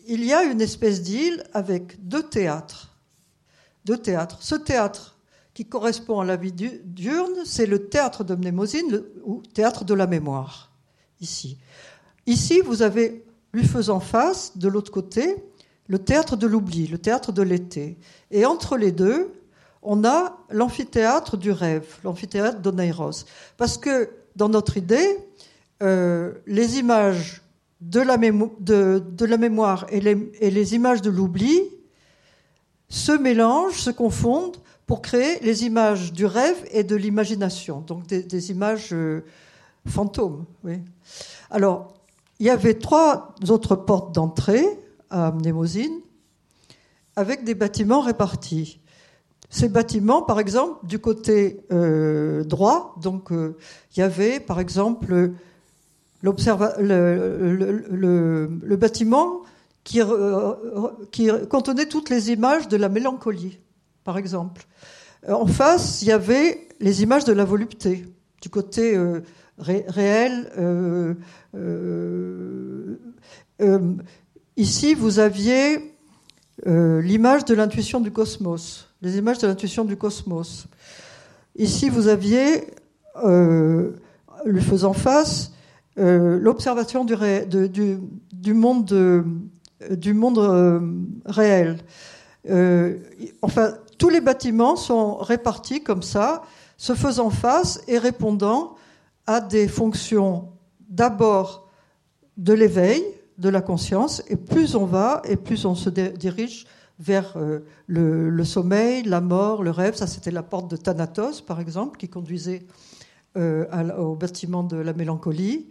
il 0.07 0.25
y 0.25 0.33
a 0.33 0.45
une 0.45 0.61
espèce 0.61 1.03
d'île 1.03 1.43
avec 1.53 2.07
deux 2.07 2.23
théâtres. 2.23 2.95
Deux 3.85 3.99
théâtres. 3.99 4.41
Ce 4.41 4.55
théâtre 4.55 5.10
correspond 5.67 6.21
à 6.21 6.25
la 6.25 6.37
vie 6.37 6.53
diurne, 6.53 7.45
c'est 7.45 7.67
le 7.67 7.89
théâtre 7.89 8.25
de 8.25 8.35
Mnémosine, 8.35 9.03
ou 9.25 9.43
théâtre 9.55 9.85
de 9.85 9.95
la 9.95 10.07
mémoire, 10.07 10.71
ici. 11.21 11.59
Ici, 12.27 12.61
vous 12.61 12.83
avez 12.83 13.25
lui 13.53 13.67
faisant 13.67 14.01
face, 14.01 14.57
de 14.57 14.69
l'autre 14.69 14.93
côté, 14.93 15.37
le 15.89 15.99
théâtre 15.99 16.37
de 16.37 16.47
l'oubli, 16.47 16.87
le 16.87 16.99
théâtre 16.99 17.33
de 17.33 17.43
l'été. 17.43 17.99
Et 18.31 18.47
entre 18.47 18.77
les 18.77 18.93
deux, 18.93 19.33
on 19.83 20.05
a 20.05 20.39
l'amphithéâtre 20.51 21.37
du 21.37 21.51
rêve, 21.51 21.87
l'amphithéâtre 22.05 22.61
d'Oneiros. 22.61 23.25
Parce 23.57 23.77
que 23.77 24.11
dans 24.37 24.49
notre 24.49 24.77
idée, 24.77 25.19
euh, 25.83 26.33
les 26.47 26.79
images 26.79 27.43
de 27.81 28.01
la, 28.01 28.17
de, 28.17 29.25
la 29.25 29.37
mémoire 29.37 29.87
et 29.91 30.01
les, 30.01 30.31
et 30.41 30.51
les, 30.51 30.75
images 30.75 31.03
de 31.03 31.11
l'oubli 31.11 31.63
se 32.89 33.13
mélangent, 33.13 33.81
se 33.81 33.91
confondent 33.91 34.59
pour 34.91 35.03
créer 35.03 35.39
les 35.43 35.63
images 35.63 36.13
du 36.13 36.27
rêve 36.27 36.67
et 36.73 36.83
de 36.83 36.97
l'imagination, 36.97 37.81
donc 37.81 38.09
des, 38.09 38.51
images 38.51 38.89
euh, 38.93 39.23
fantômes. 39.87 40.47
Alors, 41.49 41.95
il 42.41 42.47
y 42.47 42.51
avait 42.51 42.75
trois 42.75 43.37
autres 43.49 43.77
portes 43.77 44.13
d'entrée 44.13 44.67
à 45.09 45.31
Mnémosine 45.31 46.01
avec 47.15 47.45
des 47.45 47.55
bâtiments 47.55 48.01
répartis. 48.01 48.81
ces 49.49 49.69
bâtiments, 49.69 50.23
par 50.23 50.41
exemple, 50.41 50.85
du 50.85 50.99
côté 50.99 51.61
euh, 51.71 52.43
droit, 52.43 52.97
donc 53.01 53.29
il 53.31 54.01
y 54.01 54.03
avait, 54.03 54.41
par 54.41 54.59
exemple, 54.59 55.35
le, 56.21 56.37
bâtiment 58.77 59.43
qui, 59.85 60.01
contenait 61.49 61.87
toutes 61.87 62.11
les 62.11 62.33
images 62.33 62.67
de 62.67 62.77
la 62.77 62.89
mélancolie, 62.89 63.61
par 64.11 64.19
exemple. 64.19 64.67
En 65.29 65.47
face, 65.47 66.03
il 66.03 66.09
y 66.09 66.13
avait 66.13 66.69
les 66.81 67.03
images 67.03 67.25
de 67.25 67.33
la 67.33 67.45
volupté, 67.45 68.07
du 68.43 68.49
côté 68.49 68.99
réel. 69.59 70.51
ici, 74.57 74.95
vous 74.95 75.19
aviez 75.19 75.95
l'image 76.67 77.45
de 77.45 77.55
l'intuition 77.55 78.01
du 78.01 78.11
cosmos 78.11 78.91
les 79.03 79.17
images 79.17 79.39
de 79.39 79.47
l'intuition 79.47 79.85
du 79.85 79.97
cosmos. 79.97 80.67
Ici, 81.57 81.89
vous 81.89 82.09
aviez, 82.09 82.67
euh, 83.25 83.93
lui 84.45 84.61
faisant 84.61 84.93
face, 84.93 85.53
euh, 85.99 86.39
l'observation 86.39 87.05
du, 87.05 87.15
du, 88.33 88.55
monde, 88.55 89.25
du 89.91 90.15
monde 90.15 90.39
euh, 90.39 90.81
réel. 91.25 91.79
enfin, 93.43 93.75
tous 94.01 94.09
les 94.09 94.23
bâtiments 94.23 94.77
sont 94.77 95.17
répartis 95.17 95.83
comme 95.83 96.03
ça, 96.03 96.43
se 96.79 96.95
faisant 96.95 97.29
face 97.29 97.83
et 97.87 97.99
répondant 97.99 98.77
à 99.27 99.43
des 99.43 99.69
fonctions 99.69 100.49
d'abord 100.89 101.69
de 102.39 102.55
l'éveil, 102.55 103.05
de 103.37 103.51
la 103.51 103.61
conscience, 103.61 104.23
et 104.29 104.37
plus 104.37 104.75
on 104.75 104.87
va, 104.87 105.21
et 105.27 105.37
plus 105.37 105.67
on 105.67 105.75
se 105.75 105.91
dirige 105.91 106.67
vers 106.99 107.35
euh, 107.37 107.61
le, 107.87 108.43
sommeil, 108.45 109.03
la 109.03 109.21
mort, 109.21 109.63
le 109.63 109.71
rêve. 109.71 109.95
Ça, 109.95 110.07
c'était 110.07 110.31
la 110.31 110.43
porte 110.43 110.71
de 110.71 110.77
Thanatos, 110.77 111.43
par 111.43 111.61
exemple, 111.61 111.99
qui 111.99 112.09
conduisait 112.09 112.63
euh, 113.37 113.67
au 113.99 114.15
bâtiment 114.15 114.63
de 114.63 114.79
la 114.79 114.95
mélancolie. 114.95 115.69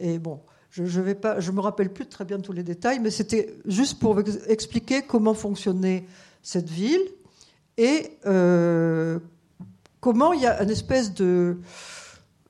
Et 0.00 0.18
bon, 0.18 0.40
je 0.70 0.82
ne 0.82 1.14
je 1.38 1.52
me 1.52 1.60
rappelle 1.60 1.92
plus 1.92 2.06
très 2.06 2.24
bien 2.24 2.40
tous 2.40 2.52
les 2.52 2.64
détails, 2.64 2.98
mais 2.98 3.12
c'était 3.12 3.54
juste 3.66 4.00
pour 4.00 4.18
expliquer 4.48 5.02
comment 5.02 5.34
fonctionnait 5.34 6.06
cette 6.42 6.68
ville 6.68 7.02
et 7.78 8.18
euh, 8.26 9.18
comment 10.00 10.34
il 10.34 10.42
y 10.42 10.46
a 10.46 10.62
une 10.62 10.70
espèce 10.70 11.14
de 11.14 11.56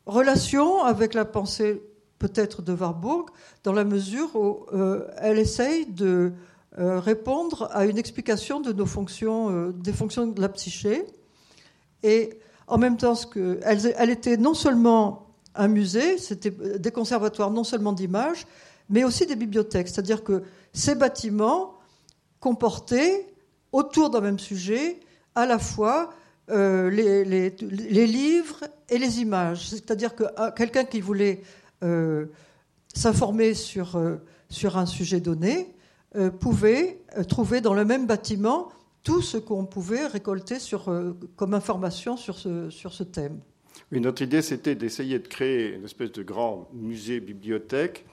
relation 0.06 0.82
avec 0.82 1.14
la 1.14 1.24
pensée 1.24 1.80
peut-être 2.18 2.62
de 2.62 2.72
Warburg, 2.72 3.26
dans 3.62 3.72
la 3.72 3.84
mesure 3.84 4.34
où 4.34 4.66
elle 5.18 5.38
essaye 5.38 5.86
de 5.86 6.32
euh, 6.78 7.00
répondre 7.00 7.68
à 7.72 7.86
une 7.86 7.98
explication 7.98 8.60
de 8.60 8.72
nos 8.72 8.86
fonctions, 8.86 9.50
euh, 9.50 9.72
des 9.72 9.92
fonctions 9.92 10.28
de 10.28 10.40
la 10.40 10.48
psyché. 10.48 11.06
Et 12.04 12.38
en 12.68 12.78
même 12.78 12.96
temps, 12.96 13.16
que, 13.16 13.58
elle, 13.64 14.10
était 14.10 14.36
non 14.36 14.54
seulement 14.54 15.26
un 15.56 15.66
musée, 15.66 16.18
c'était 16.18 16.50
des 16.50 16.90
conservatoires 16.92 17.50
non 17.50 17.64
seulement 17.64 17.92
d'images, 17.92 18.46
mais 18.90 19.02
aussi 19.02 19.26
des 19.26 19.34
bibliothèques. 19.34 19.88
C'est-à-dire 19.88 20.22
que 20.22 20.44
ces 20.72 20.94
bâtiments 20.94 21.74
comportaient, 22.38 23.26
autour 23.72 24.10
d'un 24.10 24.20
même 24.20 24.38
sujet, 24.38 25.00
à 25.38 25.46
la 25.46 25.58
fois 25.58 26.10
euh, 26.50 26.90
les, 26.90 28.06
livres 28.06 28.64
et 28.88 28.98
les 28.98 29.20
images. 29.20 29.68
C'est-à-dire 29.68 30.14
que 30.14 30.24
quelqu'un 30.56 30.84
qui 30.84 31.00
voulait 31.00 31.42
s'informer 32.94 33.54
sur, 33.54 34.00
sur 34.48 34.78
un 34.78 34.86
sujet 34.86 35.20
donné 35.20 35.74
euh, 36.16 36.30
pouvait 36.30 37.02
euh, 37.18 37.22
trouver 37.22 37.60
dans 37.60 37.74
le 37.74 37.84
même 37.84 38.06
bâtiment 38.06 38.72
tout 39.02 39.20
ce 39.20 39.36
qu'on 39.36 39.66
pouvait 39.66 40.06
récolter 40.06 40.58
sur, 40.58 40.88
euh, 40.88 41.12
comme 41.36 41.52
information 41.52 42.16
sur 42.16 42.38
ce, 42.38 42.70
sur 42.70 42.94
ce 42.94 43.02
thème. 43.02 43.40
Oui, 43.92 44.00
notre 44.00 44.22
idée, 44.22 44.40
c'était 44.40 44.74
d'essayer 44.74 45.18
de 45.18 45.28
créer 45.28 45.74
une 45.74 45.84
espèce 45.84 46.10
de 46.12 46.22
grand 46.22 46.66
musée-bibliothèque, 46.72 48.06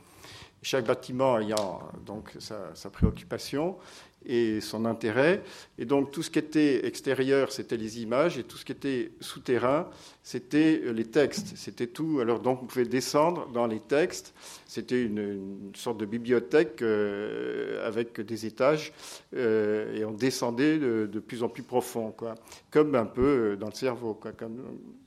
chaque 0.62 0.88
bâtiment 0.88 1.40
ayant 1.40 1.80
donc 2.06 2.36
sa 2.40 2.90
préoccupation, 2.90 3.78
et 4.26 4.62
son 4.62 4.86
intérêt. 4.86 5.44
Et 5.78 5.86
donc 5.86 6.12
tout 6.12 6.24
ce 6.24 6.30
qui 6.30 6.40
était 6.40 6.86
extérieur, 6.86 7.52
c'était 7.52 7.78
les 7.78 8.02
images, 8.02 8.38
et 8.38 8.44
tout 8.44 8.58
ce 8.58 8.66
qui 8.66 8.72
était 8.72 9.12
souterrain, 9.20 9.90
c'était 10.24 10.82
euh, 10.84 10.92
les 10.92 11.06
textes. 11.06 11.54
C'était 11.56 11.88
tout. 11.88 12.20
Alors 12.20 12.40
donc 12.40 12.64
on 12.64 12.66
pouvait 12.66 12.86
descendre 12.86 13.48
dans 13.52 13.68
les 13.68 13.80
textes. 13.80 14.34
C'était 14.66 15.04
une, 15.04 15.72
sorte 15.76 15.98
de 15.98 16.06
bibliothèque 16.06 16.82
euh, 16.82 17.86
avec 17.88 18.20
des 18.22 18.46
étages, 18.46 18.94
euh, 19.36 19.96
et 19.96 20.06
on 20.06 20.12
descendait 20.12 20.78
de, 20.78 21.20
plus 21.20 21.44
en 21.44 21.50
plus 21.50 21.64
profond, 21.64 22.12
quoi. 22.12 22.36
Comme 22.72 22.96
un 22.96 23.06
peu 23.06 23.58
dans 23.60 23.68
le 23.68 23.74
cerveau, 23.74 24.14
quoi. 24.14 24.32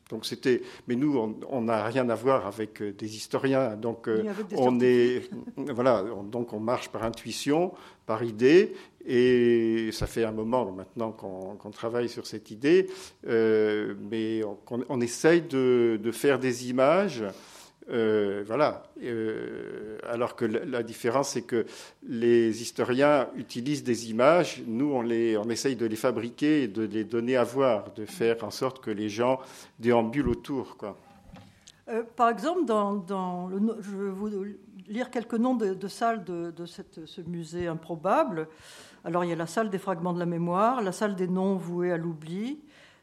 Donc 0.09 0.25
c'était, 0.25 0.63
mais 0.87 0.97
nous, 0.97 1.37
on 1.51 1.63
n'a 1.63 1.85
rien 1.85 2.09
à 2.09 2.15
voir 2.15 2.47
avec 2.47 2.83
des 2.83 3.17
historiens. 3.17 3.77
Donc 3.77 4.09
on 4.57 4.81
est, 4.81 5.29
voilà, 5.57 6.05
donc 6.25 6.53
on 6.53 6.61
marche 6.61 6.89
par 6.89 7.05
intuition, 7.05 7.73
par 8.07 8.23
idée, 8.23 8.75
et 9.09 9.91
ça 9.93 10.07
fait 10.07 10.25
un 10.25 10.33
moment 10.33 10.71
maintenant 10.71 11.13
qu'on 11.13 11.71
travaille 11.71 12.11
sur 12.11 12.27
cette 12.27 12.51
idée, 12.51 12.89
euh, 13.27 13.95
mais 14.11 14.43
on, 14.89 15.01
essaye 15.01 15.41
de, 15.43 16.11
faire 16.13 16.39
des 16.39 16.69
images. 16.69 17.25
Euh, 17.91 18.45
voilà. 18.47 18.83
Euh, 19.03 19.99
alors 20.09 20.37
que 20.37 20.45
la, 20.45 20.83
différence, 20.83 21.31
c'est 21.31 21.43
que 21.43 21.65
les 22.07 22.63
historiens 22.63 23.29
utilisent 23.37 23.85
des 23.85 24.11
images, 24.11 24.63
nous, 24.67 24.93
on, 24.93 25.03
les, 25.03 25.37
on 25.37 25.49
essaye 25.49 25.77
de 25.77 25.87
les 25.87 25.97
fabriquer 25.97 26.65
et 26.65 26.69
de 26.69 26.83
les 26.83 27.05
donner 27.05 27.37
à 27.37 27.45
voir, 27.45 27.93
de 27.95 28.05
faire 28.05 28.45
en 28.45 28.51
sorte 28.51 28.81
que 28.81 28.91
les 28.91 29.09
gens 29.09 29.41
déambulent 29.79 30.29
autour. 30.29 30.77
Quoi. 30.77 30.97
par 32.17 32.29
exemple, 32.29 32.65
dans, 32.67 33.49
je 33.81 33.97
vais 33.97 34.11
vous 34.11 34.45
lire 34.89 35.11
quelques 35.11 35.35
noms 35.35 35.55
de, 35.55 35.89
salles 35.89 36.25
de, 36.25 36.53
ce 36.67 37.21
musée 37.23 37.69
improbable. 37.69 38.49
Alors 39.05 39.25
il 39.25 39.31
y 39.31 39.33
a 39.33 39.37
la 39.37 39.47
salle 39.47 39.71
des 39.71 39.79
fragments 39.79 40.13
de 40.13 40.19
la 40.19 40.27
mémoire, 40.27 40.83
la 40.83 40.93
salle 40.93 41.15
des 41.15 41.29
noms 41.29 41.57
voués 41.57 41.93
à 41.93 41.97
l'oubli, 41.97 42.59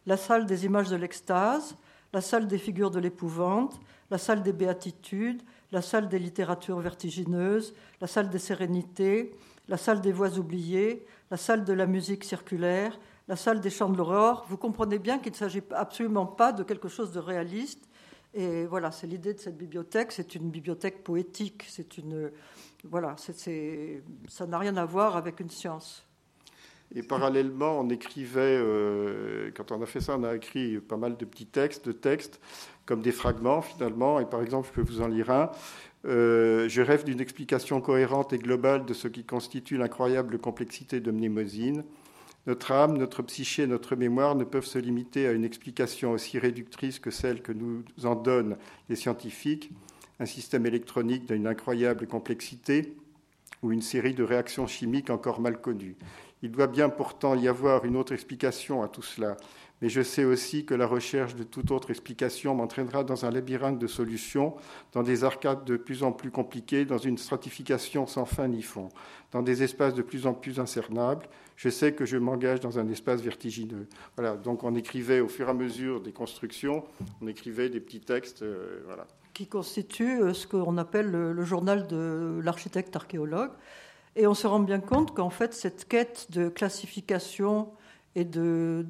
la 0.06 0.18
salle 0.18 0.46
des 0.46 0.66
images 0.66 0.90
de 0.90 0.96
l'extase, 0.96 1.76
la 2.14 2.22
salle 2.22 2.48
des 2.48 2.58
figures 2.58 2.92
de 2.92 3.00
l'épouvante, 3.00 3.80
la 4.12 4.18
salle 4.18 4.43
des 4.43 4.53
béatitudes, 4.53 5.41
la 5.72 5.82
salle 5.82 6.10
des 6.10 6.20
littératures 6.20 6.80
vertigineuses, 6.80 7.74
la 8.01 8.08
salle 8.08 8.30
des 8.30 8.39
sérénités, 8.39 9.36
la 9.68 9.78
salle 9.78 10.01
des 10.01 10.12
voix 10.12 10.38
oubliées, 10.38 11.06
la 11.32 11.38
salle 11.38 11.66
de 11.66 11.74
la 11.74 11.86
musique 11.86 12.24
circulaire, 12.24 12.99
la 13.28 13.36
salle 13.36 13.60
des 13.60 13.70
chants 13.70 13.89
de 13.89 13.97
l'aurore. 13.97 14.45
Vous 14.47 14.58
comprenez 14.58 14.99
bien 14.99 15.18
qu'il 15.20 15.32
ne 15.32 15.38
s'agit 15.38 15.64
absolument 15.72 16.28
pas 16.28 16.51
de 16.51 16.64
quelque 16.64 16.88
chose 16.88 17.12
de 17.12 17.20
réaliste. 17.20 17.88
Et 18.34 18.66
voilà, 18.66 18.91
c'est 18.91 19.08
l'idée 19.08 19.34
de 19.34 19.39
cette 19.39 19.58
bibliothèque. 19.58 20.12
C'est 20.12 20.36
une 20.36 20.49
bibliothèque 20.49 21.03
poétique. 21.03 21.66
C'est 21.68 21.97
une, 21.97 22.32
voilà, 22.84 23.16
ça 23.18 24.45
n'a 24.45 24.60
rien 24.60 24.78
à 24.78 24.86
voir 24.86 25.16
avec 25.18 25.39
une 25.39 25.49
science. 25.49 26.06
Et 26.93 27.01
parallèlement, 27.01 27.80
on 27.80 27.89
écrivait, 27.89 28.60
euh, 28.62 29.49
quand 29.56 29.72
on 29.72 29.82
a 29.82 29.86
fait 29.86 30.01
ça, 30.01 30.18
on 30.18 30.24
a 30.24 30.36
écrit 30.36 30.80
pas 30.80 30.97
mal 30.97 31.18
de 31.18 31.26
petits 31.26 31.47
textes, 31.47 31.88
de 31.88 31.91
textes, 31.91 32.39
comme 32.86 33.02
des 33.02 33.12
fragments 33.12 33.62
finalement. 33.62 34.20
Et 34.20 34.26
par 34.26 34.42
exemple, 34.42 34.68
je 34.70 34.82
peux 34.82 34.88
vous 34.88 35.02
en 35.02 35.08
lire 35.08 35.30
un. 35.30 35.50
Euh, 36.06 36.70
je 36.70 36.82
rêve 36.82 37.04
d'une 37.04 37.20
explication 37.20 37.82
cohérente 37.82 38.34
et 38.34 38.38
globale 38.38 38.86
de 38.86 38.94
ce 38.94 39.08
qui 39.08 39.24
constitue 39.24 39.78
l'incroyable 39.78 40.38
complexité 40.38 41.00
de 41.00 41.12
Mnémosine. 41.12 41.84
Notre 42.48 42.72
âme, 42.72 42.98
notre 42.98 43.24
psyché, 43.24 43.66
notre 43.66 43.96
mémoire 43.96 44.36
ne 44.36 44.44
peuvent 44.44 44.66
se 44.66 44.78
limiter 44.78 45.28
à 45.28 45.32
une 45.32 45.44
explication 45.44 46.12
aussi 46.12 46.38
réductrice 46.38 47.00
que 47.00 47.10
celle 47.10 47.42
que 47.42 47.52
nous 47.52 47.84
en 48.04 48.16
donnent 48.16 48.58
les 48.88 48.96
scientifiques 48.96 49.72
un 50.20 50.26
système 50.26 50.66
électronique 50.66 51.28
d'une 51.28 51.48
incroyable 51.48 52.08
complexité 52.08 52.96
ou 53.62 53.72
une 53.72 53.82
série 53.82 54.14
de 54.14 54.24
réactions 54.24 54.68
chimiques 54.68 55.10
encore 55.10 55.42
mal 55.42 55.60
connues. 55.60 55.96
Il 56.42 56.52
doit 56.52 56.68
bien 56.68 56.90
pourtant 56.90 57.36
y 57.36 57.48
avoir 57.48 57.86
une 57.86 57.96
autre 57.96 58.14
explication 58.14 58.84
à 58.84 58.88
tout 58.88 59.02
cela, 59.02 59.38
mais 59.86 59.90
je 59.90 60.02
sais 60.02 60.24
aussi 60.24 60.66
que 60.66 60.74
la 60.74 60.88
recherche 60.88 61.36
de 61.36 61.44
toute 61.44 61.70
autre 61.70 61.92
explication 61.92 62.56
m'entraînera 62.56 63.04
dans 63.04 63.24
un 63.24 63.30
labyrinthe 63.30 63.78
de 63.78 63.86
solutions, 63.86 64.56
dans 64.94 65.04
des 65.04 65.24
arcades 65.24 65.64
de 65.64 65.78
plus 65.78 66.02
en 66.02 66.12
plus 66.12 66.32
compliquées, 66.32 66.86
dans 66.86 66.98
une 66.98 67.20
stratification 67.20 68.08
sans 68.08 68.26
fin 68.26 68.48
ni 68.48 68.64
fond, 68.64 68.90
dans 69.32 69.44
des 69.44 69.62
espaces 69.62 69.94
de 69.94 70.02
plus 70.02 70.26
en 70.26 70.34
plus 70.34 70.60
incernables. 70.60 71.28
Je 71.56 71.70
sais 71.70 71.94
que 71.94 72.04
je 72.04 72.18
m'engage 72.18 72.62
dans 72.62 72.80
un 72.80 72.90
espace 72.90 73.22
vertigineux. 73.22 73.86
Voilà, 74.18 74.38
donc 74.38 74.64
on 74.64 74.74
écrivait 74.74 75.20
au 75.20 75.28
fur 75.28 75.50
et 75.50 75.52
à 75.52 75.54
mesure 75.54 76.02
des 76.02 76.14
constructions, 76.14 76.84
on 77.22 77.28
écrivait 77.28 77.70
des 77.70 77.80
petits 77.80 78.02
textes, 78.02 78.42
euh, 78.42 78.82
voilà 78.88 79.06
qui 79.36 79.46
constitue 79.46 80.20
euh, 80.20 80.34
ce 80.34 80.48
qu'on 80.48 80.80
appelle 80.80 81.12
le, 81.12 81.44
journal 81.44 81.86
de 81.86 82.40
l'architecte 82.42 82.96
archéologue. 82.96 83.52
Et 84.16 84.26
on 84.26 84.34
se 84.34 84.48
rend 84.48 84.62
bien 84.62 84.80
compte 84.80 85.14
qu'en 85.14 85.30
fait, 85.30 85.54
cette 85.54 85.88
quête 85.88 86.32
de 86.32 86.48
classification 86.50 87.70
et 88.16 88.24
de, 88.24 88.86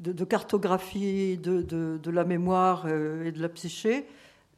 de, 0.00 0.24
cartographie 0.24 1.36
de, 1.36 2.10
la 2.10 2.24
mémoire 2.24 2.84
euh, 2.86 3.26
et 3.26 3.32
de 3.32 3.40
la 3.40 3.48
psyché, 3.48 4.06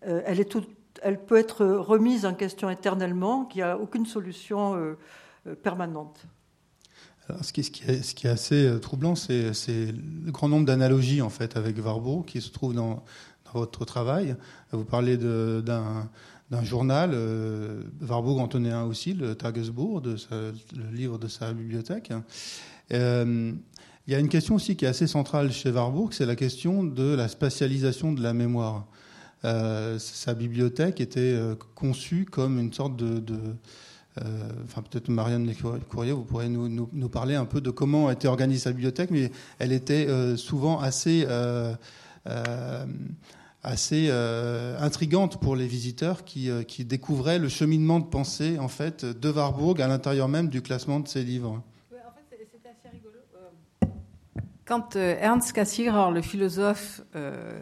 euh, 0.06 0.22
elle, 0.24 1.18
peut 1.18 1.36
être 1.36 1.64
remise 1.64 2.24
en 2.24 2.34
question 2.34 2.70
éternellement, 2.70 3.44
qu'il 3.44 3.58
n'y 3.58 3.68
a 3.68 3.78
aucune 3.78 4.06
solution 4.06 4.96
permanente. 5.62 6.26
ce, 7.42 7.52
qui, 7.52 7.82
est, 7.86 8.28
assez 8.28 8.66
euh, 8.66 8.78
troublant, 8.78 9.14
c'est 9.14 9.52
le 9.52 10.30
grand 10.30 10.48
nombre 10.48 10.66
d'analogies 10.66 11.22
en 11.22 11.30
fait 11.30 11.56
avec 11.56 11.84
Warburg 11.84 12.24
qui 12.24 12.40
se 12.40 12.50
trouvent 12.50 12.74
dans, 12.74 13.04
votre 13.54 13.84
travail. 13.84 14.34
Vous 14.70 14.86
parlez 14.86 15.18
d'un 15.18 16.08
journal, 16.62 17.10
euh, 17.12 17.82
Warburg 18.00 18.38
en 18.38 18.48
tenait 18.48 18.70
un 18.70 18.84
aussi, 18.84 19.12
le 19.12 19.34
Tagesbourg, 19.34 20.02
le 20.02 20.90
livre 20.90 21.18
de 21.18 21.28
sa 21.28 21.52
bibliothèque. 21.52 22.12
Euh, 22.92 23.52
il 24.06 24.12
y 24.12 24.16
a 24.16 24.18
une 24.18 24.28
question 24.28 24.56
aussi 24.56 24.76
qui 24.76 24.84
est 24.84 24.88
assez 24.88 25.06
centrale 25.06 25.52
chez 25.52 25.70
Warburg, 25.70 26.12
c'est 26.12 26.26
la 26.26 26.36
question 26.36 26.82
de 26.84 27.14
la 27.14 27.28
spatialisation 27.28 28.12
de 28.12 28.22
la 28.22 28.32
mémoire. 28.32 28.86
sa 29.42 30.34
bibliothèque 30.34 31.00
était 31.00 31.38
conçue 31.74 32.24
comme 32.24 32.58
une 32.58 32.72
sorte 32.72 32.96
de 32.96 33.56
euh, 34.20 34.50
enfin 34.64 34.82
peut-être 34.82 35.08
Marianne 35.08 35.50
Courrier, 35.88 36.12
vous 36.12 36.24
pourrez 36.24 36.48
nous, 36.48 37.08
parler 37.08 37.34
un 37.34 37.46
peu 37.46 37.62
de 37.62 37.70
comment 37.70 38.10
était 38.10 38.28
organisée 38.28 38.60
sa 38.60 38.72
bibliothèque, 38.72 39.10
mais 39.10 39.30
elle 39.58 39.72
était 39.72 40.06
euh, 40.06 40.36
souvent 40.36 40.80
assez 40.80 41.24
euh, 41.28 41.74
assez 43.64 44.10
intrigante 44.80 45.40
pour 45.40 45.56
les 45.56 45.66
visiteurs 45.66 46.24
qui, 46.24 46.50
qui, 46.66 46.84
découvraient 46.84 47.38
le 47.38 47.48
cheminement 47.48 48.00
de 48.00 48.06
pensée 48.06 48.58
en 48.58 48.68
fait 48.68 49.04
de 49.04 49.30
Warburg 49.30 49.80
à 49.80 49.86
l'intérieur 49.86 50.28
même 50.28 50.48
du 50.48 50.62
classement 50.62 51.00
de 51.00 51.08
ses 51.08 51.22
livres. 51.22 51.62
Quand 54.72 54.96
Ernst 54.96 55.52
Cassirer, 55.52 56.10
le 56.14 56.22
philosophe, 56.22 57.02
euh, 57.14 57.60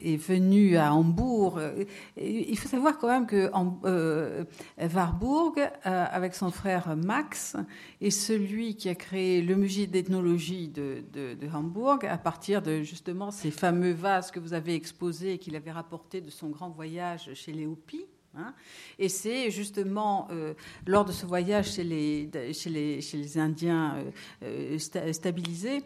est 0.00 0.16
venu 0.16 0.76
à 0.76 0.92
Hambourg. 0.92 1.58
Euh, 1.58 1.84
il 2.16 2.58
faut 2.58 2.66
savoir 2.68 2.98
quand 2.98 3.06
même 3.06 3.26
que 3.28 3.48
euh, 3.84 4.44
Warburg, 4.92 5.60
avec 5.84 6.34
son 6.34 6.50
frère 6.50 6.96
Max, 6.96 7.56
est 8.00 8.10
celui 8.10 8.74
qui 8.74 8.88
a 8.88 8.96
créé 8.96 9.42
le 9.42 9.54
musée 9.54 9.86
d'ethnologie 9.86 10.66
de, 10.66 11.04
de, 11.12 11.48
Hambourg 11.54 11.98
à 12.02 12.18
partir 12.18 12.62
de 12.62 12.82
justement 12.82 13.30
ces 13.30 13.52
fameux 13.52 13.92
vases 13.92 14.32
que 14.32 14.40
vous 14.40 14.54
avez 14.54 14.74
exposés 14.74 15.34
et 15.34 15.38
qu'il 15.38 15.54
avait 15.54 15.70
rapportés 15.70 16.20
de 16.20 16.30
son 16.30 16.48
grand 16.48 16.70
voyage 16.70 17.30
chez 17.34 17.52
Léopi. 17.52 18.06
Hein. 18.38 18.52
et 18.98 19.08
c'est 19.08 19.50
justement 19.50 20.28
euh, 20.30 20.54
lors 20.86 21.04
de 21.04 21.12
ce 21.12 21.24
voyage 21.24 21.72
chez 21.72 21.84
les, 21.84 23.38
Indiens 23.38 23.96
euh, 24.42 24.76
euh, 24.96 25.12
stabilisés 25.12 25.82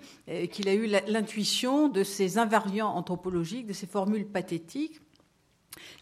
qu'il 0.50 0.68
a 0.68 0.74
eu 0.74 0.86
l'intuition 0.86 1.88
de 1.88 2.02
ces 2.02 2.38
invariants 2.38 2.88
anthropologiques, 2.88 3.66
de 3.66 3.72
ces 3.72 3.86
formules 3.86 4.26
pathétiques 4.26 5.00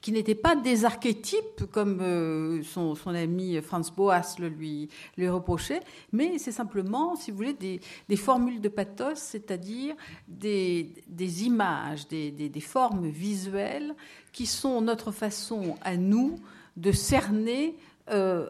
qui 0.01 0.12
n'étaient 0.12 0.34
pas 0.34 0.57
des 0.57 0.84
archétypes 0.84 1.64
comme 1.72 2.62
son, 2.62 2.94
son, 2.94 3.14
ami 3.14 3.61
Franz 3.61 3.90
Boas 3.94 4.36
le 4.38 4.49
lui, 4.49 4.88
reprochait, 5.18 5.80
mais 6.12 6.38
c'est 6.38 6.53
simplement, 6.53 7.16
si 7.16 7.30
vous 7.30 7.36
voulez, 7.36 7.55
des, 7.55 8.16
formules 8.16 8.61
de 8.61 8.68
pathos, 8.68 9.18
c'est-à-dire 9.18 9.94
des, 10.26 10.92
images, 11.44 12.09
des, 12.09 12.61
formes 12.61 13.09
visuelles 13.09 13.94
qui 14.32 14.46
sont 14.46 14.80
notre 14.80 15.11
façon 15.11 15.76
à 15.82 15.96
nous 15.96 16.38
de 16.76 16.92
cerner 16.92 17.76
euh, 18.11 18.49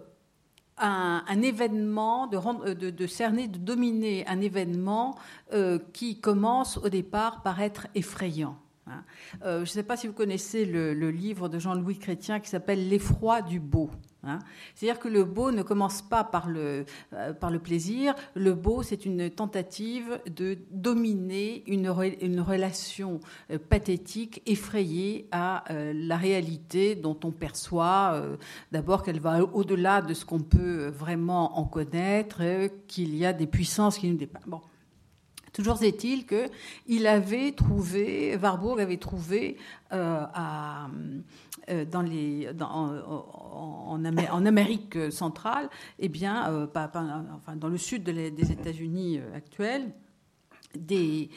un, 0.81 1.43
événement, 1.43 2.31
euh, 2.33 2.75
de, 2.75 3.07
cerner, 3.07 3.49
de 3.49 3.59
dominer 3.59 4.27
un 4.27 4.41
événement 4.41 5.17
euh, 5.53 5.79
qui 5.93 6.21
commence 6.21 6.77
au 6.79 6.89
départ 6.89 7.43
par 7.43 7.61
être 7.61 7.89
effrayant. 7.95 8.57
Hein. 8.91 9.05
je 9.43 9.61
ne 9.61 9.65
sais 9.65 9.83
pas 9.83 9.97
si 9.97 10.07
vous 10.07 10.13
connaissez 10.13 10.65
le, 10.65 11.11
livre 11.11 11.49
de 11.49 11.59
Jean-Louis 11.59 11.99
Chrétien 11.99 12.41
qui 12.41 12.49
s'appelle 12.49 12.89
L'effroi 12.89 13.43
du 13.43 13.61
beau. 13.61 13.91
Hein. 14.25 14.41
C'est-à-dire 14.75 15.01
que 15.01 15.09
le 15.09 15.25
beau 15.25 15.53
ne 15.53 15.63
commence 15.63 16.03
pas 16.03 16.25
par 16.25 16.49
le, 16.49 16.85
euh, 17.13 17.33
par 17.33 17.51
le 17.51 17.59
plaisir. 17.59 18.15
Le 18.35 18.53
beau, 18.53 18.83
c'est 18.83 19.07
une 19.07 19.31
tentative 19.31 20.21
de 20.35 20.59
dominer 20.71 21.63
une, 21.67 21.89
relation 21.89 23.21
euh, 23.51 23.59
pathétique, 23.59 24.43
effrayée 24.47 25.29
à 25.31 25.71
euh, 25.73 25.93
la 25.95 26.17
réalité 26.17 26.95
dont 26.95 27.19
on 27.25 27.31
perçoit 27.31 28.23
d'abord 28.73 29.03
qu'elle 29.03 29.21
va 29.21 29.43
au-delà 29.43 30.03
de 30.03 30.15
ce 30.15 30.25
qu'on 30.25 30.41
peut 30.41 30.89
vraiment 30.89 31.59
en 31.59 31.65
connaître, 31.65 32.43
qu'il 32.87 33.15
y 33.15 33.25
a 33.25 33.33
des 33.33 33.47
puissances 33.47 33.99
qui 33.99 34.09
nous 34.09 34.17
dépassent. 34.17 34.47
Bon. 34.47 34.61
Toujours 35.53 35.83
est-il 35.83 36.27
qu'il 36.27 37.07
avait 37.07 37.53
trouvé, 37.53 38.37
Warburg 38.37 38.81
avait 38.81 38.99
trouvé 38.99 39.57
en, 39.91 40.89
Amérique 44.45 45.13
centrale, 45.13 45.69
eh 45.99 46.09
bien, 46.09 46.51
euh, 46.51 46.67
enfin, 47.37 47.57
dans 47.57 47.69
le 47.69 47.79
sud 47.79 48.05
des 48.05 48.53
États-Unis 48.53 49.19
euh, 49.19 49.37
actuels, 49.37 49.93
des, 50.75 51.31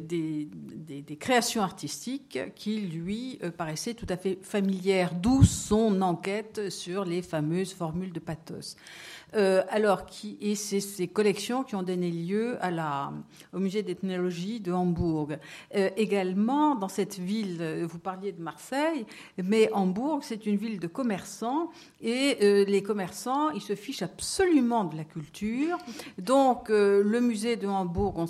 des, 0.00 1.16
créations 1.18 1.62
artistiques 1.62 2.38
qui 2.54 2.80
lui 2.80 3.38
paraissaient 3.56 3.94
tout 3.94 4.06
à 4.08 4.16
fait 4.16 4.38
familières, 4.42 5.14
d'où 5.14 5.44
son 5.44 6.00
enquête 6.02 6.70
sur 6.70 7.04
les 7.04 7.22
fameuses 7.22 7.72
formules 7.74 8.12
de 8.12 8.20
pathos. 8.20 8.76
Euh, 9.34 9.62
alors, 9.68 10.06
qui, 10.06 10.36
et 10.40 10.54
c'est 10.54 10.80
ces 10.80 11.08
collections 11.08 11.62
qui 11.62 11.74
ont 11.74 11.82
donné 11.82 12.10
lieu 12.10 12.58
au 13.52 13.58
musée 13.58 13.82
d'ethnologie 13.82 14.60
de 14.60 14.72
Hambourg. 14.72 15.30
Euh, 15.74 15.90
également, 15.96 16.74
dans 16.74 16.88
cette 16.88 17.18
ville, 17.18 17.58
euh, 17.60 17.86
vous 17.88 17.98
parliez 17.98 18.32
de 18.32 18.42
Marseille, 18.42 19.06
mais 19.42 19.70
Hambourg, 19.72 20.20
c'est 20.22 20.46
une 20.46 20.56
ville 20.56 20.80
de 20.80 20.86
commerçants, 20.86 21.70
et 22.00 22.64
les 22.64 22.82
commerçants, 22.82 23.50
ils 23.50 23.60
se 23.60 23.74
fichent 23.74 24.02
absolument 24.02 24.84
de 24.84 24.96
la 24.96 25.04
culture. 25.04 25.76
Donc, 26.18 26.68
le 26.68 27.20
musée 27.20 27.56
de 27.56 27.66
Hambourg, 27.66 28.14
on 28.16 28.26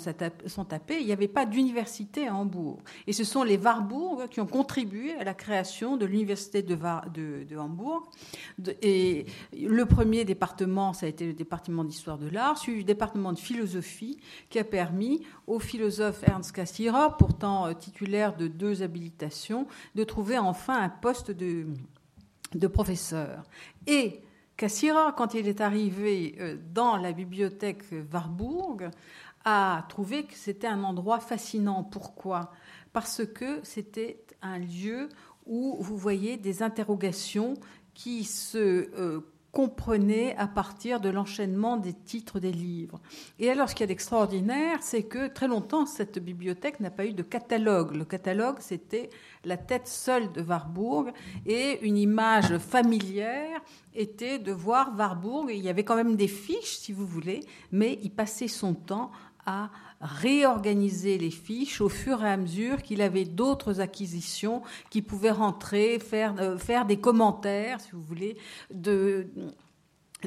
sont 0.47 0.65
tapés, 0.65 0.99
il 0.99 1.05
n'y 1.05 1.13
avait 1.13 1.27
pas 1.27 1.45
d'université 1.45 2.27
à 2.27 2.35
Hambourg. 2.35 2.79
Et 3.07 3.13
ce 3.13 3.23
sont 3.23 3.43
les 3.43 3.57
Warburg 3.57 4.27
qui 4.29 4.39
ont 4.39 4.47
contribué 4.47 5.13
à 5.15 5.23
la 5.23 5.33
création 5.33 5.97
de 5.97 6.05
l'université 6.05 6.61
de, 6.61 7.57
Hambourg. 7.57 8.09
et 8.81 9.25
le 9.53 9.85
premier 9.85 10.25
département 10.25 10.93
ça 10.93 11.05
a 11.05 11.09
été 11.09 11.25
le 11.25 11.33
département 11.33 11.83
d'histoire 11.83 12.17
de 12.17 12.27
l'art, 12.27 12.57
suivi 12.57 12.79
le 12.79 12.83
département 12.85 13.33
de 13.33 13.39
philosophie, 13.39 14.17
qui 14.49 14.59
a 14.59 14.63
permis 14.63 15.21
au 15.47 15.59
philosophe 15.59 16.23
Ernst 16.27 16.51
Cassirer, 16.51 17.09
pourtant 17.17 17.67
euh, 17.67 17.73
titulaire 17.73 18.35
de 18.35 18.47
deux 18.47 18.83
habilitations, 18.83 19.67
de 19.95 20.03
trouver 20.03 20.37
enfin 20.37 20.81
un 20.81 20.89
poste 20.89 21.31
de, 21.31 21.67
de 22.53 22.67
professeur. 22.67 23.43
Et 23.87 24.21
Cassirer, 24.57 25.11
quand 25.17 25.33
il 25.33 25.47
est 25.47 25.61
arrivé 25.61 26.35
euh, 26.39 26.57
dans 26.73 26.97
la 26.97 27.13
bibliothèque 27.13 27.83
Warburg, 28.13 28.91
a 29.45 29.85
trouvé 29.89 30.23
que 30.23 30.35
c'était 30.35 30.67
un 30.67 30.83
endroit 30.83 31.19
fascinant. 31.19 31.83
Pourquoi? 31.83 32.51
Parce 32.93 33.25
que 33.25 33.59
c'était 33.63 34.23
un 34.41 34.59
lieu 34.59 35.09
où 35.45 35.77
vous 35.79 35.97
voyez 35.97 36.37
des 36.37 36.63
interrogations 36.63 37.55
qui 37.93 38.23
se 38.23 38.57
euh, 38.57 39.21
comprenez 39.51 40.35
à 40.37 40.47
partir 40.47 41.01
de 41.01 41.09
l'enchaînement 41.09 41.75
des 41.75 41.93
titres 41.93 42.39
des 42.39 42.51
livres. 42.51 43.01
Et 43.37 43.49
alors, 43.49 43.69
ce 43.69 43.75
qui 43.75 43.83
est 43.83 43.87
d'extraordinaire, 43.87 44.81
c'est 44.81 45.03
que 45.03 45.27
très 45.27 45.47
longtemps, 45.47 45.85
cette 45.85 46.19
bibliothèque 46.19 46.79
n'a 46.79 46.89
pas 46.89 47.05
eu 47.05 47.13
de 47.13 47.23
catalogue. 47.23 47.95
Le 47.95 48.05
catalogue, 48.05 48.57
c'était 48.59 49.09
la 49.43 49.57
tête 49.57 49.87
seule 49.87 50.31
de 50.31 50.41
Warburg 50.41 51.11
et 51.45 51.85
une 51.85 51.97
image 51.97 52.57
familière 52.59 53.61
était 53.93 54.39
de 54.39 54.53
voir 54.53 54.93
Warburg. 54.97 55.49
il 55.49 55.61
y 55.61 55.69
avait 55.69 55.83
quand 55.83 55.97
même 55.97 56.15
des 56.15 56.29
fiches, 56.29 56.77
si 56.77 56.93
vous 56.93 57.05
voulez, 57.05 57.41
mais 57.71 57.99
il 58.03 58.11
passait 58.11 58.47
son 58.47 58.73
temps 58.73 59.11
à 59.45 59.69
réorganiser 60.01 61.17
les 61.17 61.29
fiches 61.29 61.81
au 61.81 61.89
fur 61.89 62.23
et 62.23 62.29
à 62.29 62.37
mesure 62.37 62.81
qu'il 62.81 63.01
avait 63.01 63.25
d'autres 63.25 63.81
acquisitions 63.81 64.61
qui 64.89 65.01
pouvaient 65.01 65.31
rentrer, 65.31 65.99
faire, 65.99 66.35
euh, 66.39 66.57
faire 66.57 66.85
des 66.85 66.97
commentaires, 66.97 67.79
si 67.81 67.91
vous 67.91 68.01
voulez, 68.01 68.37
de, 68.73 69.27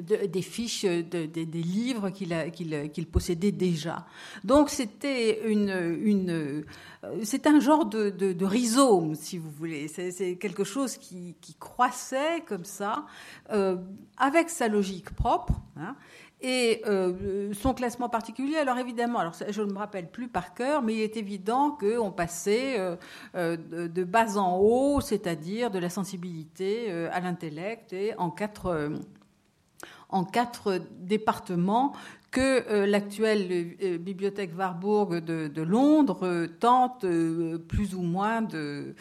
des 0.01 0.43
fiches 0.43 0.85
de, 0.85 1.27
des 1.27 1.45
livres 1.45 2.11
qu'il 2.11 3.07
possédait 3.07 3.53
déjà. 3.53 4.07
Donc 4.45 4.71
c'était 4.71 5.49
une, 5.49 5.71
une 6.03 6.65
euh, 7.05 7.21
c'est 7.23 7.47
un 7.47 7.61
genre 7.61 7.87
de, 7.87 8.11
de, 8.11 8.45
rhizome, 8.45 9.15
si 9.15 9.39
vous 9.39 9.51
voulez. 9.51 9.89
C'est 9.89 10.37
quelque 10.37 10.65
chose 10.65 10.97
qui, 10.97 11.37
qui, 11.41 11.55
croissait 11.55 12.43
comme 12.47 12.65
ça, 12.65 13.07
euh, 13.51 13.77
avec 14.17 14.51
sa 14.51 14.69
logique 14.69 15.11
propre. 15.11 15.55
Hein, 15.77 15.97
et 16.45 16.83
euh, 16.87 17.55
son 17.55 17.73
classement 17.73 18.11
particulier, 18.11 18.57
alors 18.57 18.77
évidemment, 18.77 19.19
alors 19.19 19.33
je 19.49 19.63
ne 19.63 19.73
me 19.73 19.79
rappelle 19.79 20.11
plus 20.11 20.29
par 20.29 20.53
cœur, 20.53 20.83
mais 20.83 20.93
il 20.95 21.01
est 21.01 21.17
évident 21.17 21.71
qu'on 21.71 22.13
passait 22.13 22.79
euh, 22.79 22.97
euh, 23.35 23.57
de, 23.57 24.05
bas 24.05 24.37
en 24.37 24.59
haut, 24.59 25.01
c'est-à-dire 25.01 25.71
de 25.71 25.79
la 25.79 25.89
sensibilité 25.89 26.93
à 26.93 27.19
l'intellect, 27.21 27.95
et 27.95 28.15
en 28.19 28.31
quatre, 28.31 28.93
en 30.11 30.25
quatre 30.25 30.83
départements 31.01 31.95
que 32.31 32.85
l'actuelle 32.85 33.99
bibliothèque 33.99 34.51
Warburg 34.55 35.25
de, 35.25 35.63
Londres 35.63 36.47
tente 36.61 37.07
plus 37.69 37.95
ou 37.95 38.03
moins 38.03 38.43
de, 38.43 38.95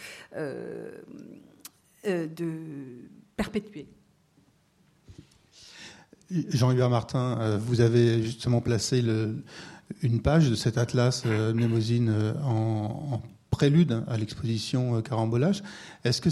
de 2.05 3.09
perpétuer. 3.35 3.89
Jean-Hubert 6.49 6.89
Martin, 6.89 7.57
vous 7.57 7.81
avez 7.81 8.23
justement 8.23 8.61
placé 8.61 9.03
une 10.01 10.21
page 10.21 10.49
de 10.49 10.55
cet 10.55 10.77
atlas 10.77 11.25
Mnemosyne 11.25 12.33
en, 12.43 13.21
prélude 13.51 14.03
à 14.07 14.17
l'exposition 14.17 15.01
Carambolage. 15.03 15.61
Est-ce 16.03 16.21
que 16.21 16.31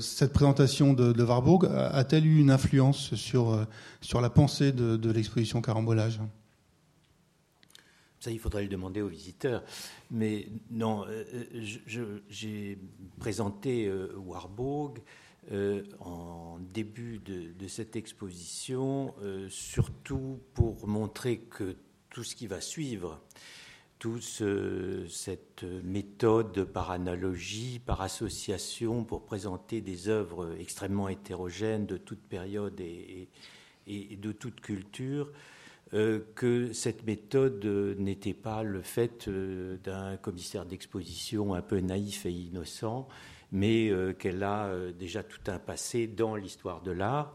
cette 0.00 0.32
présentation 0.32 0.92
de, 0.92 1.22
Warburg 1.22 1.66
a-t-elle 1.66 2.26
eu 2.26 2.38
une 2.38 2.50
influence 2.50 3.14
sur, 3.16 3.66
la 4.20 4.30
pensée 4.30 4.70
de, 4.70 4.96
de 4.96 5.10
l'exposition 5.10 5.60
Carambolage? 5.60 6.20
Ça, 8.24 8.30
il 8.30 8.38
faudrait 8.38 8.62
le 8.62 8.70
demander 8.70 9.02
aux 9.02 9.08
visiteurs. 9.08 9.62
Mais 10.10 10.48
non, 10.70 11.04
euh, 11.06 11.24
euh, 11.54 12.20
j'ai 12.30 12.78
présenté 13.20 13.92
euh, 15.52 15.82
en 16.00 16.58
début 16.58 17.18
de, 17.18 17.68
cette 17.68 17.96
exposition, 17.96 19.14
surtout 19.48 20.40
pour 20.54 20.86
montrer 20.86 21.38
que 21.38 21.76
tout 22.10 22.24
ce 22.24 22.34
qui 22.36 22.46
va 22.46 22.60
suivre, 22.60 23.20
toute 23.98 24.22
cette 24.22 25.64
méthode 25.82 26.64
par 26.64 26.90
analogie, 26.90 27.80
par 27.84 28.02
association, 28.02 29.04
pour 29.04 29.24
présenter 29.24 29.80
des 29.80 30.08
œuvres 30.08 30.54
extrêmement 30.58 31.08
hétérogènes 31.08 31.86
de 31.86 31.96
toute 31.96 32.20
période 32.20 32.80
et 32.80 33.28
de 33.86 34.32
toute 34.32 34.60
culture, 34.60 35.30
euh, 35.94 36.20
que 36.34 36.72
cette 36.72 37.06
méthode 37.06 37.64
euh, 37.66 37.94
n'était 37.96 38.34
pas 38.34 38.64
le 38.64 38.82
fait 38.82 39.28
euh, 39.28 39.76
d'un 39.84 40.16
commissaire 40.16 40.64
d'exposition 40.64 41.54
un 41.54 41.62
peu 41.62 41.78
naïf 41.78 42.26
et 42.26 42.32
innocent, 42.32 43.06
mais 43.54 43.90
qu'elle 44.18 44.42
a 44.42 44.70
déjà 44.98 45.22
tout 45.22 45.40
un 45.46 45.58
passé 45.58 46.06
dans 46.06 46.36
l'histoire 46.36 46.82
de 46.82 46.90
l'art, 46.90 47.32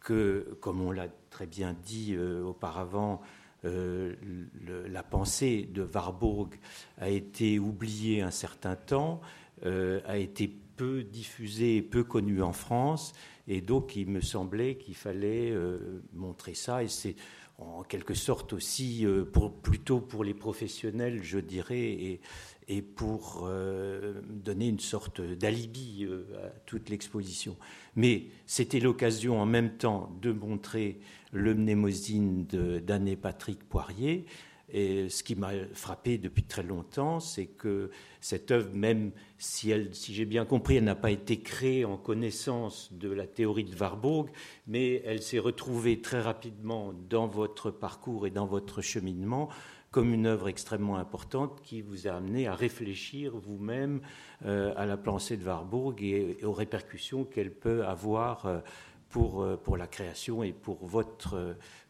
que, 0.00 0.58
comme 0.60 0.80
on 0.80 0.90
l'a 0.90 1.06
très 1.30 1.46
bien 1.46 1.74
dit 1.84 2.18
auparavant, 2.18 3.22
la 3.62 5.02
pensée 5.02 5.68
de 5.72 5.82
Warburg 5.82 6.58
a 6.98 7.08
été 7.08 7.58
oubliée 7.60 8.20
un 8.20 8.32
certain 8.32 8.74
temps, 8.74 9.20
a 9.64 10.18
été 10.18 10.48
peu 10.76 11.04
diffusée, 11.04 11.80
peu 11.80 12.02
connue 12.02 12.42
en 12.42 12.52
France, 12.52 13.12
et 13.46 13.60
donc 13.60 13.94
il 13.94 14.08
me 14.08 14.20
semblait 14.20 14.74
qu'il 14.76 14.96
fallait 14.96 15.54
montrer 16.12 16.54
ça, 16.54 16.82
et 16.82 16.88
c'est 16.88 17.14
en 17.58 17.82
quelque 17.82 18.14
sorte 18.14 18.52
aussi, 18.52 19.06
euh, 19.06 19.24
plutôt 19.62 20.00
pour 20.00 20.24
les 20.24 20.34
professionnels, 20.34 21.22
je 21.22 21.38
dirais, 21.38 21.80
et, 21.80 22.20
et 22.68 22.82
pour 22.82 23.44
euh, 23.46 24.20
donner 24.28 24.68
une 24.68 24.80
sorte 24.80 25.20
d'alibi 25.20 26.04
euh, 26.04 26.24
à 26.46 26.50
toute 26.66 26.88
l'exposition. 26.88 27.56
Mais 27.96 28.26
c'était 28.46 28.80
l'occasion 28.80 29.40
en 29.40 29.46
même 29.46 29.76
temps 29.76 30.16
de 30.20 30.32
montrer 30.32 31.00
le 31.32 31.54
mnémosine 31.54 32.46
d'Anne 32.46 33.16
Patrick 33.16 33.68
Poirier, 33.68 34.26
et 34.74 35.10
ce 35.10 35.22
qui 35.22 35.34
m'a 35.34 35.50
frappé 35.74 36.16
depuis 36.16 36.44
très 36.44 36.62
longtemps, 36.62 37.20
c'est 37.20 37.44
que 37.46 37.90
cette 38.22 38.50
œuvre, 38.50 38.70
même 38.72 39.12
si, 39.36 39.70
si 39.92 40.14
j'ai 40.14 40.24
bien 40.24 40.46
compris, 40.46 40.76
elle 40.76 40.84
n'a 40.84 40.94
pas 40.94 41.10
été 41.10 41.40
créée 41.40 41.84
en 41.84 41.98
connaissance 41.98 42.90
de 42.92 43.10
la 43.10 43.26
théorie 43.26 43.64
de 43.64 43.76
Warburg, 43.76 44.30
mais 44.66 45.02
elle 45.04 45.20
s'est 45.20 45.38
retrouvée 45.38 46.00
très 46.00 46.22
rapidement 46.22 46.94
dans 47.10 47.26
votre 47.26 47.70
parcours 47.70 48.26
et 48.26 48.30
dans 48.30 48.46
votre 48.46 48.80
cheminement 48.80 49.50
comme 49.92 50.14
une 50.14 50.26
œuvre 50.26 50.48
extrêmement 50.48 50.96
importante 50.96 51.60
qui 51.62 51.82
vous 51.82 52.08
a 52.08 52.12
amené 52.12 52.48
à 52.48 52.54
réfléchir 52.54 53.36
vous-même 53.36 54.00
euh, 54.46 54.72
à 54.74 54.86
la 54.86 54.96
pensée 54.96 55.36
de 55.36 55.44
Warburg 55.44 56.02
et, 56.02 56.38
aux 56.42 56.54
répercussions 56.54 57.24
qu'elle 57.24 57.52
peut 57.52 57.84
avoir 57.84 58.46
euh, 58.46 58.58
pour, 59.10 59.42
euh, 59.42 59.56
pour 59.56 59.76
la 59.76 59.86
création 59.86 60.42
et 60.42 60.52
pour, 60.52 60.78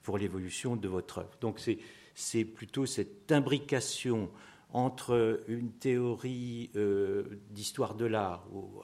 pour 0.03 0.19
l'évolution 0.19 0.75
de 0.75 0.89
votre 0.89 1.19
œuvre. 1.19 1.39
Donc 1.41 1.61
c'est 1.61 1.79
c'est 2.15 2.45
plutôt 2.45 2.85
cette 2.85 3.33
imbrication 3.33 4.29
entre 4.75 5.43
une 5.49 5.71
théorie 5.73 6.71
d'histoire 7.51 7.95
de 7.95 8.05
l'art, 8.05 8.47
ou 8.53 8.83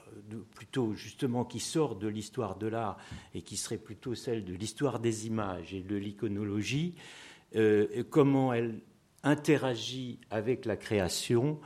plutôt 0.54 0.94
justement 0.94 1.44
qui 1.44 1.60
sort 1.60 1.96
de 1.96 2.08
l'histoire 2.08 2.56
de 2.56 2.68
l'art 2.68 2.96
et 3.34 3.42
qui 3.42 3.58
serait 3.58 3.76
plutôt 3.76 4.14
celle 4.14 4.46
de 4.46 4.54
l'histoire 4.54 4.98
des 4.98 5.26
images 5.26 5.74
et 5.74 5.82
de 5.82 5.96
l'iconologie, 5.96 6.94
comment 8.08 8.54
elle 8.54 8.80
interagit 9.22 10.18
avec 10.30 10.64
la 10.64 10.76
création 10.76 11.58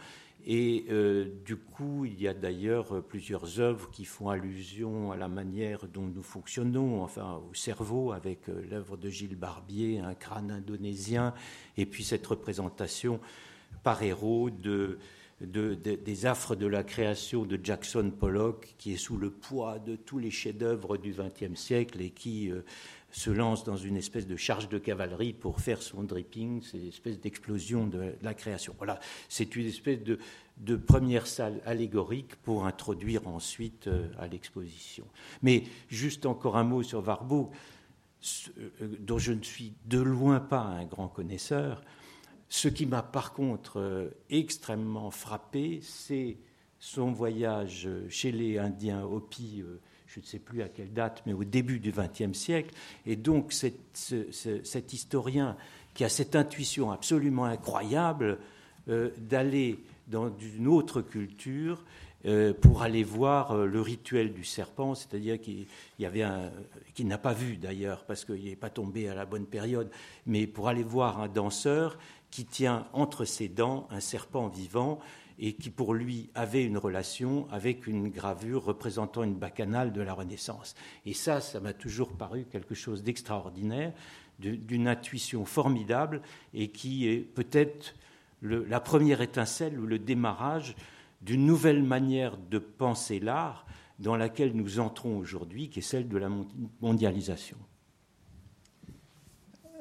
et 0.44 0.86
euh, 0.90 1.26
du 1.44 1.56
coup, 1.56 2.04
il 2.04 2.20
y 2.20 2.26
a 2.26 2.34
d'ailleurs 2.34 3.02
plusieurs 3.04 3.60
œuvres 3.60 3.90
qui 3.90 4.04
font 4.04 4.28
allusion 4.28 5.12
à 5.12 5.16
la 5.16 5.28
manière 5.28 5.86
dont 5.86 6.06
nous 6.06 6.22
fonctionnons, 6.22 7.02
enfin 7.02 7.40
au 7.48 7.54
cerveau, 7.54 8.10
avec 8.10 8.48
euh, 8.48 8.64
l'œuvre 8.68 8.96
de 8.96 9.08
Gilles 9.08 9.36
Barbier, 9.36 10.00
un 10.00 10.14
crâne 10.14 10.50
indonésien, 10.50 11.32
et 11.76 11.86
puis 11.86 12.02
cette 12.02 12.26
représentation 12.26 13.20
par 13.84 14.02
héros 14.02 14.50
de, 14.50 14.98
des 15.46 16.26
affres 16.26 16.54
de 16.54 16.66
la 16.66 16.84
création 16.84 17.44
de 17.44 17.58
Jackson 17.62 18.12
Pollock, 18.16 18.74
qui 18.78 18.92
est 18.92 18.96
sous 18.96 19.16
le 19.16 19.30
poids 19.30 19.78
de 19.78 19.96
tous 19.96 20.18
les 20.18 20.30
chefs-d'œuvre 20.30 20.96
du 20.96 21.12
XXe 21.12 21.58
siècle 21.58 22.00
et 22.00 22.10
qui 22.10 22.50
euh, 22.50 22.62
se 23.10 23.30
lance 23.30 23.64
dans 23.64 23.76
une 23.76 23.96
espèce 23.96 24.26
de 24.26 24.36
charge 24.36 24.68
de 24.68 24.78
cavalerie 24.78 25.32
pour 25.32 25.60
faire 25.60 25.82
son 25.82 26.02
dripping, 26.02 26.62
c'est 26.62 26.78
une 26.78 26.88
espèce 26.88 27.20
d'explosion 27.20 27.86
de 27.86 28.14
la 28.22 28.34
création. 28.34 28.74
Voilà, 28.78 29.00
c'est 29.28 29.54
une 29.56 29.66
espèce 29.66 29.98
de, 30.02 30.76
première 30.76 31.26
salle 31.26 31.60
allégorique 31.66 32.36
pour 32.36 32.66
introduire 32.66 33.26
ensuite 33.28 33.88
euh, 33.88 34.08
à 34.18 34.28
l'exposition. 34.28 35.04
Mais 35.42 35.64
juste 35.88 36.24
encore 36.24 36.56
un 36.56 36.64
mot 36.64 36.82
sur 36.82 37.06
Warburg, 37.06 37.50
euh, 38.58 38.70
dont 39.00 39.18
je 39.18 39.32
ne 39.32 39.42
suis 39.42 39.72
de 39.86 39.98
loin 39.98 40.40
pas 40.40 40.62
un 40.62 40.84
grand 40.84 41.08
connaisseur. 41.08 41.82
Ce 42.54 42.68
qui 42.68 42.84
m'a 42.84 43.02
par 43.02 43.32
contre 43.32 43.80
euh, 43.80 44.10
extrêmement 44.28 45.10
frappé, 45.10 45.80
c'est 45.82 46.36
son 46.78 47.10
voyage 47.10 47.88
chez 48.10 48.30
les 48.30 48.58
Indiens 48.58 49.04
Hopi 49.04 49.64
je 50.06 50.20
ne 50.20 50.24
sais 50.24 50.38
plus 50.38 50.60
à 50.60 50.68
quelle 50.68 50.92
date, 50.92 51.22
mais 51.24 51.32
au 51.32 51.44
début 51.44 51.80
du 51.80 51.90
XXe 51.90 52.36
siècle. 52.36 52.74
Et 53.06 53.16
donc 53.16 53.52
cet 53.54 54.92
historien 54.92 55.56
qui 55.94 56.04
a 56.04 56.10
cette 56.10 56.36
intuition 56.36 56.90
absolument 56.90 57.46
incroyable 57.46 58.38
euh, 58.88 59.10
d'aller 59.16 59.78
dans 60.08 60.30
une 60.38 60.68
autre 60.68 61.00
culture 61.00 61.82
euh, 62.24 62.52
pour 62.52 62.82
aller 62.82 63.02
voir 63.02 63.52
euh, 63.52 63.66
le 63.66 63.80
rituel 63.80 64.32
du 64.32 64.44
serpent, 64.44 64.94
c'est-à-dire 64.94 65.40
qu'il 65.40 65.66
n'a 65.98 67.18
pas 67.18 67.32
vu 67.32 67.56
d'ailleurs 67.56 68.04
parce 68.04 68.24
qu'il 68.24 68.44
n'est 68.44 68.54
pas 68.54 68.70
tombé 68.70 69.08
à 69.08 69.14
la 69.14 69.24
bonne 69.24 69.46
période, 69.46 69.90
mais 70.26 70.46
pour 70.46 70.68
aller 70.68 70.84
voir 70.84 71.20
un 71.20 71.28
danseur 71.28 71.98
qui 72.32 72.46
tient 72.46 72.88
entre 72.92 73.24
ses 73.24 73.46
dents 73.46 73.86
un 73.90 74.00
serpent 74.00 74.48
vivant 74.48 74.98
et 75.38 75.52
qui 75.52 75.70
pour 75.70 75.94
lui 75.94 76.30
avait 76.34 76.64
une 76.64 76.78
relation 76.78 77.46
avec 77.50 77.86
une 77.86 78.08
gravure 78.08 78.64
représentant 78.64 79.22
une 79.22 79.36
bacchanale 79.36 79.92
de 79.92 80.00
la 80.00 80.14
Renaissance. 80.14 80.74
Et 81.06 81.14
ça, 81.14 81.40
ça 81.40 81.60
m'a 81.60 81.74
toujours 81.74 82.12
paru 82.12 82.46
quelque 82.50 82.74
chose 82.74 83.02
d'extraordinaire, 83.02 83.92
d'une 84.38 84.88
intuition 84.88 85.44
formidable 85.44 86.22
et 86.54 86.68
qui 86.68 87.06
est 87.06 87.18
peut-être 87.18 87.94
la 88.42 88.80
première 88.80 89.20
étincelle 89.20 89.78
ou 89.78 89.86
le 89.86 89.98
démarrage 89.98 90.74
d'une 91.20 91.46
nouvelle 91.46 91.82
manière 91.82 92.36
de 92.36 92.58
penser 92.58 93.20
l'art 93.20 93.66
dans 93.98 94.16
laquelle 94.16 94.52
nous 94.54 94.80
entrons 94.80 95.18
aujourd'hui, 95.18 95.68
qui 95.68 95.78
est 95.78 95.82
celle 95.82 96.08
de 96.08 96.18
la 96.18 96.28
mondialisation. 96.80 97.58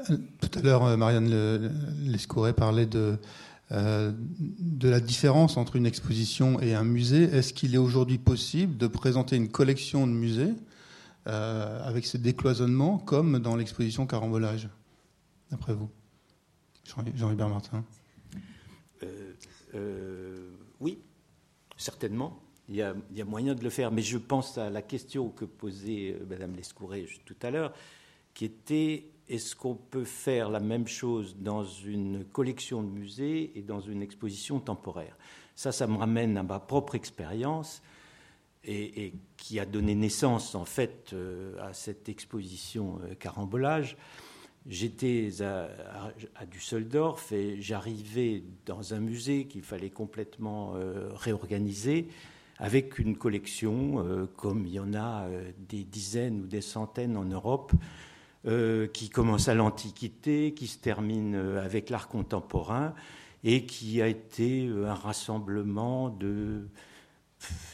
Tout 0.08 0.60
à 0.60 0.62
l'heure, 0.62 0.98
Marianne 0.98 1.72
Lescouret 2.04 2.54
parlait 2.54 2.86
de, 2.86 3.18
euh, 3.72 4.12
de 4.38 4.90
la 4.90 5.00
différence 5.00 5.56
entre 5.56 5.78
une 5.78 5.86
exposition 5.86 6.60
et 6.60 6.74
un 6.74 6.84
musée. 6.84 7.24
Est-ce 7.24 7.54
qu'il 7.54 7.74
est 7.74 7.78
aujourd'hui 7.78 8.18
possible 8.18 8.76
de 8.76 8.88
présenter 8.88 9.38
une 9.38 9.50
collection 9.50 10.08
de 10.08 10.12
musées 10.12 10.54
euh, 11.28 11.82
avec 11.88 12.06
ce 12.06 12.18
décloisonnement 12.18 12.98
comme 12.98 13.40
dans 13.40 13.56
l'exposition 13.56 14.06
Carambolage, 14.06 14.68
d'après 15.52 15.74
vous? 15.74 15.90
Jean-Hubert 17.16 17.48
Martin 17.48 17.86
euh, 19.74 20.50
Oui, 20.82 21.00
certainement. 21.78 22.44
Il 22.68 22.76
y, 22.76 22.82
a, 22.82 22.94
il 23.12 23.18
y, 23.18 23.22
a, 23.22 23.26
moyen 23.26 23.56
de 23.56 23.64
le 23.64 23.70
faire, 23.70 23.92
mais 23.92 24.02
je 24.02 24.18
pense 24.18 24.58
à 24.58 24.70
la 24.70 24.82
question 24.82 25.30
que 25.30 25.46
posait 25.46 26.18
Mme 26.30 26.58
Lescouret 26.58 27.06
tout 27.26 27.36
à 27.42 27.52
l'heure, 27.52 27.74
qui 28.34 28.46
était 28.46 29.11
est-ce 29.30 29.56
qu'on 29.56 29.76
peut 29.76 30.04
faire 30.04 30.50
la 30.50 30.60
même 30.60 30.88
chose 30.88 31.36
dans 31.40 31.64
une 31.64 32.26
collection 32.26 32.84
de 32.84 32.90
musées 32.90 33.52
et 33.56 33.62
dans 33.62 33.80
une 33.80 34.02
exposition 34.02 34.60
temporaire? 34.60 35.18
Ça, 35.56 35.72
ça 35.72 35.88
me 35.88 35.98
ramène 35.98 36.38
à 36.38 36.44
ma 36.44 36.60
propre 36.60 36.96
expérience 36.96 37.82
et, 38.64 39.14
qui 39.38 39.60
a 39.60 39.66
donné 39.66 39.96
naissance 39.96 40.56
en 40.56 40.66
fait 40.66 41.12
euh, 41.14 41.56
à 41.62 41.74
cette 41.74 42.10
exposition 42.10 43.00
euh, 43.04 43.16
Carambolage. 43.16 43.98
J'étais 44.68 45.30
à, 45.42 46.12
Düsseldorf 46.46 47.32
et 47.32 47.60
j'arrivais 47.62 48.44
dans 48.68 48.94
un 48.94 49.00
musée 49.00 49.46
qu'il 49.46 49.64
fallait 49.64 49.90
complètement 49.90 50.74
euh, 50.76 51.10
réorganiser 51.16 52.08
avec 52.60 53.00
une 53.00 53.18
collection 53.18 54.28
comme 54.38 54.68
il 54.68 54.74
y 54.74 54.80
en 54.80 54.94
a 54.94 55.28
des 55.68 55.84
dizaines 55.84 56.42
ou 56.42 56.46
des 56.46 56.62
centaines 56.62 57.18
en 57.18 57.24
Europe 57.24 57.72
qui 58.46 59.10
commence 59.10 59.50
à 59.50 59.54
l'Antiquité, 59.54 60.54
qui 60.54 60.68
se 60.68 60.80
termine 60.80 61.36
avec 61.36 61.90
l'art 61.90 62.08
contemporain 62.08 62.94
et 63.44 63.66
qui 63.66 64.02
a 64.02 64.08
été 64.08 64.68
un 64.68 64.96
rassemblement 64.96 66.10
de 66.10 66.66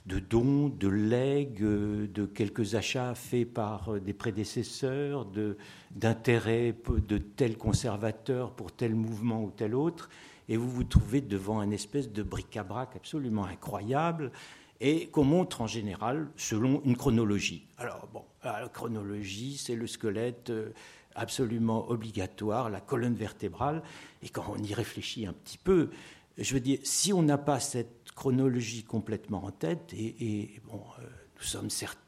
de 0.06 0.20
dons, 0.20 0.70
de 0.70 0.88
legs, 0.88 1.60
de 1.60 2.26
quelques 2.26 2.76
achats 2.76 3.16
faits 3.16 3.52
par 3.54 4.00
des 4.00 4.14
prédécesseurs, 4.14 5.28
d'intérêts 5.92 6.76
de, 7.08 7.18
tel 7.18 7.58
conservateur 7.58 8.52
pour 8.52 8.72
tel 8.72 8.96
mouvement 8.96 9.44
ou 9.44 9.52
tel 9.52 9.76
autre, 9.76 10.10
et 10.50 10.56
vous 10.56 10.70
vous 10.70 10.86
trouvez 10.86 11.20
devant 11.20 11.60
un 11.60 11.72
espèce 11.72 12.12
de 12.12 12.24
bric-à-brac 12.24 12.96
absolument 12.96 13.46
incroyable, 13.46 14.32
et 14.80 15.08
qu'on 15.08 15.24
montre 15.24 15.62
en 15.62 15.68
général 15.68 16.28
selon 16.36 16.82
une 16.86 16.96
chronologie. 16.96 17.66
Alors 17.78 18.08
bon, 18.14 18.24
la 18.44 18.68
chronologie, 18.70 19.58
c'est 19.58 19.76
le 19.76 19.88
squelette 19.88 20.50
euh, 20.50 20.72
absolument 21.16 21.90
obligatoire, 21.90 22.70
la 22.70 22.82
colonne 22.82 23.16
vertébrale, 23.16 23.82
et 24.24 24.30
quand 24.30 24.46
on 24.50 24.58
y 24.58 24.74
réfléchit 24.74 25.26
un 25.26 25.34
petit 25.34 25.58
peu, 25.58 25.90
je 26.38 26.54
veux 26.54 26.60
dire, 26.60 26.80
si 26.84 27.12
on 27.12 27.24
n'a 27.24 27.38
pas 27.38 27.60
cette 27.60 28.12
chronologie 28.16 28.84
complètement 28.84 29.44
en 29.46 29.52
tête, 29.52 29.94
et, 29.94 30.62
euh, 30.72 30.78
nous 31.38 31.44
sommes 31.44 31.70
certains, 31.70 32.02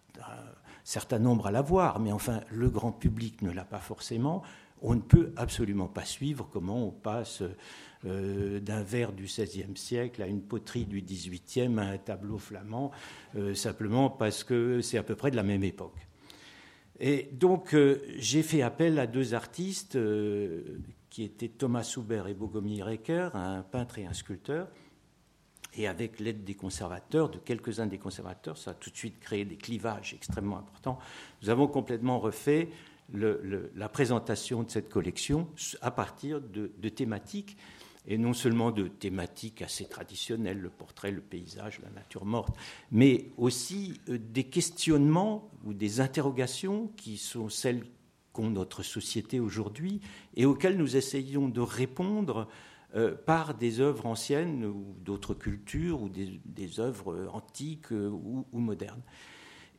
certain 0.83 1.19
nombre 1.19 1.47
à 1.47 1.51
l'avoir, 1.51 1.99
mais 1.99 2.11
enfin, 2.11 2.41
le 2.51 2.69
grand 2.69 2.91
public 2.91 3.41
ne 3.41 3.51
l'a 3.51 3.65
pas 3.65 3.79
forcément, 3.79 4.43
on 4.81 4.95
ne 4.95 5.01
peut 5.01 5.33
absolument 5.35 5.87
pas 5.87 6.05
suivre 6.05 6.47
comment 6.51 6.87
on 6.87 6.91
passe 6.91 7.43
euh, 8.05 8.59
d'un 8.59 8.83
verre 8.83 9.11
du 9.11 9.23
XVIe 9.23 9.75
siècle 9.75 10.21
à 10.21 10.27
une 10.27 10.41
poterie 10.41 10.85
du 10.85 11.01
XVIIIe 11.01 11.77
à 11.79 11.83
un 11.83 11.97
tableau 11.97 12.37
flamand, 12.37 12.91
euh, 13.35 13.53
simplement 13.53 14.09
parce 14.09 14.43
que 14.43 14.81
c'est 14.81 14.97
à 14.97 15.03
peu 15.03 15.15
près 15.15 15.31
de 15.31 15.35
la 15.35 15.43
même 15.43 15.63
époque. 15.63 15.97
Et 17.01 17.29
donc, 17.31 17.73
j'ai 18.17 18.43
fait 18.43 18.61
appel 18.61 18.99
à 18.99 19.07
deux 19.07 19.33
artistes 19.33 19.97
qui 21.09 21.23
étaient 21.23 21.47
Thomas 21.47 21.83
Souber 21.83 22.23
et 22.27 22.33
Bogomir 22.33 22.87
Recker, 22.87 23.29
un 23.35 23.61
peintre 23.61 23.99
et 23.99 24.05
un 24.05 24.11
sculpteur. 24.11 24.67
Et 25.75 25.87
avec 25.87 26.19
l'aide 26.19 26.43
des 26.43 26.55
conservateurs, 26.55 27.29
de 27.29 27.37
quelques-uns 27.37 27.85
des 27.85 27.99
conservateurs, 27.99 28.57
ça 28.57 28.71
a 28.71 28.73
tout 28.73 28.89
de 28.89 28.97
suite 28.97 29.19
créé 29.19 29.45
des 29.45 29.55
clivages 29.55 30.13
extrêmement 30.13 30.57
importants. 30.57 30.99
Nous 31.41 31.49
avons 31.49 31.67
complètement 31.67 32.19
refait 32.19 32.69
la 33.13 33.89
présentation 33.89 34.63
de 34.63 34.69
cette 34.69 34.89
collection 34.89 35.47
à 35.81 35.91
partir 35.91 36.41
de, 36.41 36.89
thématiques, 36.89 37.57
et 38.09 38.17
non 38.17 38.33
seulement 38.33 38.71
de 38.71 38.87
thématiques 38.87 39.61
assez 39.61 39.85
traditionnelles, 39.85 40.59
le 40.59 40.71
portrait, 40.71 41.11
le 41.11 41.21
paysage, 41.21 41.79
la 41.83 41.91
nature 41.91 42.25
morte, 42.25 42.57
mais 42.91 43.27
aussi 43.37 44.01
euh, 44.09 44.17
des 44.17 44.45
questionnements 44.45 45.49
ou 45.63 45.73
des 45.73 46.01
interrogations 46.01 46.91
qui 46.97 47.17
sont 47.17 47.49
celles 47.49 47.85
qu'ont 48.33 48.49
notre 48.49 48.81
société 48.81 49.39
aujourd'hui 49.39 50.01
et 50.35 50.47
auxquelles 50.47 50.75
nous 50.75 50.97
essayons 50.97 51.47
de 51.47 51.61
répondre 51.61 52.47
euh, 52.95 53.13
par 53.13 53.53
des 53.53 53.79
œuvres 53.79 54.07
anciennes 54.07 54.65
ou 54.65 54.95
d'autres 55.05 55.35
cultures 55.35 56.01
ou 56.01 56.09
des, 56.09 56.79
œuvres 56.79 57.29
antiques 57.31 57.91
euh, 57.91 58.09
ou, 58.09 58.45
modernes. 58.59 59.03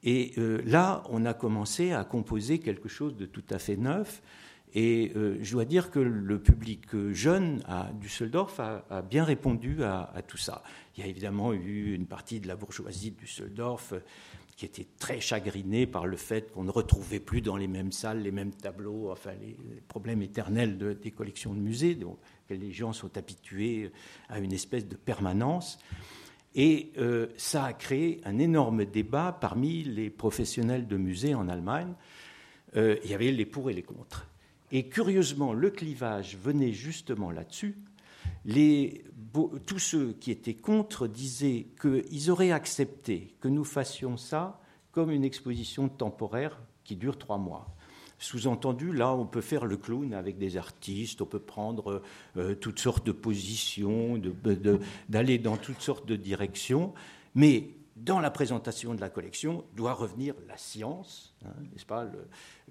Et 0.03 0.33
là, 0.65 1.03
on 1.11 1.27
a 1.27 1.35
commencé 1.35 1.93
à 1.93 2.05
composer 2.05 2.59
quelque 2.59 2.89
chose 2.89 3.17
de 3.17 3.27
tout 3.27 3.45
à 3.51 3.59
fait 3.59 3.77
neuf. 3.77 4.23
Et 4.75 5.13
je 5.15 5.53
dois 5.53 5.65
dire 5.65 5.91
que 5.91 5.99
le 5.99 6.39
public 6.39 6.97
jeune 7.13 7.63
à 7.67 7.91
Düsseldorf 8.01 8.61
a, 8.61 9.03
bien 9.03 9.25
répondu 9.25 9.83
à, 9.83 10.23
tout 10.27 10.37
ça. 10.37 10.63
Il 10.97 11.03
y 11.03 11.07
a 11.07 11.09
évidemment 11.09 11.53
eu 11.53 11.95
une 11.95 12.07
partie 12.07 12.39
de 12.39 12.47
la 12.47 12.55
bourgeoisie 12.55 13.11
de 13.11 13.17
Düsseldorf 13.17 13.95
qui 14.61 14.67
était 14.67 14.87
très 14.99 15.21
chagriné 15.21 15.87
par 15.87 16.07
le 16.07 16.19
fait 16.19 16.53
qu'on 16.53 16.65
ne 16.65 16.71
retrouvait 16.71 17.19
plus 17.19 17.41
dans 17.41 17.57
les 17.57 17.67
mêmes 17.67 17.93
salles 17.93 18.21
les 18.21 18.31
mêmes 18.31 18.53
tableaux, 18.53 19.11
enfin 19.11 19.31
les, 19.41 19.57
problèmes 19.89 20.21
éternels 20.21 20.99
des 21.03 21.11
collections 21.13 21.55
de 21.55 21.59
musées, 21.59 21.95
donc 21.95 22.19
les 22.51 22.71
gens 22.71 22.93
sont 22.93 23.17
habitués 23.17 23.91
à 24.29 24.39
une 24.39 24.53
espèce 24.53 24.87
de 24.87 24.97
permanence. 24.97 25.79
Et 26.55 26.93
euh, 26.99 27.29
ça 27.39 27.65
a 27.65 27.73
créé 27.73 28.21
un 28.27 28.39
énorme 28.39 28.85
débat 28.85 29.37
parmi 29.41 29.83
les 29.83 30.11
professionnels 30.11 30.87
de 30.87 30.99
musées 30.99 31.35
en 31.35 31.49
Allemagne. 31.49 31.95
Euh, 32.77 32.97
il 33.03 33.11
y 33.11 33.15
avait 33.15 33.33
les 33.33 33.47
pour 33.47 33.71
et 33.71 33.73
les 33.73 33.83
contre. 33.83 34.27
Et 34.73 34.89
curieusement, 34.89 35.53
le 35.53 35.71
clivage 35.71 36.37
venait 36.37 36.73
justement 36.73 37.31
là-dessus. 37.31 37.77
Les, 38.45 39.05
tous 39.67 39.79
ceux 39.79 40.13
qui 40.13 40.31
étaient 40.31 40.55
contre 40.55 41.07
disaient 41.07 41.67
qu'ils 41.81 42.31
auraient 42.31 42.53
accepté 42.53 43.35
que 43.41 43.49
nous 43.49 43.65
fassions 43.65 44.17
ça 44.17 44.61
comme 44.93 45.11
une 45.11 45.25
exposition 45.25 45.89
temporaire 45.89 46.59
qui 46.85 46.97
dure 46.97 47.19
trois 47.19 47.39
mois. 47.39 47.75
Sous-entendu, 48.19 48.93
là, 48.93 49.15
on 49.15 49.25
peut 49.25 49.41
faire 49.41 49.65
le 49.65 49.77
clown 49.77 50.13
avec 50.13 50.37
des 50.37 50.57
artistes, 50.57 51.23
on 51.23 51.27
peut 51.27 51.39
prendre 51.39 52.03
euh, 52.37 52.55
toutes 52.55 52.79
sortes 52.79 53.07
de 53.07 53.13
positions, 53.13 54.21
d'aller 55.09 55.39
dans 55.39 55.57
toutes 55.57 55.81
sortes 55.81 56.07
de 56.07 56.17
directions, 56.17 56.93
mais 57.35 57.71
dans 58.05 58.21
la 58.21 58.31
présentation 58.31 58.95
de 58.95 59.01
la 59.01 59.11
collection 59.11 59.65
doit 59.75 59.93
revenir 59.93 60.35
la 60.49 60.57
science, 60.57 61.35
hein, 61.45 61.53
n'est-ce 61.73 61.87
pas 61.87 62.07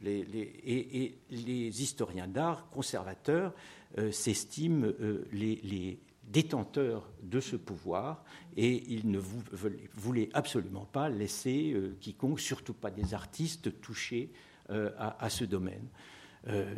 et, 0.04 1.16
les 1.30 1.82
historiens 1.82 2.28
d'art 2.28 2.70
conservateurs 2.70 3.54
euh, 3.98 4.12
s'estiment 4.12 4.88
euh, 4.88 5.26
les, 5.32 6.00
détenteurs 6.24 7.10
de 7.24 7.40
ce 7.40 7.56
pouvoir 7.56 8.24
et 8.56 8.84
ils 8.94 9.10
ne 9.10 9.18
voulaient 9.18 10.30
absolument 10.34 10.86
pas 10.86 11.10
laisser 11.10 11.76
quiconque, 12.00 12.40
surtout 12.40 12.76
pas 12.76 12.92
des 12.92 13.16
artistes, 13.16 13.82
toucher 13.82 14.32
à, 14.70 15.28
ce 15.32 15.44
domaine. 15.44 15.88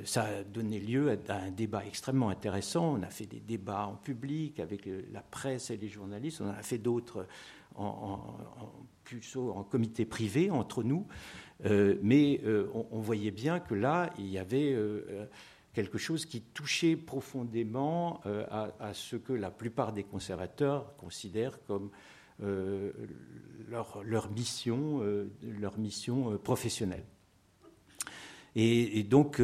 ça 0.05 0.23
a 0.23 0.43
donné 0.45 0.79
lieu 0.79 1.19
à 1.27 1.35
un 1.35 1.51
débat 1.51 1.85
extrêmement 1.85 2.29
intéressant. 2.29 2.93
On 2.93 3.03
a 3.03 3.09
fait 3.09 3.25
des 3.25 3.41
débats 3.41 3.87
en 3.87 3.97
public 3.97 4.61
avec 4.61 4.87
la 5.11 5.19
presse 5.19 5.69
et 5.69 5.75
les 5.75 5.89
journalistes. 5.89 6.39
On 6.39 6.47
en 6.47 6.53
a 6.53 6.63
fait 6.63 6.77
d'autres 6.77 7.27
en, 7.75 7.85
en, 7.85 9.49
en 9.49 9.63
comité 9.63 10.05
privé 10.05 10.49
entre 10.51 10.83
nous. 10.83 11.07
mais 11.63 12.41
on, 12.73 12.99
voyait 12.99 13.31
bien 13.31 13.59
que 13.59 13.73
là, 13.73 14.09
il 14.17 14.27
y 14.27 14.37
avait 14.37 14.75
quelque 15.73 15.97
chose 15.97 16.25
qui 16.25 16.41
touchait 16.41 16.95
profondément 16.95 18.21
euh, 18.25 18.45
à, 18.79 18.93
ce 18.93 19.15
que 19.15 19.33
la 19.33 19.51
plupart 19.51 19.93
des 19.93 20.03
conservateurs 20.03 20.95
considèrent 20.97 21.63
comme 21.65 21.91
euh, 22.43 22.91
leur, 23.69 24.31
mission, 24.31 25.01
euh, 25.01 25.31
leur 25.41 25.77
mission 25.77 26.37
professionnelle. 26.37 27.05
Et, 28.55 29.03
donc, 29.03 29.41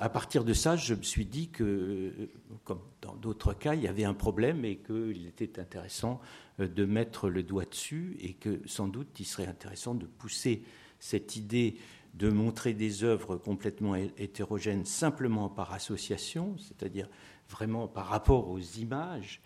à 0.00 0.08
partir 0.10 0.44
de 0.44 0.52
ça, 0.52 0.76
je 0.76 0.94
me 0.94 1.02
suis 1.02 1.24
dit 1.24 1.48
que, 1.48 2.12
comme 2.64 2.80
dans 3.00 3.14
d'autres 3.14 3.54
cas, 3.54 3.74
il 3.74 3.80
y 3.80 3.88
avait 3.88 4.04
un 4.04 4.12
problème 4.12 4.66
et 4.66 4.76
qu'il 4.76 5.26
était 5.26 5.58
intéressant 5.58 6.20
de 6.58 6.84
mettre 6.84 7.30
le 7.30 7.42
doigt 7.42 7.64
dessus 7.64 8.18
et 8.20 8.34
que 8.34 8.60
sans 8.66 8.88
doute 8.88 9.18
il 9.18 9.24
serait 9.24 9.46
intéressant 9.46 9.94
de 9.94 10.04
pousser 10.04 10.62
cette 10.98 11.36
idée 11.36 11.76
de 12.14 12.28
montrer 12.28 12.72
des 12.74 13.04
œuvres 13.04 13.36
complètement 13.36 13.94
hétérogènes 13.94 14.84
simplement 14.84 15.48
par 15.48 15.72
association, 15.72 16.56
c'est-à-dire 16.58 17.08
vraiment 17.48 17.88
par 17.88 18.06
rapport 18.06 18.50
aux 18.50 18.58
images. 18.58 19.40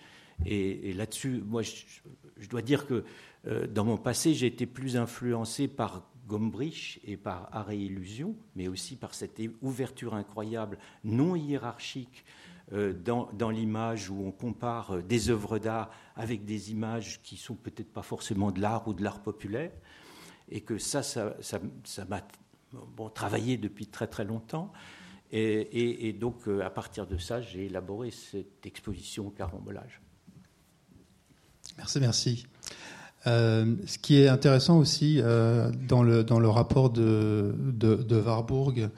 Et, 0.47 0.93
là-dessus, 0.95 1.43
moi, 1.47 1.63
je, 1.63 2.49
dois 2.49 2.63
dire 2.63 2.87
que 2.87 3.05
euh, 3.47 3.67
dans 3.67 3.85
mon 3.85 3.97
passé, 3.97 4.35
j'ai 4.35 4.47
été 4.47 4.67
plus 4.67 4.97
influencé 4.97 5.69
par 5.69 6.11
Gombrich 6.27 7.01
et 7.05 7.17
par 7.17 7.49
Art 7.53 7.71
et 7.71 7.79
Illusion, 7.79 8.35
mais 8.57 8.69
aussi 8.69 8.97
par 8.97 9.15
cette 9.15 9.41
ouverture 9.63 10.15
incroyable, 10.15 10.79
non 11.05 11.37
hiérarchique, 11.37 12.25
euh, 12.73 12.95
dans, 12.95 13.51
l'image 13.51 14.09
où 14.09 14.25
on 14.25 14.33
compare 14.33 14.93
euh, 14.93 15.03
des 15.03 15.29
œuvres 15.29 15.59
d'art 15.59 15.91
avec 16.17 16.47
des 16.47 16.71
images 16.71 17.21
qui 17.23 17.37
sont 17.37 17.57
peut-être 17.57 17.93
pas 17.93 18.03
forcément 18.03 18.51
de 18.51 18.61
l'art 18.61 18.89
ou 18.89 18.95
de 18.95 19.03
l'art 19.03 19.21
populaire 19.21 19.71
et 20.49 20.63
que 20.63 20.79
ça, 20.79 21.03
ça, 21.03 21.37
ça, 21.43 22.05
m'a 22.07 22.23
travaillé 23.11 23.59
depuis 23.59 23.87
très 23.87 24.07
très 24.07 24.25
longtemps. 24.25 24.73
Et, 25.31 26.13
donc, 26.13 26.49
euh, 26.49 26.65
à 26.65 26.71
partir 26.71 27.07
de 27.07 27.19
ça, 27.19 27.43
j'ai 27.43 27.67
élaboré 27.67 28.11
cette 28.11 28.65
exposition 28.65 29.27
au 29.27 29.31
carambolage. 29.31 30.01
Merci, 31.77 32.01
merci. 32.01 32.47
Euh, 33.27 33.75
ce 33.87 33.99
qui 33.99 34.21
est 34.21 34.29
intéressant 34.29 34.79
aussi 34.79 35.21
euh, 35.21 35.71
dans, 35.89 36.03
le, 36.03 36.25
dans 36.25 36.39
le 36.39 36.49
rapport 36.49 36.91
de, 36.91 37.55
de, 37.57 38.21
Warburg, 38.21 38.91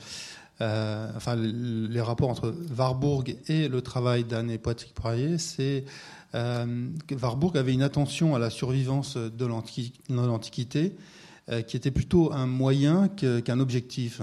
enfin 0.61 1.37
les 1.37 2.01
rapports 2.01 2.31
entre 2.31 2.55
Warburg 2.77 3.37
et 3.49 3.69
le 3.69 3.83
travail 3.83 4.25
d'Anne 4.25 4.51
et 4.51 4.59
Patrick 4.59 4.95
Poirier, 4.95 5.39
c'est 5.39 5.85
que 6.33 7.15
Warburg 7.15 7.57
avait 7.57 7.73
une 7.73 7.83
attention 7.83 8.35
à 8.35 8.39
la 8.39 8.51
survivance 8.51 9.17
de 9.17 9.47
l'Antiquité 9.47 10.97
euh, 11.49 11.63
qui 11.63 11.77
était 11.77 11.93
plutôt 11.93 12.33
un 12.33 12.49
moyen 12.49 13.07
qu'un 13.07 13.61
objectif. 13.61 14.21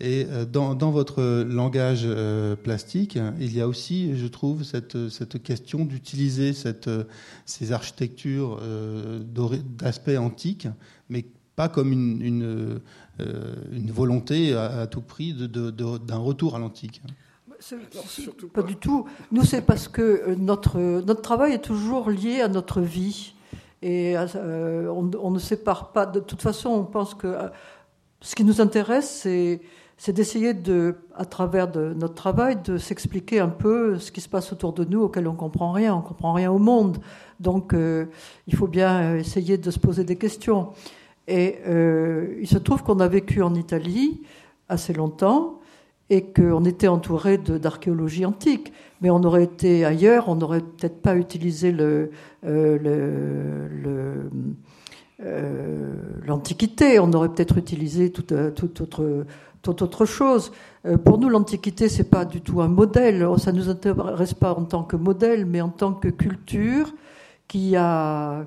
Et 0.00 0.26
euh, 0.28 0.44
dans, 0.44 0.74
dans, 0.74 0.90
votre 0.90 1.42
langage 1.42 2.02
euh, 2.04 2.54
plastique, 2.54 3.18
il 3.40 3.56
y 3.56 3.60
a 3.60 3.66
aussi, 3.66 4.16
je 4.16 4.26
trouve, 4.26 4.62
cette, 4.62 5.08
cette 5.08 5.42
question 5.42 5.84
d'utiliser 5.84 6.52
ces 7.46 7.72
architectures 7.72 8.60
d'aspect 9.78 10.16
antique, 10.16 10.68
mais 11.08 11.24
pas 11.56 11.68
comme 11.68 11.90
une, 11.90 12.22
une, 12.22 12.80
euh, 13.20 13.54
une 13.72 13.90
volonté 13.90 14.54
à, 14.54 14.86
tout 14.86 15.00
prix 15.00 15.32
d'un 15.32 15.48
de, 15.48 15.70
de, 15.72 16.14
retour 16.14 16.54
à 16.54 16.60
l'antique. 16.60 17.02
Pas, 18.52 18.62
du 18.62 18.76
tout. 18.76 19.06
Nous, 19.32 19.42
c'est 19.42 19.62
parce 19.62 19.88
que 19.88 20.02
euh, 20.02 20.36
notre, 20.36 20.78
notre 20.78 21.20
travail 21.20 21.54
est 21.54 21.64
toujours 21.64 22.10
lié 22.10 22.40
à 22.40 22.46
notre 22.46 22.80
vie. 22.80 23.34
Et 23.82 24.14
euh, 24.16 24.86
on, 24.88 25.10
on, 25.20 25.32
ne 25.32 25.40
sépare 25.40 25.90
pas. 25.90 26.06
De 26.06 26.20
toute 26.20 26.42
façon, 26.42 26.68
on 26.68 26.84
pense 26.84 27.14
que 27.14 27.36
ce 28.20 28.36
qui 28.36 28.44
nous 28.44 28.60
intéresse, 28.60 29.10
c'est 29.22 29.60
c'est 29.98 30.12
d'essayer 30.12 30.54
de, 30.54 30.94
à 31.16 31.24
travers 31.24 31.70
de 31.70 31.92
notre 31.92 32.14
travail, 32.14 32.56
de 32.64 32.78
s'expliquer 32.78 33.40
un 33.40 33.48
peu 33.48 33.98
ce 33.98 34.12
qui 34.12 34.20
se 34.20 34.28
passe 34.28 34.52
autour 34.52 34.72
de 34.72 34.84
nous, 34.84 35.02
auquel 35.02 35.26
on 35.26 35.34
comprend 35.34 35.72
rien, 35.72 35.94
on 35.94 36.02
comprend 36.02 36.32
rien 36.32 36.52
au 36.52 36.58
monde. 36.58 36.98
Donc, 37.40 37.74
euh, 37.74 38.06
il 38.46 38.54
faut 38.54 38.68
bien 38.68 39.16
essayer 39.16 39.58
de 39.58 39.70
se 39.72 39.78
poser 39.80 40.04
des 40.04 40.16
questions. 40.16 40.68
Et 41.26 41.56
euh, 41.66 42.38
il 42.40 42.46
se 42.46 42.58
trouve 42.58 42.84
qu'on 42.84 43.00
a 43.00 43.08
vécu 43.08 43.42
en 43.42 43.54
Italie 43.54 44.22
assez 44.68 44.92
longtemps 44.92 45.58
et 46.10 46.24
qu'on 46.24 46.64
était 46.64 46.88
entouré 46.88 47.36
d'archéologie 47.36 48.24
antique. 48.24 48.72
Mais 49.02 49.10
on 49.10 49.22
aurait 49.24 49.44
été 49.44 49.84
ailleurs, 49.84 50.28
on 50.28 50.36
n'aurait 50.36 50.60
peut-être 50.60 51.02
pas 51.02 51.16
utilisé 51.16 51.74
euh, 51.76 52.08
l'Antiquité, 56.24 57.00
on 57.00 57.12
aurait 57.12 57.28
peut-être 57.28 57.58
utilisé 57.58 58.10
toute, 58.10 58.32
toute 58.54 58.80
autre 58.80 59.26
toute 59.62 59.82
autre 59.82 60.04
chose. 60.04 60.52
Euh, 60.86 60.96
pour 60.96 61.18
nous, 61.18 61.28
l'Antiquité, 61.28 61.88
c'est 61.88 62.10
pas 62.10 62.24
du 62.24 62.40
tout 62.40 62.60
un 62.60 62.68
modèle. 62.68 63.26
Ça 63.38 63.52
nous 63.52 63.68
intéresse 63.68 64.34
pas 64.34 64.54
en 64.54 64.64
tant 64.64 64.84
que 64.84 64.96
modèle, 64.96 65.46
mais 65.46 65.60
en 65.60 65.68
tant 65.68 65.92
que 65.92 66.08
culture 66.08 66.94
qui 67.46 67.76
a 67.76 68.44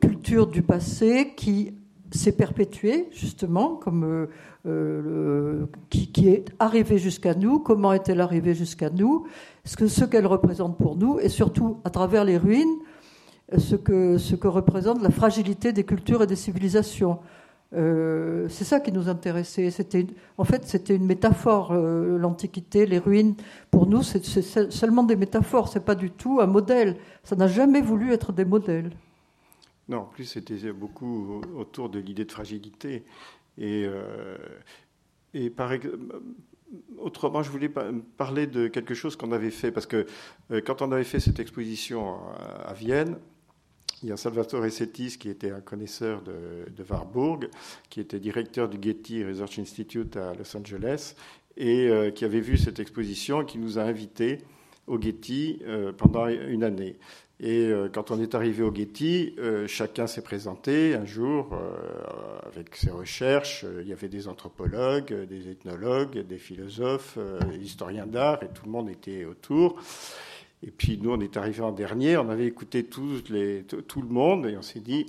culture 0.00 0.46
du 0.46 0.62
passé 0.62 1.32
qui 1.36 1.74
s'est 2.10 2.32
perpétuée 2.32 3.08
justement, 3.12 3.76
comme 3.76 4.04
euh, 4.04 4.26
euh, 4.66 5.66
qui, 5.90 6.10
qui, 6.10 6.28
est 6.28 6.46
arrivée 6.58 6.98
jusqu'à 6.98 7.34
nous. 7.34 7.60
Comment 7.60 7.92
est-elle 7.92 8.20
arrivée 8.20 8.54
jusqu'à 8.54 8.90
nous? 8.90 9.26
Ce 9.64 9.76
que 9.76 9.86
ce 9.86 10.04
qu'elle 10.04 10.26
représente 10.26 10.76
pour 10.76 10.96
nous, 10.96 11.20
et 11.20 11.28
surtout 11.28 11.78
à 11.84 11.90
travers 11.90 12.24
les 12.24 12.36
ruines, 12.36 12.78
ce 13.56 13.76
que 13.76 14.18
ce 14.18 14.34
que 14.34 14.48
représente 14.48 15.02
la 15.02 15.10
fragilité 15.10 15.72
des 15.72 15.84
cultures 15.84 16.22
et 16.22 16.26
des 16.26 16.36
civilisations. 16.36 17.18
Euh, 17.72 18.48
c'est 18.48 18.64
ça 18.64 18.80
qui 18.80 18.90
nous 18.92 19.08
intéressait. 19.08 19.70
En 20.38 20.44
fait, 20.44 20.64
c'était 20.66 20.96
une 20.96 21.06
métaphore. 21.06 21.72
Euh, 21.72 22.18
L'Antiquité, 22.18 22.86
les 22.86 22.98
ruines, 22.98 23.34
pour 23.70 23.86
nous, 23.86 24.02
c'est, 24.02 24.24
seulement 24.70 25.04
des 25.04 25.16
métaphores. 25.16 25.68
C'est 25.68 25.84
pas 25.84 25.94
du 25.94 26.10
tout 26.10 26.40
un 26.40 26.46
modèle. 26.46 26.96
Ça 27.22 27.36
n'a 27.36 27.46
jamais 27.46 27.80
voulu 27.80 28.12
être 28.12 28.32
des 28.32 28.44
modèles. 28.44 28.90
Non, 29.88 29.98
en 29.98 30.04
plus, 30.04 30.24
c'était 30.24 30.72
beaucoup 30.72 31.40
autour 31.56 31.88
de 31.88 31.98
l'idée 31.98 32.24
de 32.24 32.32
fragilité. 32.32 33.04
Et, 33.58 33.84
euh, 33.86 34.36
Autrement, 36.98 37.42
je 37.42 37.50
voulais 37.50 37.68
parler 37.68 38.46
de 38.46 38.68
quelque 38.68 38.94
chose 38.94 39.16
qu'on 39.16 39.32
avait 39.32 39.50
fait, 39.50 39.72
parce 39.72 39.86
que 39.86 40.06
quand 40.64 40.82
on 40.82 40.92
avait 40.92 41.02
fait 41.02 41.18
cette 41.18 41.40
exposition 41.40 42.18
à 42.64 42.72
Vienne, 42.74 43.16
il 44.02 44.08
y 44.08 44.12
a 44.12 44.16
Salvatore 44.16 44.70
Settis, 44.70 45.18
qui 45.18 45.28
était 45.28 45.50
un 45.50 45.60
connaisseur 45.60 46.22
de, 46.22 46.84
Warburg, 46.88 47.48
qui 47.90 48.00
était 48.00 48.18
directeur 48.18 48.68
du 48.68 48.78
Getty 48.80 49.24
Research 49.24 49.58
Institute 49.58 50.16
à 50.16 50.32
Los 50.34 50.56
Angeles, 50.56 51.14
et 51.56 51.88
euh, 51.88 52.10
qui 52.10 52.24
avait 52.24 52.40
vu 52.40 52.56
cette 52.56 52.80
exposition 52.80 53.42
et 53.42 53.46
qui 53.46 53.58
nous 53.58 53.78
a 53.78 53.82
invités 53.82 54.38
au 54.86 55.00
Getty 55.00 55.60
euh, 55.66 55.92
pendant 55.92 56.26
une 56.28 56.64
année. 56.64 56.96
Et 57.38 57.66
euh, 57.66 57.88
quand 57.92 58.10
on 58.10 58.20
est 58.20 58.34
arrivé 58.34 58.62
au 58.62 58.74
Getty, 58.74 59.36
chacun 59.66 60.06
s'est 60.06 60.22
présenté 60.22 60.94
un 60.94 61.04
jour 61.04 61.54
avec 62.46 62.76
ses 62.76 62.90
recherches. 62.90 63.64
Il 63.80 63.88
y 63.88 63.92
avait 63.92 64.08
des 64.08 64.28
anthropologues, 64.28 65.26
des 65.26 65.50
ethnologues, 65.50 66.26
des 66.26 66.38
philosophes, 66.38 67.18
des 67.50 67.58
historiens 67.58 68.06
d'art, 68.06 68.42
et 68.42 68.48
tout 68.48 68.64
le 68.64 68.70
monde 68.70 68.88
était 68.88 69.24
autour. 69.24 69.80
Et 70.62 70.70
puis 70.70 70.98
nous, 70.98 71.10
on 71.10 71.20
est 71.20 71.36
arrivé 71.36 71.62
en 71.62 71.72
dernier, 71.72 72.16
on 72.16 72.28
avait 72.28 72.46
écouté 72.46 72.84
tout, 72.84 73.22
les, 73.30 73.64
tout 73.64 74.02
le 74.02 74.08
monde 74.08 74.46
et 74.46 74.56
on 74.56 74.62
s'est 74.62 74.80
dit, 74.80 75.06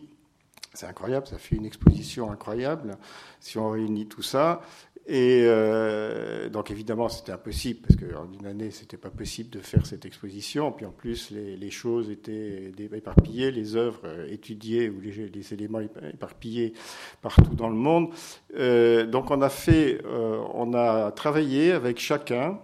c'est 0.73 0.85
incroyable, 0.85 1.27
ça 1.27 1.37
fait 1.37 1.57
une 1.57 1.65
exposition 1.65 2.31
incroyable 2.31 2.97
si 3.39 3.57
on 3.57 3.69
réunit 3.69 4.07
tout 4.07 4.21
ça. 4.21 4.61
Et 5.07 5.43
euh, 5.45 6.47
donc 6.49 6.69
évidemment, 6.69 7.09
c'était 7.09 7.31
impossible 7.31 7.81
parce 7.81 7.99
qu'en 7.99 8.31
une 8.31 8.45
année, 8.45 8.71
c'était 8.71 8.97
pas 8.97 9.09
possible 9.09 9.49
de 9.49 9.59
faire 9.59 9.85
cette 9.85 10.05
exposition. 10.05 10.71
Puis 10.71 10.85
en 10.85 10.91
plus, 10.91 11.31
les, 11.31 11.57
les 11.57 11.71
choses 11.71 12.09
étaient 12.09 12.71
éparpillées, 12.93 13.51
les 13.51 13.75
œuvres 13.75 14.29
étudiées 14.29 14.89
ou 14.89 15.01
les, 15.01 15.27
les, 15.27 15.53
éléments 15.53 15.79
éparpillés 15.79 16.73
partout 17.21 17.55
dans 17.55 17.69
le 17.69 17.75
monde. 17.75 18.13
Euh, 18.55 19.05
donc 19.07 19.31
on 19.31 19.41
a 19.41 19.49
fait, 19.49 20.01
euh, 20.05 20.39
on 20.53 20.73
a 20.73 21.11
travaillé 21.11 21.71
avec 21.71 21.99
chacun 21.99 22.59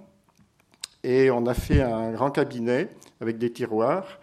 et 1.03 1.31
on 1.31 1.45
a 1.45 1.53
fait 1.53 1.81
un 1.81 2.11
grand 2.11 2.31
cabinet 2.31 2.89
avec 3.21 3.37
des 3.37 3.51
tiroirs 3.51 4.19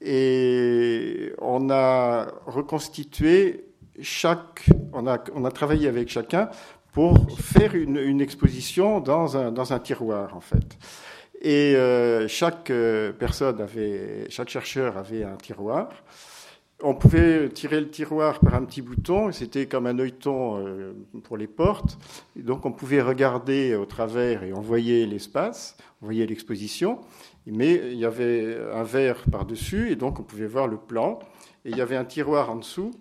et 0.00 1.32
on 1.38 1.70
a 1.70 2.26
reconstitué 2.46 3.66
chaque, 4.00 4.66
on 4.92 5.06
a, 5.06 5.22
on 5.34 5.44
a 5.44 5.50
travaillé 5.50 5.88
avec 5.88 6.08
chacun 6.08 6.50
pour 6.92 7.38
faire 7.38 7.74
une, 7.74 8.20
exposition 8.20 9.00
dans 9.00 9.36
un, 9.36 9.52
dans 9.52 9.72
un 9.72 9.78
tiroir 9.78 10.36
en 10.36 10.40
fait. 10.40 10.78
Et 11.42 11.74
euh, 11.74 12.28
chaque 12.28 12.70
euh, 12.70 13.12
personne 13.12 13.60
avait, 13.60 14.26
chaque 14.28 14.48
chercheur 14.48 14.98
avait 14.98 15.24
un 15.24 15.36
tiroir 15.36 15.88
on 16.82 16.94
pouvait 16.94 17.48
tirer 17.48 17.80
le 17.80 17.88
tiroir 17.88 18.40
par 18.40 18.54
un 18.54 18.64
petit 18.64 18.82
bouton, 18.82 19.32
c'était 19.32 19.66
comme 19.66 19.86
un 19.86 19.98
œilleton 19.98 20.64
euh, 20.66 20.92
pour 21.22 21.36
les 21.36 21.46
portes. 21.46 21.98
donc 22.36 22.64
on 22.66 22.72
pouvait 22.72 23.02
regarder 23.02 23.74
au 23.74 23.86
travers 23.86 24.42
et 24.42 24.52
on 24.52 24.60
voyait 24.60 25.06
l'espace, 25.06 25.76
on 26.02 26.06
voyait 26.06 26.26
l'exposition, 26.26 27.00
mais 27.46 27.80
il 27.92 27.98
y 27.98 28.04
avait 28.04 28.58
un 28.72 28.82
verre 28.82 29.24
par-dessus 29.30 29.90
et 29.90 29.96
donc 29.96 30.20
on 30.20 30.22
pouvait 30.22 30.46
voir 30.46 30.66
le 30.66 30.76
plan. 30.76 31.18
Et 31.64 31.70
il 31.70 31.76
y 31.76 31.80
avait 31.80 31.96
un 31.96 32.04
tiroir 32.04 32.50
en 32.50 32.56
dessous 32.56 32.92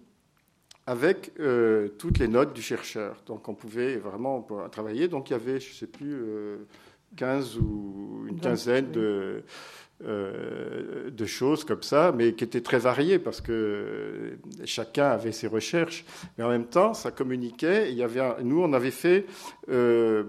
avec 0.85 1.31
euh, 1.39 1.89
toutes 1.99 2.17
les 2.17 2.27
notes 2.27 2.53
du 2.53 2.61
chercheur. 2.61 3.21
Donc 3.25 3.47
on 3.47 3.53
pouvait 3.53 3.97
vraiment 3.97 4.45
travailler. 4.71 5.07
Donc 5.07 5.29
il 5.29 5.33
y 5.33 5.35
avait, 5.35 5.59
je 5.59 5.69
ne 5.69 5.75
sais 5.75 5.87
plus, 5.87 6.19
15 7.15 7.57
euh, 7.57 7.59
ou 7.61 8.25
une 8.27 8.39
quinzaine 8.39 8.91
de 8.91 9.43
euh, 10.05 11.09
de 11.09 11.25
choses 11.25 11.65
comme 11.65 11.83
ça, 11.83 12.13
mais 12.15 12.31
qui 12.31 12.45
étaient 12.45 12.61
très 12.61 12.79
variées 12.79 13.19
parce 13.19 13.41
que 13.41 14.37
chacun 14.63 15.09
avait 15.09 15.33
ses 15.33 15.47
recherches, 15.47 16.05
mais 16.37 16.45
en 16.45 16.49
même 16.49 16.67
temps, 16.67 16.93
ça 16.93 17.11
communiquait. 17.11 17.91
Il 17.91 17.97
y 17.97 18.03
avait 18.03 18.21
nous, 18.41 18.61
on 18.61 18.71
avait 18.71 18.91
fait, 18.91 19.25
euh, 19.69 20.23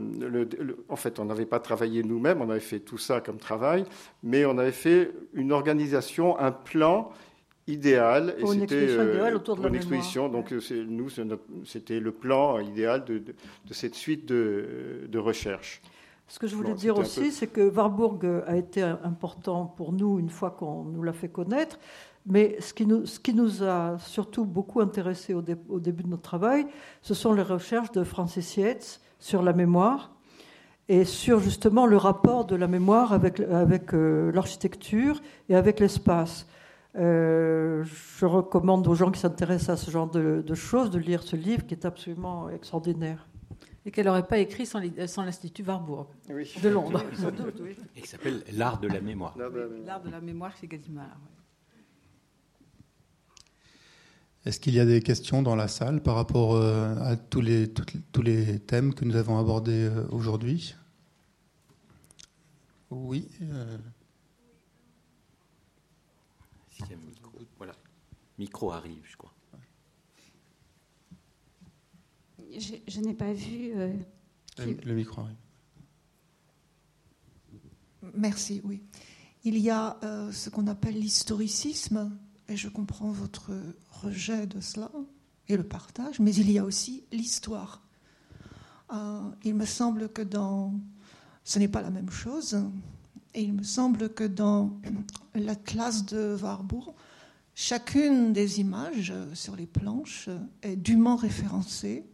en 0.88 0.96
fait, 0.96 1.20
on 1.20 1.26
n'avait 1.26 1.46
pas 1.46 1.60
travaillé 1.60 2.02
nous-mêmes, 2.02 2.40
on 2.40 2.50
avait 2.50 2.58
fait 2.58 2.80
tout 2.80 2.98
ça 2.98 3.20
comme 3.20 3.38
travail, 3.38 3.84
mais 4.24 4.44
on 4.44 4.58
avait 4.58 4.72
fait 4.72 5.12
une 5.34 5.52
organisation, 5.52 6.36
un 6.40 6.50
plan 6.50 7.12
idéal. 7.68 8.34
et 8.38 8.46
c'était 8.46 8.74
euh, 8.74 9.36
autour 9.36 9.56
de 9.56 9.68
une 9.68 9.76
exposition. 9.76 10.28
Donc 10.28 10.50
nous, 10.50 11.10
c'était 11.64 12.00
le 12.00 12.10
plan 12.10 12.58
idéal 12.58 13.04
de, 13.04 13.22
cette 13.70 13.94
suite 13.94 14.26
de, 14.26 15.06
de 15.08 15.18
recherches. 15.20 15.80
Ce 16.30 16.38
que 16.38 16.46
je 16.46 16.54
voulais 16.54 16.74
dire 16.74 16.96
aussi, 16.96 17.32
c'est 17.32 17.48
que 17.48 17.68
Warburg 17.68 18.24
a 18.46 18.56
été 18.56 18.82
important 18.82 19.66
pour 19.66 19.92
nous 19.92 20.20
une 20.20 20.30
fois 20.30 20.52
qu'on 20.52 20.84
nous 20.84 21.02
l'a 21.02 21.12
fait 21.12 21.28
connaître. 21.28 21.76
Mais 22.24 22.56
ce 22.60 22.72
qui, 22.72 22.86
nous, 22.86 23.04
ce 23.04 23.18
qui 23.18 23.34
nous 23.34 23.64
a 23.64 23.98
surtout 23.98 24.44
beaucoup 24.44 24.80
intéressé 24.80 25.34
au, 25.34 25.42
au, 25.68 25.80
début 25.80 26.04
de 26.04 26.08
notre 26.08 26.22
travail, 26.22 26.66
ce 27.02 27.14
sont 27.14 27.32
les 27.32 27.42
recherches 27.42 27.90
de 27.90 28.04
Francis 28.04 28.56
Yates 28.56 29.00
sur 29.18 29.42
la 29.42 29.52
mémoire 29.52 30.12
et 30.88 31.04
sur 31.04 31.40
justement 31.40 31.84
le 31.84 31.96
rapport 31.96 32.44
de 32.44 32.54
la 32.54 32.68
mémoire 32.68 33.12
avec, 33.12 33.40
avec 33.40 33.92
euh, 33.92 34.30
l'architecture 34.30 35.20
et 35.48 35.56
avec 35.56 35.80
l'espace. 35.80 36.46
Euh, 36.96 37.82
je 38.18 38.24
recommande 38.24 38.86
aux 38.86 38.94
gens 38.94 39.10
qui 39.10 39.18
s'intéressent 39.18 39.70
à 39.70 39.76
ce 39.76 39.90
genre 39.90 40.08
de, 40.08 40.44
de 40.46 40.54
choses 40.54 40.90
de 40.90 41.00
lire 41.00 41.24
ce 41.24 41.34
livre 41.34 41.66
qui 41.66 41.74
est 41.74 41.84
absolument 41.84 42.48
extraordinaire 42.50 43.29
et 43.86 43.90
qu'elle 43.90 44.06
n'aurait 44.06 44.26
pas 44.26 44.38
écrit 44.38 44.66
sans, 44.66 44.80
l'Institut 44.80 45.62
Warburg 45.62 46.08
de 46.28 46.68
Londres. 46.68 47.02
Et 47.96 48.02
qui 48.02 48.08
s'appelle 48.08 48.44
L'art 48.52 48.78
de 48.80 48.88
la 48.88 49.00
mémoire. 49.00 49.36
L'art 49.38 50.02
de 50.02 50.10
la 50.10 50.20
mémoire 50.20 50.56
chez 50.56 50.66
Gallimard. 50.66 51.18
Est-ce 54.46 54.58
qu'il 54.58 54.74
y 54.74 54.80
a 54.80 54.86
des 54.86 55.02
questions 55.02 55.42
dans 55.42 55.54
la 55.54 55.68
salle 55.68 56.02
par 56.02 56.14
rapport 56.14 56.54
euh, 56.54 56.94
à 56.96 57.16
tous 57.16 57.42
les, 57.42 57.70
tous 57.70 58.22
les 58.22 58.58
thèmes 58.58 58.94
que 58.94 59.04
nous 59.04 59.16
avons 59.16 59.38
abordés 59.38 59.84
euh, 59.84 60.06
aujourd'hui? 60.10 60.74
Oui. 62.90 63.28
Euh. 63.42 63.76
micro, 66.80 67.32
voilà. 67.58 67.74
Micro 68.38 68.72
arrive, 68.72 69.02
je 69.04 69.16
je, 72.60 73.00
n'ai 73.00 73.14
pas 73.14 73.32
vu. 73.32 73.72
Euh, 73.74 73.92
le, 74.58 74.94
micro. 74.94 75.22
Merci, 78.14 78.60
oui. 78.64 78.82
Il 79.44 79.58
y 79.58 79.70
a 79.70 79.98
euh, 80.02 80.30
ce 80.32 80.50
qu'on 80.50 80.66
appelle 80.66 80.98
l'historicisme, 80.98 82.16
et 82.48 82.56
je 82.56 82.68
comprends 82.68 83.10
votre 83.10 83.52
rejet 83.90 84.46
de 84.46 84.60
cela, 84.60 84.90
et 85.48 85.56
le 85.56 85.64
partage, 85.64 86.20
mais 86.20 86.34
il 86.34 86.50
y 86.50 86.58
a 86.58 86.64
aussi 86.64 87.04
l'histoire. 87.10 87.82
Euh, 88.92 89.20
il 89.44 89.54
me 89.54 89.64
semble 89.64 90.08
que 90.08 90.22
dans... 90.22 90.74
Ce 91.44 91.58
n'est 91.58 91.68
pas 91.68 91.82
la 91.82 91.90
même 91.90 92.10
chose. 92.10 92.62
Et 93.34 93.42
il 93.42 93.54
me 93.54 93.62
semble 93.62 94.12
que 94.12 94.24
dans 94.24 94.78
la 95.34 95.54
classe 95.54 96.04
de 96.04 96.36
Warburg, 96.40 96.94
chacune 97.54 98.32
des 98.32 98.60
images 98.60 99.12
sur 99.34 99.56
les 99.56 99.66
planches 99.66 100.28
est 100.62 100.76
dûment 100.76 101.16
référencée 101.16 102.04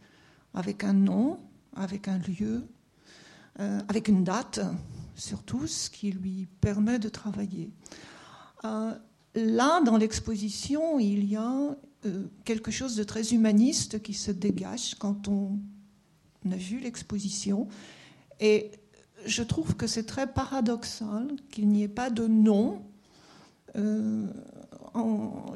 avec 0.53 0.83
un 0.83 0.93
nom, 0.93 1.39
avec 1.75 2.07
un 2.07 2.17
lieu, 2.19 2.63
euh, 3.59 3.79
avec 3.87 4.07
une 4.07 4.23
date, 4.23 4.59
surtout, 5.15 5.67
ce 5.67 5.89
qui 5.89 6.11
lui 6.11 6.47
permet 6.61 6.99
de 6.99 7.09
travailler. 7.09 7.71
Euh, 8.65 8.93
là, 9.35 9.81
dans 9.81 9.97
l'exposition, 9.97 10.99
il 10.99 11.25
y 11.25 11.35
a 11.35 11.75
euh, 12.05 12.27
quelque 12.45 12.71
chose 12.71 12.95
de 12.95 13.03
très 13.03 13.33
humaniste 13.33 14.01
qui 14.01 14.13
se 14.13 14.31
dégage 14.31 14.95
quand 14.95 15.27
on 15.27 15.59
a 16.51 16.55
vu 16.55 16.79
l'exposition. 16.79 17.67
Et 18.39 18.71
je 19.25 19.43
trouve 19.43 19.75
que 19.75 19.87
c'est 19.87 20.05
très 20.05 20.31
paradoxal 20.31 21.27
qu'il 21.51 21.69
n'y 21.69 21.83
ait 21.83 21.87
pas 21.87 22.09
de 22.09 22.27
nom 22.27 22.83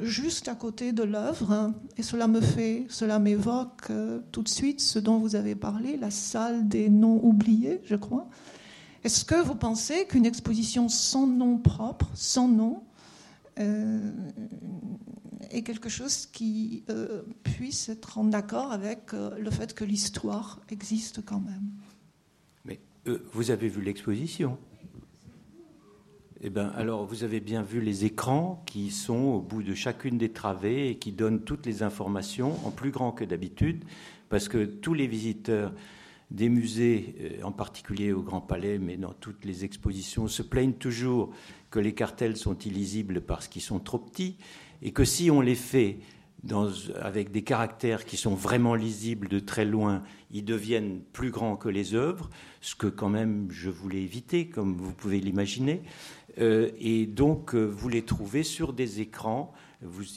juste 0.02 0.48
à 0.48 0.56
côté 0.56 0.94
de 0.94 1.04
l'œuvre. 1.04 1.74
Et 1.98 2.04
cela 2.04 2.28
me 2.28 2.42
fait, 2.42 2.86
cela 2.90 3.20
m'évoque 3.20 3.90
euh, 3.90 4.20
tout 4.32 4.44
de 4.44 4.50
suite 4.50 4.82
ce 4.82 5.00
dont 5.00 5.18
vous 5.18 5.36
avez 5.36 5.56
parlé, 5.56 5.98
la 5.98 6.12
salle 6.12 6.68
des 6.68 6.90
noms 6.90 7.24
oubliés, 7.24 7.82
je 7.86 7.96
crois. 7.96 8.28
Est-ce 9.04 9.26
que 9.26 9.36
vous 9.36 9.56
pensez 9.56 10.06
qu'une 10.06 10.26
exposition 10.26 10.90
sans 10.90 11.28
nom 11.28 11.58
propre, 11.58 12.10
sans 12.14 12.48
nom, 12.48 12.84
euh, 13.60 14.12
est 15.50 15.64
quelque 15.64 15.90
chose 15.90 16.26
qui 16.28 16.84
euh, 16.90 17.24
puisse 17.44 17.90
être 17.90 18.18
en 18.18 18.32
accord 18.32 18.72
avec 18.72 19.12
le 19.14 19.52
fait 19.52 19.74
que 19.74 19.84
l'histoire 19.84 20.60
existe 20.70 21.26
quand 21.26 21.40
même? 21.40 21.72
Mais 22.64 22.80
vous 23.34 23.52
avez 23.52 23.68
vu 23.68 23.82
l'exposition 23.82 24.58
eh 26.44 26.50
alors, 26.76 27.06
vous 27.06 27.24
avez 27.24 27.40
bien 27.40 27.62
vu 27.62 27.82
les 27.82 28.04
écrans 28.06 28.64
qui 28.66 28.90
sont 28.90 29.14
au 29.14 29.42
bout 29.42 29.62
de 29.62 29.76
chacune 29.76 30.18
des 30.18 30.30
travées 30.30 30.90
et 30.90 30.96
qui 30.98 31.12
donnent 31.12 31.42
toutes 31.42 31.68
les 31.68 31.84
informations 31.84 32.56
en 32.66 32.72
plus 32.72 32.90
grand 32.90 33.12
que 33.12 33.24
d'habitude, 33.24 33.84
parce 34.30 34.50
que 34.50 34.66
tous 34.66 34.96
les 34.96 35.06
visiteurs 35.06 35.72
des 36.32 36.50
musées, 36.50 37.40
en 37.44 37.52
particulier 37.52 38.12
au 38.12 38.24
Grand 38.24 38.42
Palais, 38.42 38.80
mais 38.80 38.98
dans 38.98 39.14
toutes 39.14 39.46
les 39.46 39.66
expositions, 39.66 40.28
se 40.28 40.42
plaignent 40.42 40.74
toujours 40.74 41.32
que 41.70 41.80
les 41.80 41.94
cartels 41.94 42.38
sont 42.38 42.58
illisibles 42.58 43.22
parce 43.22 43.48
qu'ils 43.48 43.62
sont 43.62 43.80
trop 43.80 44.00
petits, 44.00 44.38
et 44.82 44.94
que 44.94 45.06
si 45.06 45.30
on 45.30 45.42
les 45.42 45.56
fait 45.56 46.00
avec 47.00 47.32
des 47.32 47.44
caractères 47.44 48.04
qui 48.06 48.18
sont 48.18 48.34
vraiment 48.34 48.74
lisibles 48.74 49.28
de 49.28 49.40
très 49.40 49.66
loin, 49.66 50.02
ils 50.32 50.44
deviennent 50.44 51.02
plus 51.14 51.30
grands 51.30 51.56
que 51.56 51.70
les 51.70 51.94
œuvres, 51.94 52.30
ce 52.62 52.74
que 52.74 52.88
quand 52.88 53.10
même 53.10 53.50
je 53.52 53.70
voulais 53.70 54.02
éviter, 54.02 54.48
comme 54.48 54.76
vous 54.76 54.94
pouvez 54.94 55.20
l'imaginer. 55.20 55.84
Euh, 56.40 56.70
et 56.80 57.06
donc, 57.06 57.56
euh, 57.56 57.66
vous 57.66 57.90
les 57.90 58.04
trouvez 58.04 58.44
sur 58.44 58.74
des 58.74 59.02
écrans. 59.02 59.54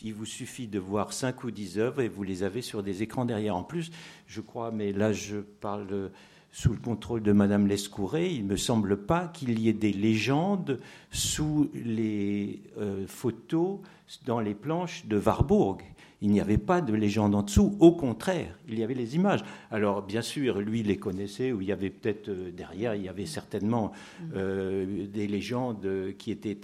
il 0.03 0.15
vous 0.15 0.27
suffit 0.27 0.67
de 0.67 0.79
voir 0.79 1.13
cinq 1.13 1.45
ou 1.45 1.51
dix 1.51 1.79
œuvres 1.79 2.03
et 2.03 2.09
vous 2.09 2.23
les 2.23 2.43
avez 2.43 2.63
sur 2.63 2.83
des 2.83 3.03
écrans 3.03 3.25
derrière. 3.25 3.57
En 3.57 3.65
plus, 3.65 3.91
je 4.27 4.41
crois, 4.41 4.71
mais 4.71 4.93
là 4.93 5.13
je 5.13 5.39
parle 5.39 6.11
sous 6.55 6.71
le 6.71 6.79
contrôle 6.79 7.21
de 7.21 7.33
Madame 7.33 7.67
Lescouret, 7.67 8.33
il 8.33 8.45
ne 8.45 8.53
me 8.53 8.57
semble 8.57 8.97
pas 8.97 9.27
qu'il 9.27 9.59
y 9.59 9.69
ait 9.69 9.73
des 9.73 9.93
légendes 9.93 10.79
sous 11.11 11.69
les 11.75 12.63
euh, 12.79 13.09
photos 13.09 13.81
dans 14.25 14.39
les 14.39 14.55
planches 14.55 15.05
de 15.07 15.19
Warburg. 15.19 15.83
Il 16.25 16.31
n'y 16.31 16.41
avait 16.41 16.57
pas 16.57 16.81
de 16.81 16.95
légende 16.95 17.35
en 17.35 17.43
dessous, 17.43 17.77
au 17.81 17.93
contraire, 17.93 18.59
il 18.67 18.79
y 18.79 18.83
avait 18.83 18.95
les 18.95 19.15
images. 19.15 19.45
Alors, 19.71 20.01
bien 20.01 20.23
sûr, 20.23 20.59
lui 20.59 20.83
les 20.83 20.97
connaissait, 20.97 21.53
ou 21.53 21.61
il 21.61 21.69
y 21.69 21.73
avait 21.73 21.91
peut-être 21.91 22.31
euh, 22.31 22.51
derrière, 22.51 22.95
il 22.95 23.03
y 23.03 23.11
avait 23.11 23.27
certainement 23.27 23.93
euh, 24.35 25.07
des 25.07 25.27
légendes 25.27 25.87
qui 26.17 26.31
étaient, 26.31 26.59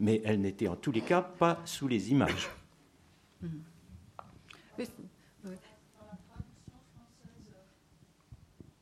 mais 0.00 0.20
elles 0.24 0.40
n'étaient 0.40 0.66
en 0.66 0.74
tous 0.74 0.90
les 0.90 1.00
cas 1.00 1.22
pas 1.22 1.62
sous 1.64 1.86
les 1.86 2.10
images. 2.10 2.48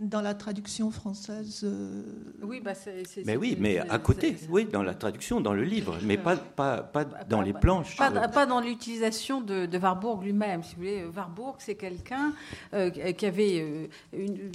Dans 0.03 0.21
la 0.21 0.35
traduction 0.35 0.91
française. 0.91 1.61
Euh, 1.65 2.03
oui, 2.43 2.61
bah 2.61 2.75
c'est, 2.75 3.05
mais 3.25 3.37
oui, 3.37 3.57
mais 3.59 3.79
à 3.79 3.99
côté, 3.99 4.37
oui, 4.51 4.65
dans 4.65 4.83
la 4.83 4.95
traduction, 4.95 5.41
dans 5.41 5.53
le 5.53 5.63
livre, 5.63 5.97
mais 6.03 6.19
pas, 6.19 6.37
pas, 6.37 6.79
pas 6.83 7.05
dans 7.05 7.41
les 7.41 7.53
planches. 7.53 7.97
Pas, 7.97 8.11
pas 8.29 8.47
dans 8.47 8.61
l'utilisation 8.61 9.41
de, 9.41 9.67
de, 9.67 9.79
Warburg 9.79 10.23
lui-même. 10.23 10.63
Si 10.63 10.75
vous 10.75 10.81
voulez, 10.81 11.05
Warburg, 11.05 11.57
c'est 11.59 11.77
quelqu'un 11.77 12.33
euh, 12.75 12.91
qui 12.91 13.27
avait 13.27 13.61
euh, 13.61 13.87
une, 14.13 14.51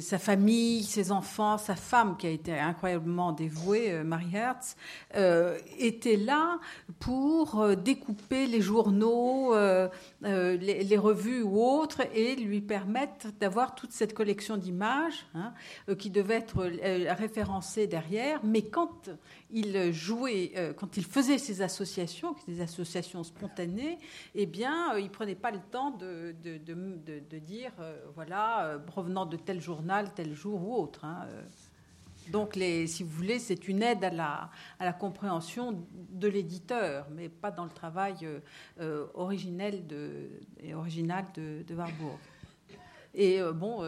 sa 0.00 0.18
famille, 0.18 0.82
ses 0.84 1.12
enfants, 1.12 1.58
sa 1.58 1.76
femme, 1.76 2.16
qui 2.16 2.26
a 2.26 2.30
été 2.30 2.58
incroyablement 2.58 3.32
dévouée, 3.32 4.02
Marie 4.02 4.34
Hertz, 4.34 4.76
était 5.78 6.16
là 6.16 6.58
pour 6.98 7.76
découper 7.76 8.46
les 8.46 8.60
journaux, 8.60 9.54
les, 10.22 10.84
les, 10.84 10.96
revues 10.96 11.42
ou 11.42 11.62
autres, 11.62 12.02
et 12.14 12.36
lui 12.36 12.60
permettre 12.60 13.28
d'avoir 13.38 13.74
toute 13.74 13.92
cette 13.92 14.14
collection 14.14 14.56
d'images 14.56 14.69
images 14.70 15.26
hein, 15.34 15.52
euh, 15.88 15.94
qui 15.94 16.10
devaient 16.10 16.36
être 16.36 16.58
euh, 16.58 17.12
référencées 17.12 17.86
derrière, 17.86 18.40
mais 18.44 18.62
quand 18.62 19.10
il 19.50 19.92
jouait, 19.92 20.52
euh, 20.56 20.72
quand 20.72 20.96
il 20.96 21.04
faisait 21.04 21.38
ces 21.38 21.60
associations, 21.60 22.34
des 22.48 22.60
associations 22.60 23.22
spontanées, 23.22 23.98
eh 24.34 24.46
bien, 24.46 24.96
il 24.96 25.10
prenait 25.10 25.34
pas 25.34 25.50
le 25.50 25.60
temps 25.60 25.90
de, 25.90 26.34
dire, 27.38 27.72
voilà, 28.14 28.78
provenant 28.86 29.26
de 29.26 29.36
tel 29.36 29.60
journal, 29.60 30.12
tel 30.14 30.34
jour 30.34 30.62
ou 30.62 30.74
autre. 30.74 31.04
Hein, 31.04 31.26
donc, 32.30 32.54
si 32.54 33.02
vous 33.02 33.10
voulez, 33.10 33.38
c'est 33.38 33.66
une 33.66 33.82
aide 33.82 34.04
à 34.04 34.10
la, 34.10 34.50
à 34.78 34.84
la 34.84 34.92
compréhension 34.92 35.84
de 35.92 36.28
l'éditeur, 36.28 37.08
mais 37.10 37.28
pas 37.28 37.50
dans 37.50 37.64
le 37.64 37.70
travail 37.70 38.28
originel 39.14 39.82
et 40.62 40.74
original 40.74 41.24
de, 41.34 41.64
de 41.66 41.74
Warburg. 41.74 42.18
Et 43.14 43.40
bon, 43.54 43.82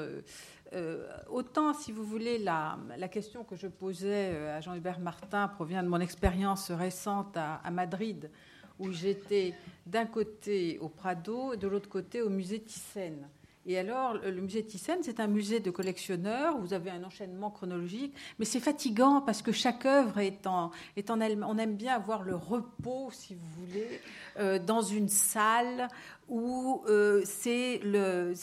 autant, 1.30 1.74
si 1.74 1.92
vous 1.92 2.04
voulez, 2.04 2.38
la, 2.38 2.78
question 3.10 3.44
que 3.44 3.56
je 3.56 3.66
posais 3.66 4.30
euh, 4.32 4.56
à 4.56 4.60
Jean-Hubert 4.60 5.00
Martin 5.00 5.48
provient 5.48 5.82
de 5.82 5.88
mon 5.88 6.00
expérience 6.00 6.70
récente 6.70 7.36
à, 7.36 7.70
Madrid, 7.70 8.30
où 8.78 8.90
j'étais 8.90 9.54
d'un 9.86 10.06
côté 10.06 10.78
au 10.80 10.88
Prado 10.88 11.52
et 11.52 11.56
de 11.56 11.68
l'autre 11.68 11.88
côté 11.88 12.22
au 12.22 12.30
musée 12.30 12.60
Thyssen. 12.60 13.28
Et 13.64 13.78
alors, 13.78 14.14
le 14.14 14.40
musée 14.40 14.64
Thyssen, 14.64 14.98
c'est 15.02 15.20
un 15.20 15.28
musée 15.28 15.60
de 15.60 15.70
collectionneurs. 15.70 16.58
Vous 16.58 16.72
avez 16.72 16.90
un 16.90 17.04
enchaînement 17.04 17.50
chronologique, 17.50 18.12
mais 18.40 18.44
c'est 18.44 18.58
fatigant 18.58 19.20
parce 19.20 19.40
que 19.40 19.52
chaque 19.52 19.86
œuvre 19.86 20.18
est 20.18 20.48
en. 20.48 20.72
On 21.08 21.58
aime 21.58 21.76
bien 21.76 21.94
avoir 21.94 22.24
le 22.24 22.34
repos, 22.34 23.10
si 23.12 23.34
vous 23.34 23.46
voulez, 23.60 24.00
euh, 24.38 24.58
dans 24.58 24.82
une 24.82 25.08
salle 25.08 25.86
où 26.28 26.82
c'est 27.24 27.78
le 27.84 28.34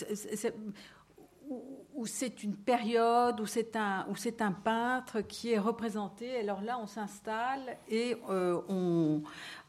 c'est 2.06 2.44
une 2.44 2.56
période, 2.56 3.40
où 3.40 3.46
c'est 3.46 3.76
un, 3.76 4.06
où 4.10 4.16
c'est 4.16 4.42
un 4.42 4.52
peintre 4.52 5.22
qui 5.22 5.52
est 5.52 5.60
représenté. 5.60 6.40
Alors 6.40 6.62
là, 6.62 6.80
on 6.82 6.88
s'installe 6.88 7.78
et 7.90 8.16
euh, 8.30 8.60
on, 8.70 9.22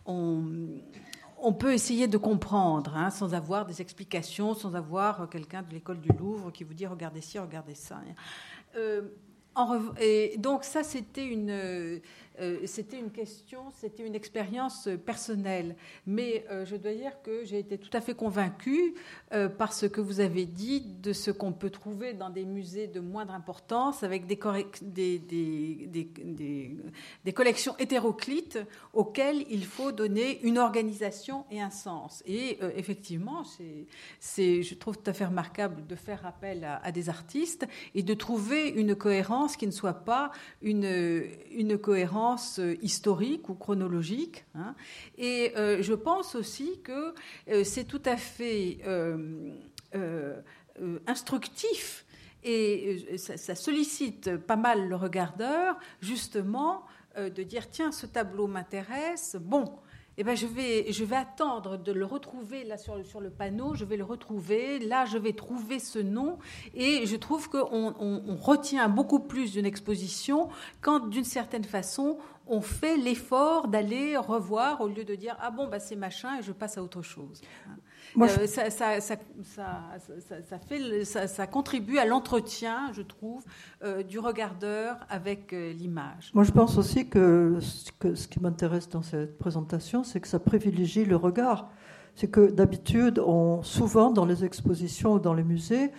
on, 0.06 1.52
peut 1.52 1.72
essayer 1.72 2.08
de 2.08 2.18
comprendre, 2.18 2.96
hein, 2.96 3.10
sans 3.10 3.34
avoir 3.34 3.66
des 3.66 3.80
explications, 3.80 4.54
sans 4.54 4.74
avoir 4.74 5.28
quelqu'un 5.28 5.62
de 5.62 5.72
l'école 5.72 6.00
du 6.00 6.10
Louvre 6.10 6.50
qui 6.50 6.64
vous 6.64 6.74
dit 6.74 6.86
regardez 6.86 7.20
ci, 7.20 7.38
regardez 7.38 7.74
ça. 7.74 8.00
Euh, 8.76 9.02
et 10.00 10.36
donc 10.38 10.64
ça, 10.64 10.82
c'était 10.82 11.26
une 11.26 12.00
euh, 12.40 12.58
c'était 12.64 12.98
une 12.98 13.10
question, 13.10 13.70
c'était 13.74 14.06
une 14.06 14.14
expérience 14.14 14.88
personnelle. 15.04 15.76
Mais 16.06 16.46
euh, 16.50 16.64
je 16.64 16.76
dois 16.76 16.94
dire 16.94 17.20
que 17.22 17.44
j'ai 17.44 17.58
été 17.58 17.78
tout 17.78 17.90
à 17.92 18.00
fait 18.00 18.14
convaincue 18.14 18.94
euh, 19.32 19.48
par 19.48 19.72
ce 19.72 19.86
que 19.86 20.00
vous 20.00 20.20
avez 20.20 20.46
dit 20.46 20.80
de 20.80 21.12
ce 21.12 21.30
qu'on 21.30 21.52
peut 21.52 21.70
trouver 21.70 22.14
dans 22.14 22.30
des 22.30 22.44
musées 22.44 22.86
de 22.86 23.00
moindre 23.00 23.34
importance 23.34 24.02
avec 24.02 24.26
des, 24.26 24.36
collections 27.34 27.76
hétéroclites 27.78 28.58
auxquelles 28.92 29.44
il 29.50 29.64
faut 29.64 29.92
donner 29.92 30.40
une 30.42 30.58
organisation 30.58 31.44
et 31.50 31.60
un 31.60 31.70
sens. 31.70 32.22
Et 32.26 32.58
effectivement, 32.76 33.44
c'est, 34.18 34.62
je 34.62 34.74
trouve 34.74 34.98
tout 34.98 35.10
à 35.10 35.12
fait 35.12 35.26
remarquable 35.26 35.86
de 35.86 35.94
faire 35.94 36.24
appel 36.26 36.64
à, 36.64 36.92
des 36.92 37.08
artistes 37.08 37.66
et 37.94 38.02
de 38.02 38.14
trouver 38.14 38.68
une 38.68 38.94
cohérence 38.94 39.56
qui 39.56 39.66
ne 39.66 39.72
soit 39.72 40.04
pas 40.04 40.30
une 40.62 41.78
cohérence 41.80 42.29
euh, 42.58 42.76
historique 42.82 43.48
ou 43.48 43.54
chronologique. 43.54 44.44
Hein. 44.54 44.74
Et 45.18 45.52
euh, 45.56 45.82
je 45.82 45.94
pense 45.94 46.34
aussi 46.34 46.80
que 46.82 47.14
euh, 47.48 47.64
c'est 47.64 47.84
tout 47.84 48.02
à 48.04 48.16
fait 48.16 48.78
instructif 51.06 52.06
et 52.42 53.18
ça, 53.18 53.54
sollicite 53.54 54.36
pas 54.36 54.56
mal 54.56 54.88
le 54.88 54.96
regardeur, 54.96 55.76
justement, 56.00 56.86
de 57.16 57.42
dire 57.42 57.68
tiens, 57.70 57.92
ce 57.92 58.06
tableau 58.06 58.46
m'intéresse. 58.46 59.36
Bon, 59.38 59.78
eh 60.16 60.24
ben 60.24 60.36
je, 60.36 60.46
vais, 60.46 60.92
je 60.92 61.04
vais 61.04 61.16
attendre 61.16 61.76
de 61.76 61.92
le 61.92 62.04
retrouver 62.04 62.64
là 62.64 62.76
sur, 62.76 63.04
sur 63.06 63.20
le 63.20 63.30
panneau, 63.30 63.74
je 63.74 63.84
vais 63.84 63.96
le 63.96 64.04
retrouver, 64.04 64.78
là 64.78 65.04
je 65.06 65.18
vais 65.18 65.32
trouver 65.32 65.78
ce 65.78 65.98
nom, 65.98 66.38
et 66.74 67.06
je 67.06 67.16
trouve 67.16 67.48
qu'on 67.48 67.94
on, 67.98 68.36
retient 68.36 68.88
beaucoup 68.88 69.20
plus 69.20 69.52
d'une 69.52 69.66
exposition 69.66 70.48
quand 70.80 71.08
d'une 71.08 71.24
certaine 71.24 71.64
façon 71.64 72.18
on 72.46 72.60
fait 72.60 72.96
l'effort 72.96 73.68
d'aller 73.68 74.16
revoir 74.16 74.80
au 74.80 74.88
lieu 74.88 75.04
de 75.04 75.14
dire 75.14 75.36
ah 75.40 75.50
bon 75.50 75.68
bah 75.68 75.78
c'est 75.78 75.96
machin 75.96 76.38
et 76.38 76.42
je 76.42 76.52
passe 76.52 76.78
à 76.78 76.82
autre 76.82 77.02
chose. 77.02 77.40
Ça, 78.16 78.70
ça, 78.70 79.00
ça, 79.00 79.00
ça, 79.00 80.58
fait, 80.66 81.04
ça, 81.04 81.46
contribue 81.46 81.98
à 81.98 82.04
l'entretien, 82.04 82.90
je 82.92 83.02
trouve, 83.02 83.44
euh, 83.84 84.02
du 84.02 84.18
regardeur 84.18 84.96
avec 85.08 85.52
euh, 85.52 85.72
l'image. 85.72 86.30
Moi, 86.34 86.44
je 86.44 86.50
pense 86.50 86.76
aussi 86.76 87.08
que, 87.08 87.58
ce 87.60 88.28
qui 88.28 88.40
m'intéresse 88.40 88.88
dans 88.88 89.02
cette 89.02 89.38
présentation, 89.38 90.04
c'est 90.04 90.20
que 90.20 90.28
ça 90.28 90.38
privilégie 90.38 91.04
le 91.04 91.16
regard. 91.16 91.70
C'est 92.14 92.28
que 92.28 92.50
d'habitude, 92.50 93.20
on, 93.24 93.62
souvent 93.62 94.10
dans 94.10 94.24
les 94.24 94.44
expositions 94.44 95.14
ou 95.14 95.18
dans 95.20 95.34
les 95.34 95.44
musées, 95.44 95.92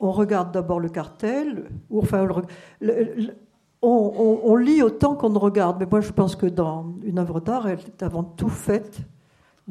on 0.00 0.12
regarde 0.12 0.52
d'abord 0.52 0.80
le 0.80 0.88
cartel, 0.88 1.70
ou 1.90 2.00
enfin, 2.00 2.26
on, 3.82 4.40
on, 4.44 4.56
lit 4.56 4.82
autant 4.82 5.14
qu'on 5.14 5.28
ne 5.28 5.38
regarde. 5.38 5.76
Mais 5.78 5.86
moi, 5.90 6.00
je 6.00 6.10
pense 6.10 6.36
que 6.36 6.46
dans 6.46 6.94
une 7.04 7.18
œuvre 7.18 7.40
d'art, 7.40 7.68
elle 7.68 7.80
est 7.80 8.02
avant 8.02 8.24
tout 8.24 8.48
faite 8.48 9.02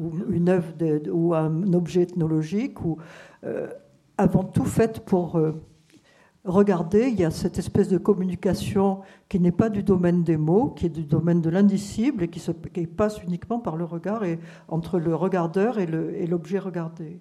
ou 0.00 0.12
une 0.30 0.48
œuvre 0.48 0.72
ou 1.12 1.34
un 1.34 1.72
objet 1.72 2.02
ethnologique, 2.02 2.84
ou 2.84 2.96
euh, 3.44 3.68
avant 4.16 4.44
tout 4.44 4.64
fait 4.64 5.04
pour 5.04 5.36
euh, 5.36 5.52
regarder. 6.44 7.08
Il 7.08 7.20
y 7.20 7.24
a 7.24 7.30
cette 7.30 7.58
espèce 7.58 7.88
de 7.88 7.98
communication 7.98 9.00
qui 9.28 9.38
n'est 9.40 9.52
pas 9.52 9.68
du 9.68 9.82
domaine 9.82 10.24
des 10.24 10.36
mots, 10.36 10.70
qui 10.70 10.86
est 10.86 10.90
du 10.90 11.04
domaine 11.04 11.40
de 11.40 11.50
l'indicible 11.50 12.24
et 12.24 12.28
qui, 12.28 12.40
se, 12.40 12.50
qui 12.50 12.86
passe 12.86 13.22
uniquement 13.22 13.60
par 13.60 13.76
le 13.76 13.84
regard 13.84 14.24
et 14.24 14.38
entre 14.68 14.98
le 14.98 15.14
regardeur 15.14 15.78
et 15.78 16.26
l'objet 16.26 16.58
regardé. 16.58 17.20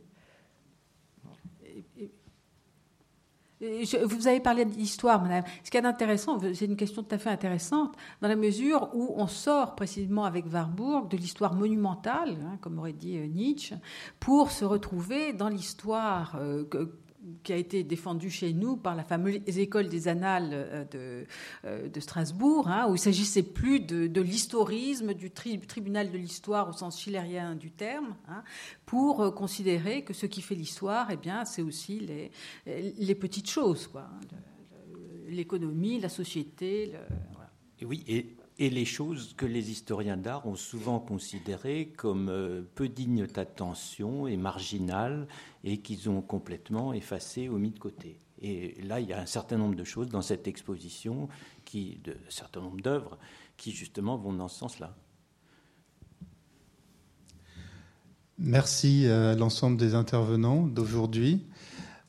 Vous 3.62 4.28
avez 4.28 4.40
parlé 4.40 4.64
d'histoire, 4.66 5.22
madame. 5.22 5.44
Ce 5.64 5.70
qui 5.70 5.78
est 5.78 5.86
intéressant, 5.86 6.40
c'est 6.40 6.66
une 6.66 6.78
question 6.78 7.04
tout 7.04 7.14
à 7.14 7.18
fait 7.18 7.30
intéressante, 7.30 7.96
dans 8.22 8.28
la 8.28 8.36
mesure 8.36 8.90
où 8.94 9.14
on 9.18 9.28
sort 9.28 9.76
précisément 9.76 10.24
avec 10.24 10.46
Warburg 10.52 11.10
de 11.10 11.18
l'histoire 11.18 11.54
monumentale, 11.54 12.38
hein, 12.46 12.58
comme 12.62 12.80
aurait 12.80 12.94
dit 12.94 13.18
euh, 13.18 13.28
Nietzsche, 13.28 13.76
pour 14.20 14.52
se 14.52 14.64
retrouver 14.64 15.34
dans 15.34 15.50
l'histoire 15.50 16.38
euh, 16.40 16.64
qui 17.44 17.54
a 17.54 17.56
été 17.56 17.84
défendue 17.84 18.30
chez 18.30 18.54
nous 18.54 18.78
par 18.78 18.96
la 18.96 19.04
fameuse 19.04 19.42
école 19.48 19.90
des 19.90 20.08
annales 20.08 20.50
euh, 20.54 21.26
de, 21.88 22.00
Strasbourg, 22.00 22.68
hein, 22.68 22.88
où 22.90 22.96
il 22.96 23.00
s'agissait 23.00 23.44
plus 23.44 23.80
de, 23.80 24.22
l'historisme, 24.22 25.14
du 25.14 25.32
tribunal 25.32 26.12
de 26.12 26.18
l'histoire 26.18 26.70
au 26.70 26.74
sens 26.74 27.00
schillerien 27.00 27.56
du 27.56 27.72
terme, 27.72 28.16
hein, 28.28 28.44
pour 28.86 29.22
euh, 29.22 29.32
considérer 29.32 30.04
que 30.04 30.14
ce 30.14 30.26
qui 30.26 30.42
fait 30.42 30.56
l'histoire, 30.56 31.08
eh 31.12 31.18
bien, 31.18 31.46
c'est 31.46 31.62
aussi 31.62 32.00
les, 32.00 32.32
les, 32.66 33.16
petites 33.16 33.50
choses, 33.50 33.88
quoi, 33.88 34.10
hein, 34.12 34.38
l'économie, 35.28 36.00
la 36.00 36.10
société. 36.10 36.94
Oui, 37.82 38.04
et, 38.08 38.36
et, 38.58 38.70
les 38.70 38.86
choses 38.86 39.34
que 39.38 39.46
les 39.46 39.72
historiens 39.72 40.18
d'art 40.18 40.46
ont 40.46 40.56
souvent 40.56 41.00
considérées 41.00 41.94
comme 41.96 42.30
euh, 42.30 42.62
peu 42.76 42.90
dignes 42.90 43.26
d'attention 43.26 44.28
et 44.28 44.36
marginales, 44.36 45.28
et 45.64 45.80
qu'ils 45.80 46.10
ont 46.10 46.22
complètement 46.22 46.94
effacées 46.94 47.50
ou 47.50 47.58
mis 47.58 47.72
de 47.72 47.80
côté. 47.80 48.20
Et 48.42 48.82
là, 48.84 49.00
il 49.00 49.08
y 49.08 49.14
a 49.14 49.20
un 49.20 49.26
certain 49.26 49.58
nombre 49.58 49.76
de 49.76 49.84
choses 49.84 50.08
dans 50.08 50.22
cette 50.22 50.48
exposition, 50.48 51.28
qui, 51.66 52.00
de, 52.04 52.12
un 52.12 52.32
certain 52.32 52.62
nombre 52.62 52.82
d'œuvres, 52.82 53.18
qui 53.58 53.72
justement 53.72 54.18
vont 54.18 54.34
dans 54.34 54.48
ce 54.48 54.58
sens-là. 54.60 54.96
Merci 58.38 59.06
à 59.08 59.36
l'ensemble 59.36 59.76
des 59.76 59.96
intervenants 59.96 60.66
d'aujourd'hui. 60.66 61.46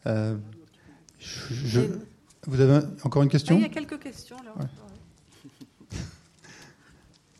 Euh, 0.06 0.36
vous 2.46 2.60
avez 2.60 2.86
encore 3.02 3.24
une 3.24 3.28
question? 3.28 3.56
Il 3.56 3.62
y 3.62 3.64
a 3.64 3.68
quelques 3.68 3.98
questions. 3.98 4.36
Là. 4.44 4.54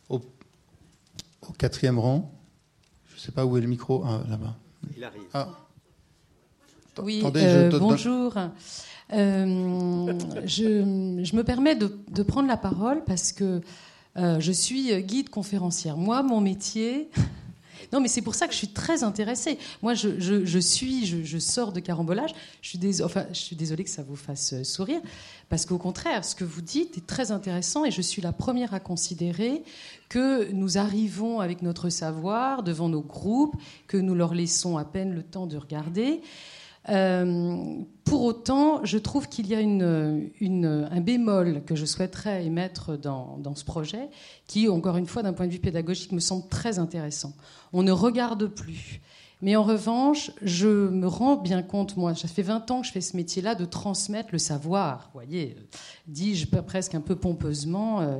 Au, 0.09 0.21
quatrième 1.57 1.97
rang, 1.97 2.37
je 3.07 3.15
ne 3.15 3.19
sais 3.19 3.31
pas 3.31 3.45
où 3.45 3.57
est 3.57 3.61
le 3.61 3.67
micro, 3.67 4.03
ah, 4.05 4.23
là-bas. 4.27 4.57
Il 4.97 5.03
arrive. 5.05 5.21
Ah. 5.33 5.47
Oui, 6.99 7.23
euh, 7.35 7.79
bonjour. 7.79 8.35
Euh, 9.13 10.13
je, 10.45 11.21
je, 11.23 11.35
me 11.35 11.43
permets 11.43 11.75
de, 11.75 11.97
de, 12.09 12.23
prendre 12.23 12.47
la 12.47 12.57
parole 12.57 13.03
parce 13.05 13.31
que 13.31 13.61
je 14.15 14.51
suis 14.51 15.01
guide 15.03 15.29
conférencière. 15.29 15.97
Moi, 15.97 16.21
mon 16.23 16.41
métier, 16.41 17.09
non, 17.93 17.99
mais 17.99 18.07
c'est 18.07 18.21
pour 18.21 18.35
ça 18.35 18.47
que 18.47 18.53
je 18.53 18.57
suis 18.57 18.69
très 18.69 19.03
intéressée. 19.03 19.57
Moi, 19.81 19.93
je, 19.93 20.19
je, 20.19 20.59
suis, 20.59 21.05
je, 21.05 21.37
sors 21.39 21.71
de 21.71 21.79
carambolage. 21.79 22.31
Je 22.61 22.69
suis, 22.69 23.03
enfin, 23.03 23.25
je 23.31 23.39
suis 23.39 23.55
désolée 23.55 23.83
que 23.83 23.89
ça 23.89 24.03
vous 24.03 24.15
fasse 24.15 24.53
euh, 24.53 24.63
sourire, 24.63 25.01
parce 25.49 25.65
qu'au 25.65 25.77
contraire, 25.77 26.23
ce 26.23 26.35
que 26.35 26.43
vous 26.43 26.61
dites 26.61 26.97
est 26.97 27.07
très 27.07 27.31
intéressant 27.31 27.85
et 27.85 27.91
je 27.91 28.01
suis 28.01 28.21
la 28.21 28.31
première 28.31 28.73
à 28.73 28.79
considérer 28.79 29.63
que 30.09 30.51
nous 30.51 30.77
arrivons 30.77 31.39
avec 31.39 31.61
notre 31.61 31.89
savoir 31.89 32.63
devant 32.63 32.89
nos 32.89 33.01
groupes, 33.01 33.55
que 33.87 33.97
nous 33.97 34.15
leur 34.15 34.33
laissons 34.33 34.77
à 34.77 34.85
peine 34.85 35.13
le 35.13 35.23
temps 35.23 35.47
de 35.47 35.57
regarder. 35.57 36.21
Euh, 36.89 37.75
pour 38.03 38.23
autant, 38.23 38.83
je 38.83 38.97
trouve 38.97 39.27
qu'il 39.29 39.47
y 39.47 39.55
a 39.55 39.59
un 39.59 41.01
bémol 41.01 41.63
que 41.65 41.75
je 41.75 41.85
souhaiterais 41.85 42.45
émettre 42.45 42.97
dans, 42.97 43.55
ce 43.55 43.63
projet, 43.63 44.09
qui, 44.47 44.67
encore 44.67 44.97
une 44.97 45.05
fois, 45.05 45.23
d'un 45.23 45.33
point 45.33 45.47
de 45.47 45.51
vue 45.51 45.59
pédagogique, 45.59 46.11
me 46.11 46.19
semble 46.19 46.47
très 46.49 46.79
intéressant. 46.79 47.33
On 47.73 47.83
ne 47.83 47.91
regarde 47.91 48.47
plus. 48.47 49.01
Mais 49.43 49.55
en 49.55 49.63
revanche, 49.63 50.31
je 50.43 50.67
me 50.67 51.07
rends 51.07 51.35
bien 51.35 51.63
compte, 51.63 51.97
moi, 51.97 52.13
ça 52.13 52.27
fait 52.27 52.43
20 52.43 52.69
ans 52.69 52.81
que 52.81 52.87
je 52.87 52.91
fais 52.91 53.01
ce 53.01 53.17
métier-là, 53.17 53.55
de 53.55 53.65
transmettre 53.65 54.29
le 54.31 54.37
savoir, 54.37 55.09
voyez, 55.13 55.57
dis-je 56.05 56.45
presque 56.45 56.93
un 56.93 57.01
peu 57.01 57.15
pompeusement, 57.15 58.01
euh, 58.01 58.19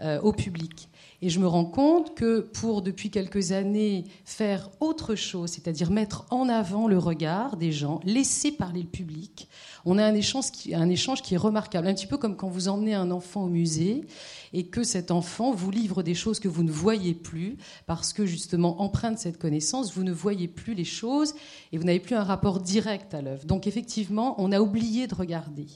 euh, 0.00 0.20
au 0.22 0.32
public. 0.32 0.88
Et 1.24 1.28
je 1.28 1.38
me 1.38 1.46
rends 1.46 1.64
compte 1.64 2.16
que 2.16 2.40
pour, 2.40 2.82
depuis 2.82 3.08
quelques 3.08 3.52
années, 3.52 4.04
faire 4.24 4.70
autre 4.80 5.14
chose, 5.14 5.50
c'est-à-dire 5.50 5.92
mettre 5.92 6.26
en 6.30 6.48
avant 6.48 6.88
le 6.88 6.98
regard 6.98 7.56
des 7.56 7.70
gens, 7.70 8.00
laisser 8.04 8.50
parler 8.50 8.82
le 8.82 8.88
public, 8.88 9.48
on 9.84 9.98
a 9.98 10.04
un 10.04 10.14
échange, 10.14 10.50
qui, 10.50 10.74
un 10.74 10.88
échange 10.88 11.22
qui 11.22 11.34
est 11.34 11.38
remarquable. 11.38 11.86
Un 11.86 11.94
petit 11.94 12.08
peu 12.08 12.16
comme 12.16 12.36
quand 12.36 12.48
vous 12.48 12.68
emmenez 12.68 12.94
un 12.94 13.10
enfant 13.10 13.44
au 13.44 13.48
musée 13.48 14.04
et 14.52 14.66
que 14.66 14.82
cet 14.82 15.10
enfant 15.10 15.52
vous 15.52 15.70
livre 15.70 16.02
des 16.02 16.14
choses 16.14 16.40
que 16.40 16.48
vous 16.48 16.62
ne 16.62 16.70
voyez 16.70 17.14
plus, 17.14 17.56
parce 17.86 18.12
que 18.12 18.26
justement, 18.26 18.80
empreint 18.82 19.12
de 19.12 19.18
cette 19.18 19.38
connaissance, 19.38 19.94
vous 19.94 20.04
ne 20.04 20.12
voyez 20.12 20.48
plus 20.48 20.74
les 20.74 20.84
choses 20.84 21.34
et 21.72 21.78
vous 21.78 21.84
n'avez 21.84 22.00
plus 22.00 22.16
un 22.16 22.24
rapport 22.24 22.60
direct 22.60 23.14
à 23.14 23.22
l'œuvre. 23.22 23.44
Donc 23.44 23.66
effectivement, 23.66 24.34
on 24.38 24.52
a 24.52 24.60
oublié 24.60 25.06
de 25.06 25.14
regarder. 25.14 25.66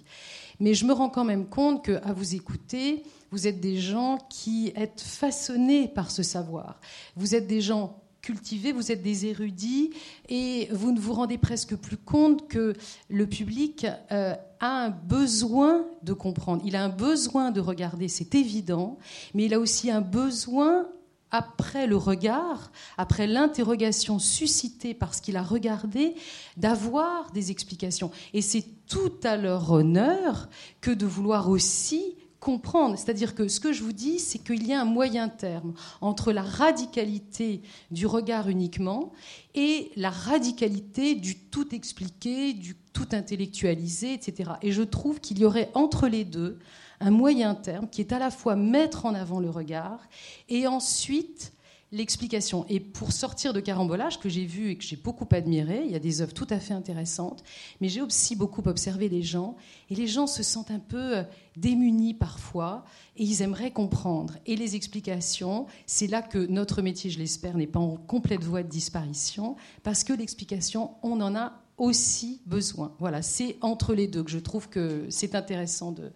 Mais 0.61 0.75
je 0.75 0.85
me 0.85 0.93
rends 0.93 1.11
quand 1.11 1.25
même 1.25 1.47
compte 1.47 1.85
qu'à 1.85 2.13
vous 2.13 2.35
écouter, 2.35 3.03
vous 3.31 3.47
êtes 3.47 3.61
des 3.61 3.79
gens 3.79 4.19
qui 4.31 4.73
êtes 4.77 5.01
façonnés 5.01 5.89
par 5.89 6.11
ce 6.11 6.23
savoir. 6.23 6.81
Vous 7.17 7.35
êtes 7.35 7.47
des 7.47 7.61
gens 7.61 8.03
cultivés, 8.27 8.73
vous 8.73 8.91
êtes 8.91 9.03
des 9.03 9.27
érudits 9.27 9.91
et 10.29 10.69
vous 10.73 10.91
ne 10.91 10.99
vous 10.99 11.13
rendez 11.13 11.39
presque 11.39 11.77
plus 11.77 11.97
compte 11.97 12.49
que 12.49 12.75
le 13.09 13.27
public 13.29 13.87
euh, 14.11 14.35
a 14.59 14.87
un 14.87 14.91
besoin 14.91 15.87
de 16.03 16.13
comprendre. 16.13 16.61
Il 16.65 16.75
a 16.75 16.83
un 16.83 16.89
besoin 16.89 17.53
de 17.53 17.61
regarder, 17.61 18.09
c'est 18.09 18.35
évident, 18.35 18.99
mais 19.33 19.45
il 19.45 19.55
a 19.55 19.61
aussi 19.61 19.93
un 19.93 20.01
besoin 20.01 20.89
après 21.31 21.87
le 21.87 21.97
regard, 21.97 22.71
après 22.99 23.27
l'interrogation 23.27 24.19
suscitée 24.19 24.95
par 24.95 25.15
ce 25.15 25.23
qu'il 25.23 25.37
a 25.37 25.43
regardé, 25.43 26.15
d'avoir 26.57 27.31
des 27.33 27.51
explications. 27.51 28.11
Et 28.33 28.43
c'est 28.43 28.65
tout 28.89 29.13
à 29.25 29.37
leur 29.37 29.71
honneur 29.71 30.49
que 30.81 30.91
de 30.91 31.07
vouloir 31.07 31.49
aussi 31.49 32.15
comprendre. 32.47 32.97
C'est-à-dire 32.97 33.35
que 33.35 33.49
ce 33.49 33.59
que 33.59 33.73
je 33.73 33.83
vous 33.83 33.93
dis, 33.93 34.21
c'est 34.21 34.39
qu'il 34.39 34.65
y 34.67 34.73
a 34.73 34.81
un 34.81 34.85
moyen 34.85 35.29
terme 35.29 35.75
entre 36.01 36.33
la 36.33 36.43
radicalité 36.43 37.63
du 37.91 38.07
regard 38.07 38.49
uniquement 38.49 39.13
et 39.55 39.91
la 39.97 40.11
radicalité 40.11 41.17
du 41.17 41.37
tout 41.37 41.75
expliqué, 41.75 42.53
du 42.53 42.77
tout 42.93 43.09
intellectualisé, 43.11 44.13
etc. 44.13 44.53
Et 44.63 44.71
je 44.71 44.83
trouve 44.83 45.19
qu'il 45.21 45.41
y 45.41 45.45
aurait 45.45 45.71
entre 45.75 46.07
les 46.07 46.25
deux 46.25 46.61
un 47.01 47.11
moyen 47.11 47.55
terme 47.55 47.89
qui 47.89 48.01
est 48.01 48.13
à 48.13 48.19
la 48.19 48.31
fois 48.31 48.57
mettre 48.57 49.07
en 49.07 49.15
avant 49.15 49.41
le 49.41 49.51
regard 49.51 50.01
et 50.49 50.67
ensuite 50.67 51.53
l'explication. 51.93 52.67
Et 52.69 52.81
pour 52.81 53.13
sortir 53.13 53.53
de 53.53 53.61
carambolage, 53.61 54.19
que 54.19 54.29
j'ai 54.29 54.45
vu 54.45 54.71
et 54.71 54.77
que 54.77 54.85
j'ai 54.85 54.97
beaucoup 54.97 55.27
admiré, 55.31 55.83
il 55.85 55.93
y 55.93 55.95
a 55.95 56.01
des 56.01 56.21
œuvres 56.21 56.35
tout 56.35 56.47
à 56.51 56.59
fait 56.59 56.75
intéressantes, 56.75 57.45
mais 57.81 57.89
j'ai 57.89 58.03
aussi 58.03 58.35
beaucoup 58.35 58.63
observé 58.67 59.09
les 59.09 59.23
gens, 59.23 59.57
et 59.91 59.95
les 59.95 60.07
gens 60.07 60.27
se 60.27 60.43
sentent 60.43 60.71
un 60.71 60.81
peu 60.81 61.19
euh, 61.19 61.23
démunis 61.57 62.15
parfois, 62.15 62.85
et 63.17 63.25
ils 63.25 63.43
aimeraient 63.43 63.71
comprendre. 63.71 64.35
Et 64.47 64.57
les 64.57 64.75
explications, 64.75 65.67
c'est 65.87 66.09
là 66.09 66.23
que 66.23 66.39
notre 66.39 66.83
métier, 66.83 67.11
je 67.11 67.19
l'espère, 67.19 67.57
n'est 67.57 67.67
pas 67.67 67.81
en 67.81 67.97
complète 67.97 68.43
voie 68.43 68.63
de 68.63 68.69
disparition, 68.69 69.57
parce 69.83 70.03
que 70.03 70.13
l'explication, 70.13 70.91
on 71.03 71.21
en 71.21 71.35
a 71.37 71.53
aussi 71.79 72.41
besoin. 72.47 72.95
Voilà, 72.99 73.23
c'est 73.23 73.57
entre 73.61 73.95
les 73.95 74.09
deux 74.09 74.23
que 74.23 74.31
je 74.31 74.39
trouve 74.39 74.69
que 74.69 75.07
c'est 75.11 75.35
intéressant 75.35 75.93
de, 75.93 76.11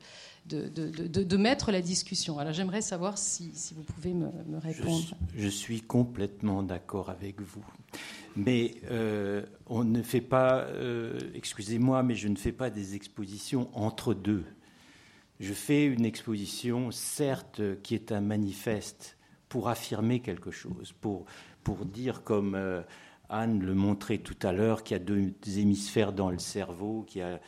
de, 0.46 1.36
mettre 1.36 1.70
la 1.72 1.80
discussion. 1.80 2.38
Alors 2.38 2.52
j'aimerais 2.52 2.82
savoir 2.82 3.18
si, 3.18 3.52
vous 3.74 3.82
pouvez 3.82 4.14
me, 4.14 4.28
répondre. 4.58 5.14
Je, 5.36 5.48
suis 5.48 5.80
complètement 5.80 6.62
d'accord 6.62 7.10
avec 7.10 7.40
vous. 7.40 7.64
Mais 8.36 8.76
euh, 8.90 9.44
on 9.66 9.84
ne 9.84 10.02
fait 10.02 10.20
pas, 10.20 10.60
euh, 10.60 11.18
excusez-moi, 11.34 12.02
mais 12.02 12.14
je 12.14 12.28
ne 12.28 12.36
fais 12.36 12.52
pas 12.52 12.70
des 12.70 12.94
expositions 12.94 13.70
entre 13.74 14.14
deux. 14.14 14.44
Je 15.40 15.52
fais 15.52 15.86
une 15.86 16.04
exposition, 16.04 16.90
certes, 16.90 17.62
qui 17.82 17.94
est 17.94 18.12
un 18.12 18.20
manifeste 18.20 19.16
pour 19.48 19.68
affirmer 19.68 20.20
quelque 20.20 20.50
chose, 20.50 20.92
pour, 21.00 21.24
pour 21.64 21.86
dire 21.86 22.22
comme 22.22 22.54
euh, 22.54 22.82
Anne 23.30 23.60
le 23.60 23.74
montrait 23.74 24.18
tout 24.18 24.36
à 24.42 24.52
l'heure, 24.52 24.82
qu'il 24.82 24.96
y 24.96 25.00
a 25.00 25.02
deux 25.02 25.32
hémisphères 25.58 26.12
dans 26.12 26.30
le 26.30 26.38
cerveau, 26.38 27.04
qu'il 27.08 27.20
y 27.20 27.24
a 27.24 27.40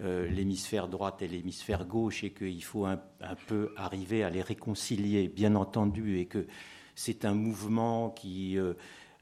euh, 0.00 0.28
l'hémisphère 0.28 0.86
droite 0.86 1.22
et 1.22 1.28
l'hémisphère 1.28 1.84
gauche 1.84 2.22
et 2.22 2.30
qu'il 2.30 2.62
faut 2.62 2.86
un, 2.86 3.00
peu 3.48 3.72
arriver 3.76 4.22
à 4.22 4.30
les 4.30 4.42
réconcilier, 4.42 5.26
bien 5.26 5.56
entendu, 5.56 6.20
et 6.20 6.26
que 6.26 6.46
c'est 6.94 7.24
un 7.24 7.34
mouvement 7.34 8.10
qui 8.10 8.56
euh, 8.58 8.74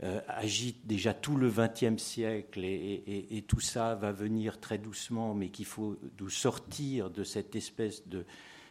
euh, 0.02 0.20
agite 0.28 0.86
déjà 0.86 1.14
tout 1.14 1.36
le 1.36 1.50
XXe 1.50 1.96
siècle 1.96 2.60
et, 2.62 3.42
tout 3.48 3.60
ça 3.60 3.94
va 3.94 4.12
venir 4.12 4.60
très 4.60 4.76
doucement, 4.76 5.32
mais 5.32 5.48
qu'il 5.48 5.64
faut 5.64 5.96
nous 6.20 6.28
sortir 6.28 7.08
de 7.08 7.24
cette 7.24 7.56
espèce 7.56 8.02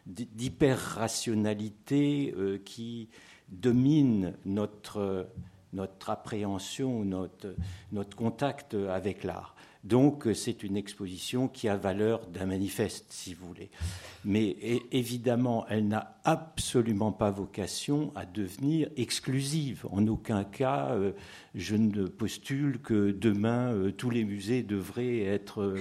d'hyper-rationalité 0.06 2.36
qui 2.66 3.10
domine 3.50 4.36
notre, 4.46 5.28
notre 5.74 6.12
appréhension, 6.12 7.04
notre, 7.04 7.56
notre 7.92 8.16
contact 8.16 8.76
avec 8.76 9.24
l'art. 9.24 9.56
Donc 9.86 10.28
c'est 10.34 10.64
une 10.64 10.78
exposition 10.78 11.48
qui 11.48 11.70
a 11.70 11.78
valeur 11.78 12.26
d'un 12.28 12.48
manifeste, 12.48 13.06
si 13.10 13.36
vous 13.36 13.48
voulez. 13.48 13.70
Mais 14.26 14.58
évidemment, 14.92 15.68
elle 15.70 15.88
n'a 15.88 16.18
absolument 16.24 17.12
pas 17.12 17.30
vocation 17.30 18.12
à 18.16 18.26
devenir 18.26 18.90
exclusive. 18.98 19.86
En 19.92 20.08
aucun 20.08 20.44
cas, 20.44 20.90
euh, 20.94 21.12
je 21.54 21.76
ne 21.76 22.08
postule 22.08 22.80
que 22.82 23.12
demain, 23.12 23.72
euh, 23.74 23.92
tous 23.92 24.10
les 24.10 24.26
musées 24.26 24.64
devraient 24.64 25.22
être 25.22 25.76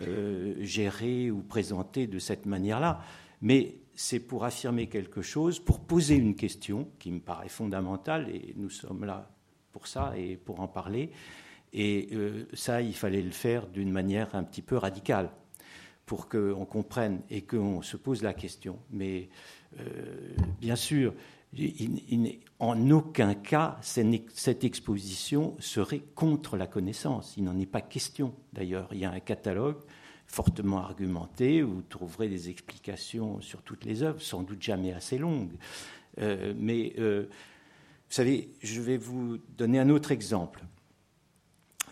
euh, 0.00 0.56
gérés 0.60 1.30
ou 1.30 1.40
présentés 1.40 2.08
de 2.08 2.18
cette 2.18 2.46
manière-là. 2.46 3.00
Mais 3.40 3.76
c'est 3.94 4.18
pour 4.18 4.44
affirmer 4.44 4.88
quelque 4.88 5.22
chose, 5.22 5.60
pour 5.60 5.78
poser 5.78 6.16
une 6.16 6.34
question 6.34 6.88
qui 6.98 7.12
me 7.12 7.20
paraît 7.20 7.48
fondamentale, 7.48 8.28
et 8.30 8.52
nous 8.56 8.70
sommes 8.70 9.04
là 9.04 9.30
pour 9.70 9.86
ça 9.86 10.12
et 10.16 10.36
pour 10.36 10.58
en 10.58 10.66
parler. 10.66 11.12
Et 11.74 12.08
euh, 12.12 12.46
ça, 12.52 12.80
il 12.80 12.94
fallait 12.94 13.20
le 13.20 13.32
faire 13.32 13.66
d'une 13.66 13.90
manière 13.90 14.34
un 14.36 14.44
petit 14.44 14.62
peu 14.62 14.76
radicale 14.76 15.28
pour 16.06 16.28
qu'on 16.28 16.64
comprenne 16.66 17.22
et 17.30 17.42
qu'on 17.42 17.82
se 17.82 17.96
pose 17.96 18.22
la 18.22 18.32
question. 18.32 18.78
Mais 18.90 19.28
euh, 19.80 20.34
bien 20.60 20.76
sûr, 20.76 21.14
en 22.60 22.90
aucun 22.90 23.34
cas, 23.34 23.78
cette 23.82 24.64
exposition 24.64 25.56
serait 25.58 26.02
contre 26.14 26.56
la 26.56 26.68
connaissance. 26.68 27.34
Il 27.36 27.44
n'en 27.44 27.58
est 27.58 27.66
pas 27.66 27.80
question 27.80 28.34
d'ailleurs. 28.52 28.88
Il 28.92 28.98
y 28.98 29.04
a 29.04 29.10
un 29.10 29.20
catalogue 29.20 29.78
fortement 30.26 30.78
argumenté 30.78 31.62
où 31.62 31.74
vous 31.74 31.82
trouverez 31.82 32.28
des 32.28 32.50
explications 32.50 33.40
sur 33.40 33.62
toutes 33.62 33.84
les 33.84 34.02
œuvres, 34.02 34.22
sans 34.22 34.42
doute 34.42 34.62
jamais 34.62 34.92
assez 34.92 35.18
longues. 35.18 35.52
Euh, 36.18 36.54
mais 36.56 36.92
vous 36.96 37.26
savez, 38.10 38.50
je 38.60 38.80
vais 38.80 38.96
vous 38.96 39.38
donner 39.56 39.80
un 39.80 39.90
autre 39.90 40.12
exemple. 40.12 40.64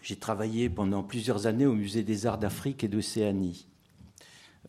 J'ai 0.03 0.17
travaillé 0.17 0.69
pendant 0.69 1.05
plusieurs 1.05 1.47
années 1.47 1.65
au 1.65 1.75
Musée 1.75 2.03
des 2.03 2.27
Arts 2.27 2.39
d'Afrique 2.39 2.83
et 2.83 2.89
d'Océanie. 2.89 3.69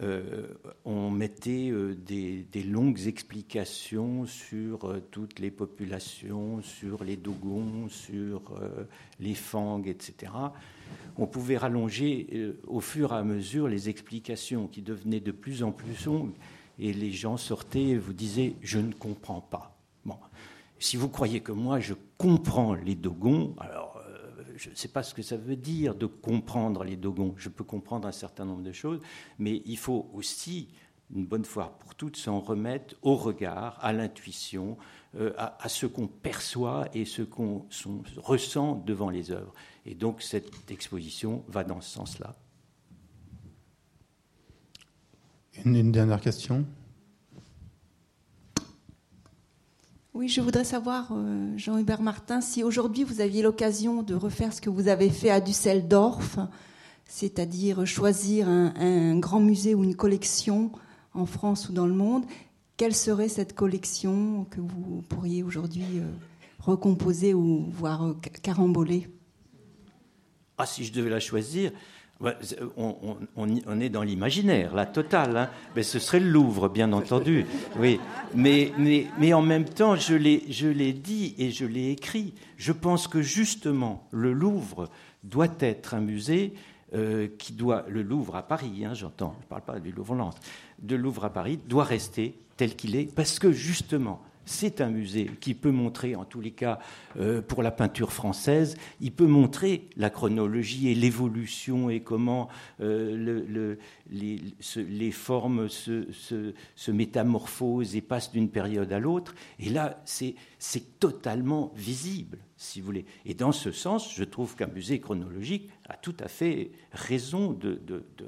Euh, 0.01 0.47
on 0.85 1.09
mettait 1.09 1.69
euh, 1.71 1.95
des, 1.95 2.63
longues 2.63 3.07
explications 3.07 4.25
sur 4.27 4.85
euh, 4.85 5.03
toutes 5.11 5.39
les 5.39 5.49
populations, 5.49 6.61
sur 6.61 7.03
les 7.03 7.15
Dogons, 7.15 7.89
sur 7.89 8.53
les 9.19 9.33
Fangs, 9.33 9.85
etc. 9.85 10.31
On 11.17 11.25
pouvait 11.25 11.57
rallonger 11.57 12.53
au 12.67 12.79
fur 12.79 13.11
et 13.11 13.17
à 13.17 13.23
mesure 13.23 13.67
les 13.67 13.89
explications 13.89 14.67
qui 14.67 14.83
devenaient 14.83 15.19
de 15.19 15.31
plus 15.31 15.63
en 15.63 15.71
plus 15.71 16.05
longues 16.05 16.33
et 16.77 16.93
les 16.93 17.11
gens 17.11 17.37
sortaient 17.37 17.89
et 17.89 17.97
vous 17.97 18.13
disaient 18.13 18.53
Je 18.61 18.77
ne 18.77 18.93
comprends 18.93 19.41
pas. 19.41 19.75
Bon. 20.05 20.17
Si 20.79 20.97
vous 20.97 21.09
croyez 21.09 21.39
que 21.39 21.51
moi 21.51 21.79
je 21.79 21.93
comprends 22.17 22.73
les 22.73 22.95
Dogons, 22.95 23.55
alors 23.59 23.92
je 24.55 24.69
ne 24.69 24.75
sais 24.75 24.87
pas 24.87 25.03
ce 25.03 25.13
que 25.13 25.21
ça 25.21 25.37
veut 25.37 25.55
dire 25.55 25.95
de 25.95 26.05
comprendre 26.05 26.83
les 26.83 26.95
dogons. 26.95 27.33
Je 27.37 27.49
peux 27.49 27.63
comprendre 27.63 28.07
un 28.07 28.11
certain 28.11 28.45
nombre 28.45 28.63
de 28.63 28.71
choses, 28.71 28.99
mais 29.39 29.61
il 29.65 29.77
faut 29.77 30.09
aussi, 30.13 30.69
une 31.15 31.25
bonne 31.25 31.45
fois 31.45 31.77
pour 31.79 31.95
toutes, 31.95 32.17
s'en 32.17 32.39
remettre 32.39 32.95
au 33.01 33.15
regard, 33.15 33.77
à 33.81 33.93
l'intuition, 33.93 34.77
euh, 35.15 35.33
à, 35.37 35.69
ce 35.69 35.85
qu'on 35.85 36.07
perçoit 36.07 36.87
et 36.93 37.05
ce 37.05 37.21
qu'on 37.21 37.65
ressent 38.17 38.75
devant 38.85 39.09
les 39.09 39.31
œuvres. 39.31 39.53
Et 39.85 39.95
donc 39.95 40.21
cette 40.21 40.71
exposition 40.71 41.43
va 41.47 41.63
dans 41.63 41.81
ce 41.81 41.89
sens-là. 41.89 42.35
une 45.65 45.91
dernière 45.91 46.19
question? 46.19 46.65
Oui, 50.13 50.27
je 50.27 50.41
voudrais 50.41 50.63
savoir, 50.63 51.07
euh, 51.11 51.57
Jean-Hubert 51.57 52.03
Martin, 52.03 52.39
si 52.39 52.63
aujourd'hui 52.63 53.03
vous 53.03 53.19
aviez 53.19 53.41
l'occasion 53.41 54.03
de 54.03 54.13
refaire 54.13 54.53
ce 54.53 54.61
que 54.61 54.69
vous 54.69 54.87
avez 54.87 55.09
fait 55.09 55.31
à 55.31 55.41
Düsseldorf, 55.41 56.37
c'est-à-dire 57.05 57.87
choisir 57.87 58.47
un, 58.47 59.17
grand 59.17 59.39
musée 59.39 59.73
ou 59.73 59.83
une 59.83 59.95
collection 59.95 60.71
en 61.15 61.25
France 61.25 61.67
ou 61.67 61.73
dans 61.73 61.87
le 61.87 61.95
monde, 61.95 62.25
quelle 62.77 62.93
serait 62.93 63.27
cette 63.27 63.55
collection 63.55 64.45
que 64.51 64.61
vous 64.61 65.01
pourriez 65.09 65.41
aujourd'hui 65.41 65.85
euh, 65.95 66.03
recomposer 66.59 67.33
ou 67.33 67.65
voir 67.71 68.15
caramboler? 68.43 69.09
Ah, 70.59 70.67
si 70.67 70.85
je 70.85 70.93
devais 70.93 71.09
la 71.09 71.19
choisir, 71.19 71.71
on, 72.77 73.79
est 73.79 73.89
dans 73.89 74.03
l'imaginaire, 74.03 74.73
la 74.73 74.85
totale. 74.85 75.37
Hein. 75.37 75.49
Mais 75.75 75.83
ce 75.83 75.99
serait 75.99 76.19
le 76.19 76.29
Louvre, 76.29 76.69
bien 76.69 76.91
entendu. 76.93 77.45
Oui. 77.79 77.99
Mais, 78.35 78.71
mais, 78.77 79.07
mais 79.19 79.33
en 79.33 79.41
même 79.41 79.65
temps, 79.65 79.95
je 79.95 80.15
l'ai 80.15 80.93
dit 80.93 81.35
et 81.37 81.51
je 81.51 81.65
l'ai 81.65 81.91
écrit. 81.91 82.33
Je 82.57 82.71
pense 82.71 83.07
que 83.07 83.21
justement, 83.21 84.07
le 84.11 84.31
Louvre 84.33 84.89
doit 85.23 85.47
être 85.59 85.93
un 85.93 86.01
musée 86.01 86.53
euh, 86.93 87.27
qui 87.39 87.53
doit, 87.53 87.85
le 87.87 88.03
Louvre 88.03 88.35
à 88.35 88.43
Paris, 88.43 88.85
hein, 88.85 88.93
j'entends, 88.93 89.35
je 89.39 89.45
ne 89.45 89.49
parle 89.49 89.61
pas 89.63 89.79
du 89.79 89.91
Louvre-Lens, 89.91 90.35
de 90.79 90.95
Louvre 90.95 91.25
à 91.25 91.31
Paris, 91.31 91.59
doit 91.67 91.85
rester 91.85 92.37
tel 92.55 92.75
qu'il 92.75 92.95
est, 92.95 93.13
parce 93.15 93.39
que 93.39 93.51
justement, 93.51 94.21
c'est 94.45 94.81
un 94.81 94.89
musée 94.89 95.29
qui 95.39 95.53
peut 95.53 95.71
montrer, 95.71 96.15
en 96.15 96.25
tous 96.25 96.41
les 96.41 96.51
cas 96.51 96.79
euh, 97.19 97.41
pour 97.41 97.63
la 97.63 97.71
peinture 97.71 98.11
française, 98.11 98.75
il 98.99 99.11
peut 99.11 99.27
montrer 99.27 99.89
la 99.95 100.09
chronologie 100.09 100.89
et 100.89 100.95
l'évolution 100.95 101.89
et 101.89 102.01
comment 102.01 102.49
euh, 102.81 103.75
les, 104.09 105.11
formes 105.11 105.69
se, 105.69 106.91
métamorphosent 106.91 107.95
et 107.95 108.01
passent 108.01 108.31
d'une 108.31 108.49
période 108.49 108.91
à 108.91 108.99
l'autre. 108.99 109.33
Et 109.59 109.69
là, 109.69 110.01
c'est 110.05 110.35
totalement 110.99 111.71
visible, 111.75 112.39
si 112.63 112.79
vous 112.79 112.85
voulez. 112.85 113.05
Et 113.25 113.33
dans 113.33 113.51
ce 113.51 113.71
sens, 113.71 114.13
je 114.15 114.23
trouve 114.23 114.55
qu'un 114.55 114.67
musée 114.67 114.99
chronologique 114.99 115.69
a 115.89 115.95
tout 115.95 116.15
à 116.19 116.27
fait 116.27 116.71
raison 116.91 117.51
de, 117.51 117.81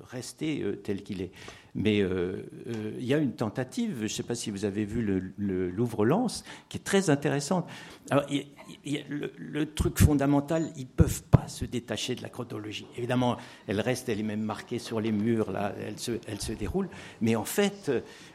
rester 0.10 0.62
euh, 0.62 0.76
tel 0.76 1.04
qu'il 1.04 1.22
est. 1.22 1.32
Mais 1.74 2.02
euh, 2.02 2.46
euh, 2.68 2.92
il 3.00 3.06
y 3.06 3.14
a 3.14 3.18
une 3.18 3.34
tentative, 3.34 3.98
je 3.98 4.04
ne 4.04 4.08
sais 4.08 4.24
pas 4.24 4.36
si 4.36 4.52
vous 4.52 4.66
avez 4.66 4.86
vu 4.86 5.02
le, 5.02 5.70
Louvre-Lens, 5.70 6.44
qui 6.70 6.78
est 6.78 6.84
très 6.84 7.10
intéressante. 7.10 7.68
Le, 8.12 9.64
truc 9.66 10.00
fondamental, 10.00 10.72
ils 10.76 10.84
ne 10.84 10.90
peuvent 10.90 11.24
pas 11.24 11.48
se 11.48 11.66
détacher 11.66 12.16
de 12.16 12.22
la 12.22 12.30
chronologie. 12.30 12.86
Évidemment, 12.98 13.38
elle 13.68 13.82
reste, 13.82 14.10
elle 14.10 14.20
est 14.20 14.24
même 14.24 14.44
marquée 14.44 14.80
sur 14.80 15.00
les 15.02 15.12
murs, 15.12 15.52
là, 15.52 15.74
elle 15.80 15.98
se, 15.98 16.12
elle 16.28 16.40
se 16.40 16.52
déroule. 16.52 16.90
Mais 17.22 17.36
en 17.36 17.46
fait, 17.46 17.92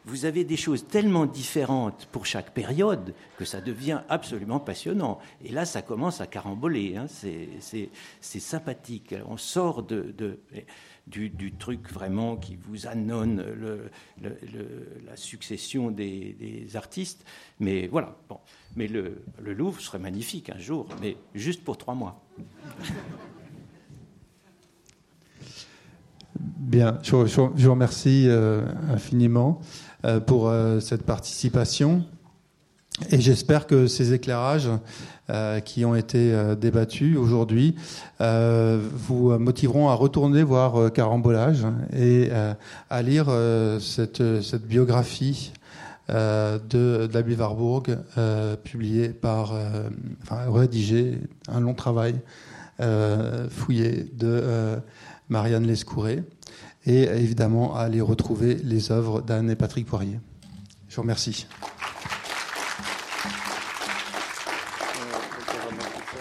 vous 0.06 0.24
avez 0.24 0.44
des 0.44 0.56
choses 0.56 0.86
tellement 0.86 1.26
différentes 1.26 2.08
pour 2.10 2.26
chaque 2.26 2.52
période 2.52 3.14
que 3.38 3.44
ça 3.44 3.60
devient 3.60 4.00
absolument 4.08 4.58
passionnant. 4.58 5.18
Et 5.44 5.50
là, 5.50 5.64
ça 5.64 5.82
commence 5.82 6.20
à 6.20 6.26
caramboler. 6.26 6.96
Hein. 6.96 7.06
C'est 7.08 8.40
sympathique. 8.40 9.14
On 9.28 9.36
sort 9.36 9.84
de 9.84 10.40
du, 11.10 11.52
truc 11.58 11.90
vraiment 11.92 12.36
qui 12.36 12.56
vous 12.56 12.86
annonce 12.86 13.40
la 14.20 15.16
succession 15.16 15.90
des, 15.90 16.66
artistes. 16.74 17.24
Mais 17.58 17.88
voilà, 17.88 18.16
bon. 18.28 18.38
Mais 18.76 18.86
le, 18.86 19.22
Louvre 19.44 19.80
serait 19.80 19.98
magnifique 19.98 20.50
un 20.50 20.58
jour, 20.58 20.86
mais 21.00 21.16
juste 21.34 21.64
pour 21.64 21.76
trois 21.76 21.94
mois. 21.94 22.22
Bien, 26.38 26.98
je, 27.02 27.16
vous 27.16 27.70
remercie 27.70 28.26
euh, 28.28 28.62
infiniment 28.88 29.60
euh, 30.04 30.20
pour 30.20 30.48
euh, 30.48 30.80
cette 30.80 31.04
participation. 31.04 32.04
Et 33.10 33.20
j'espère 33.20 33.66
que 33.66 33.86
ces 33.86 34.12
éclairages 34.12 34.68
euh, 35.30 35.60
qui 35.60 35.84
ont 35.84 35.94
été 35.94 36.32
euh, 36.32 36.56
débattus 36.56 37.16
aujourd'hui 37.16 37.76
euh, 38.20 38.80
vous 38.92 39.38
motiveront 39.38 39.88
à 39.88 39.94
retourner 39.94 40.42
voir 40.42 40.90
Carambolage 40.92 41.66
et 41.96 42.30
à 42.90 43.02
lire 43.02 43.26
cette, 43.80 44.42
cette, 44.42 44.66
biographie 44.66 45.52
de 46.08 47.06
d'Abby 47.06 47.34
Warburg, 47.34 47.98
publiée 48.64 49.10
par, 49.10 49.54
enfin 50.22 50.50
rédigée, 50.50 51.18
un 51.48 51.60
long 51.60 51.74
travail 51.74 52.16
fouillé 53.50 54.10
de 54.12 54.42
Marianne 55.28 55.66
Lescouré, 55.66 56.22
et 56.86 57.02
évidemment 57.02 57.76
à 57.76 57.82
aller 57.82 58.00
retrouver 58.00 58.56
les 58.64 58.90
œuvres 58.90 59.22
d'Anne 59.22 59.50
et 59.50 59.56
Patrick 59.56 59.86
Poirier. 59.86 60.18
Je 60.88 60.96
vous 60.96 61.02
remercie. 61.02 61.46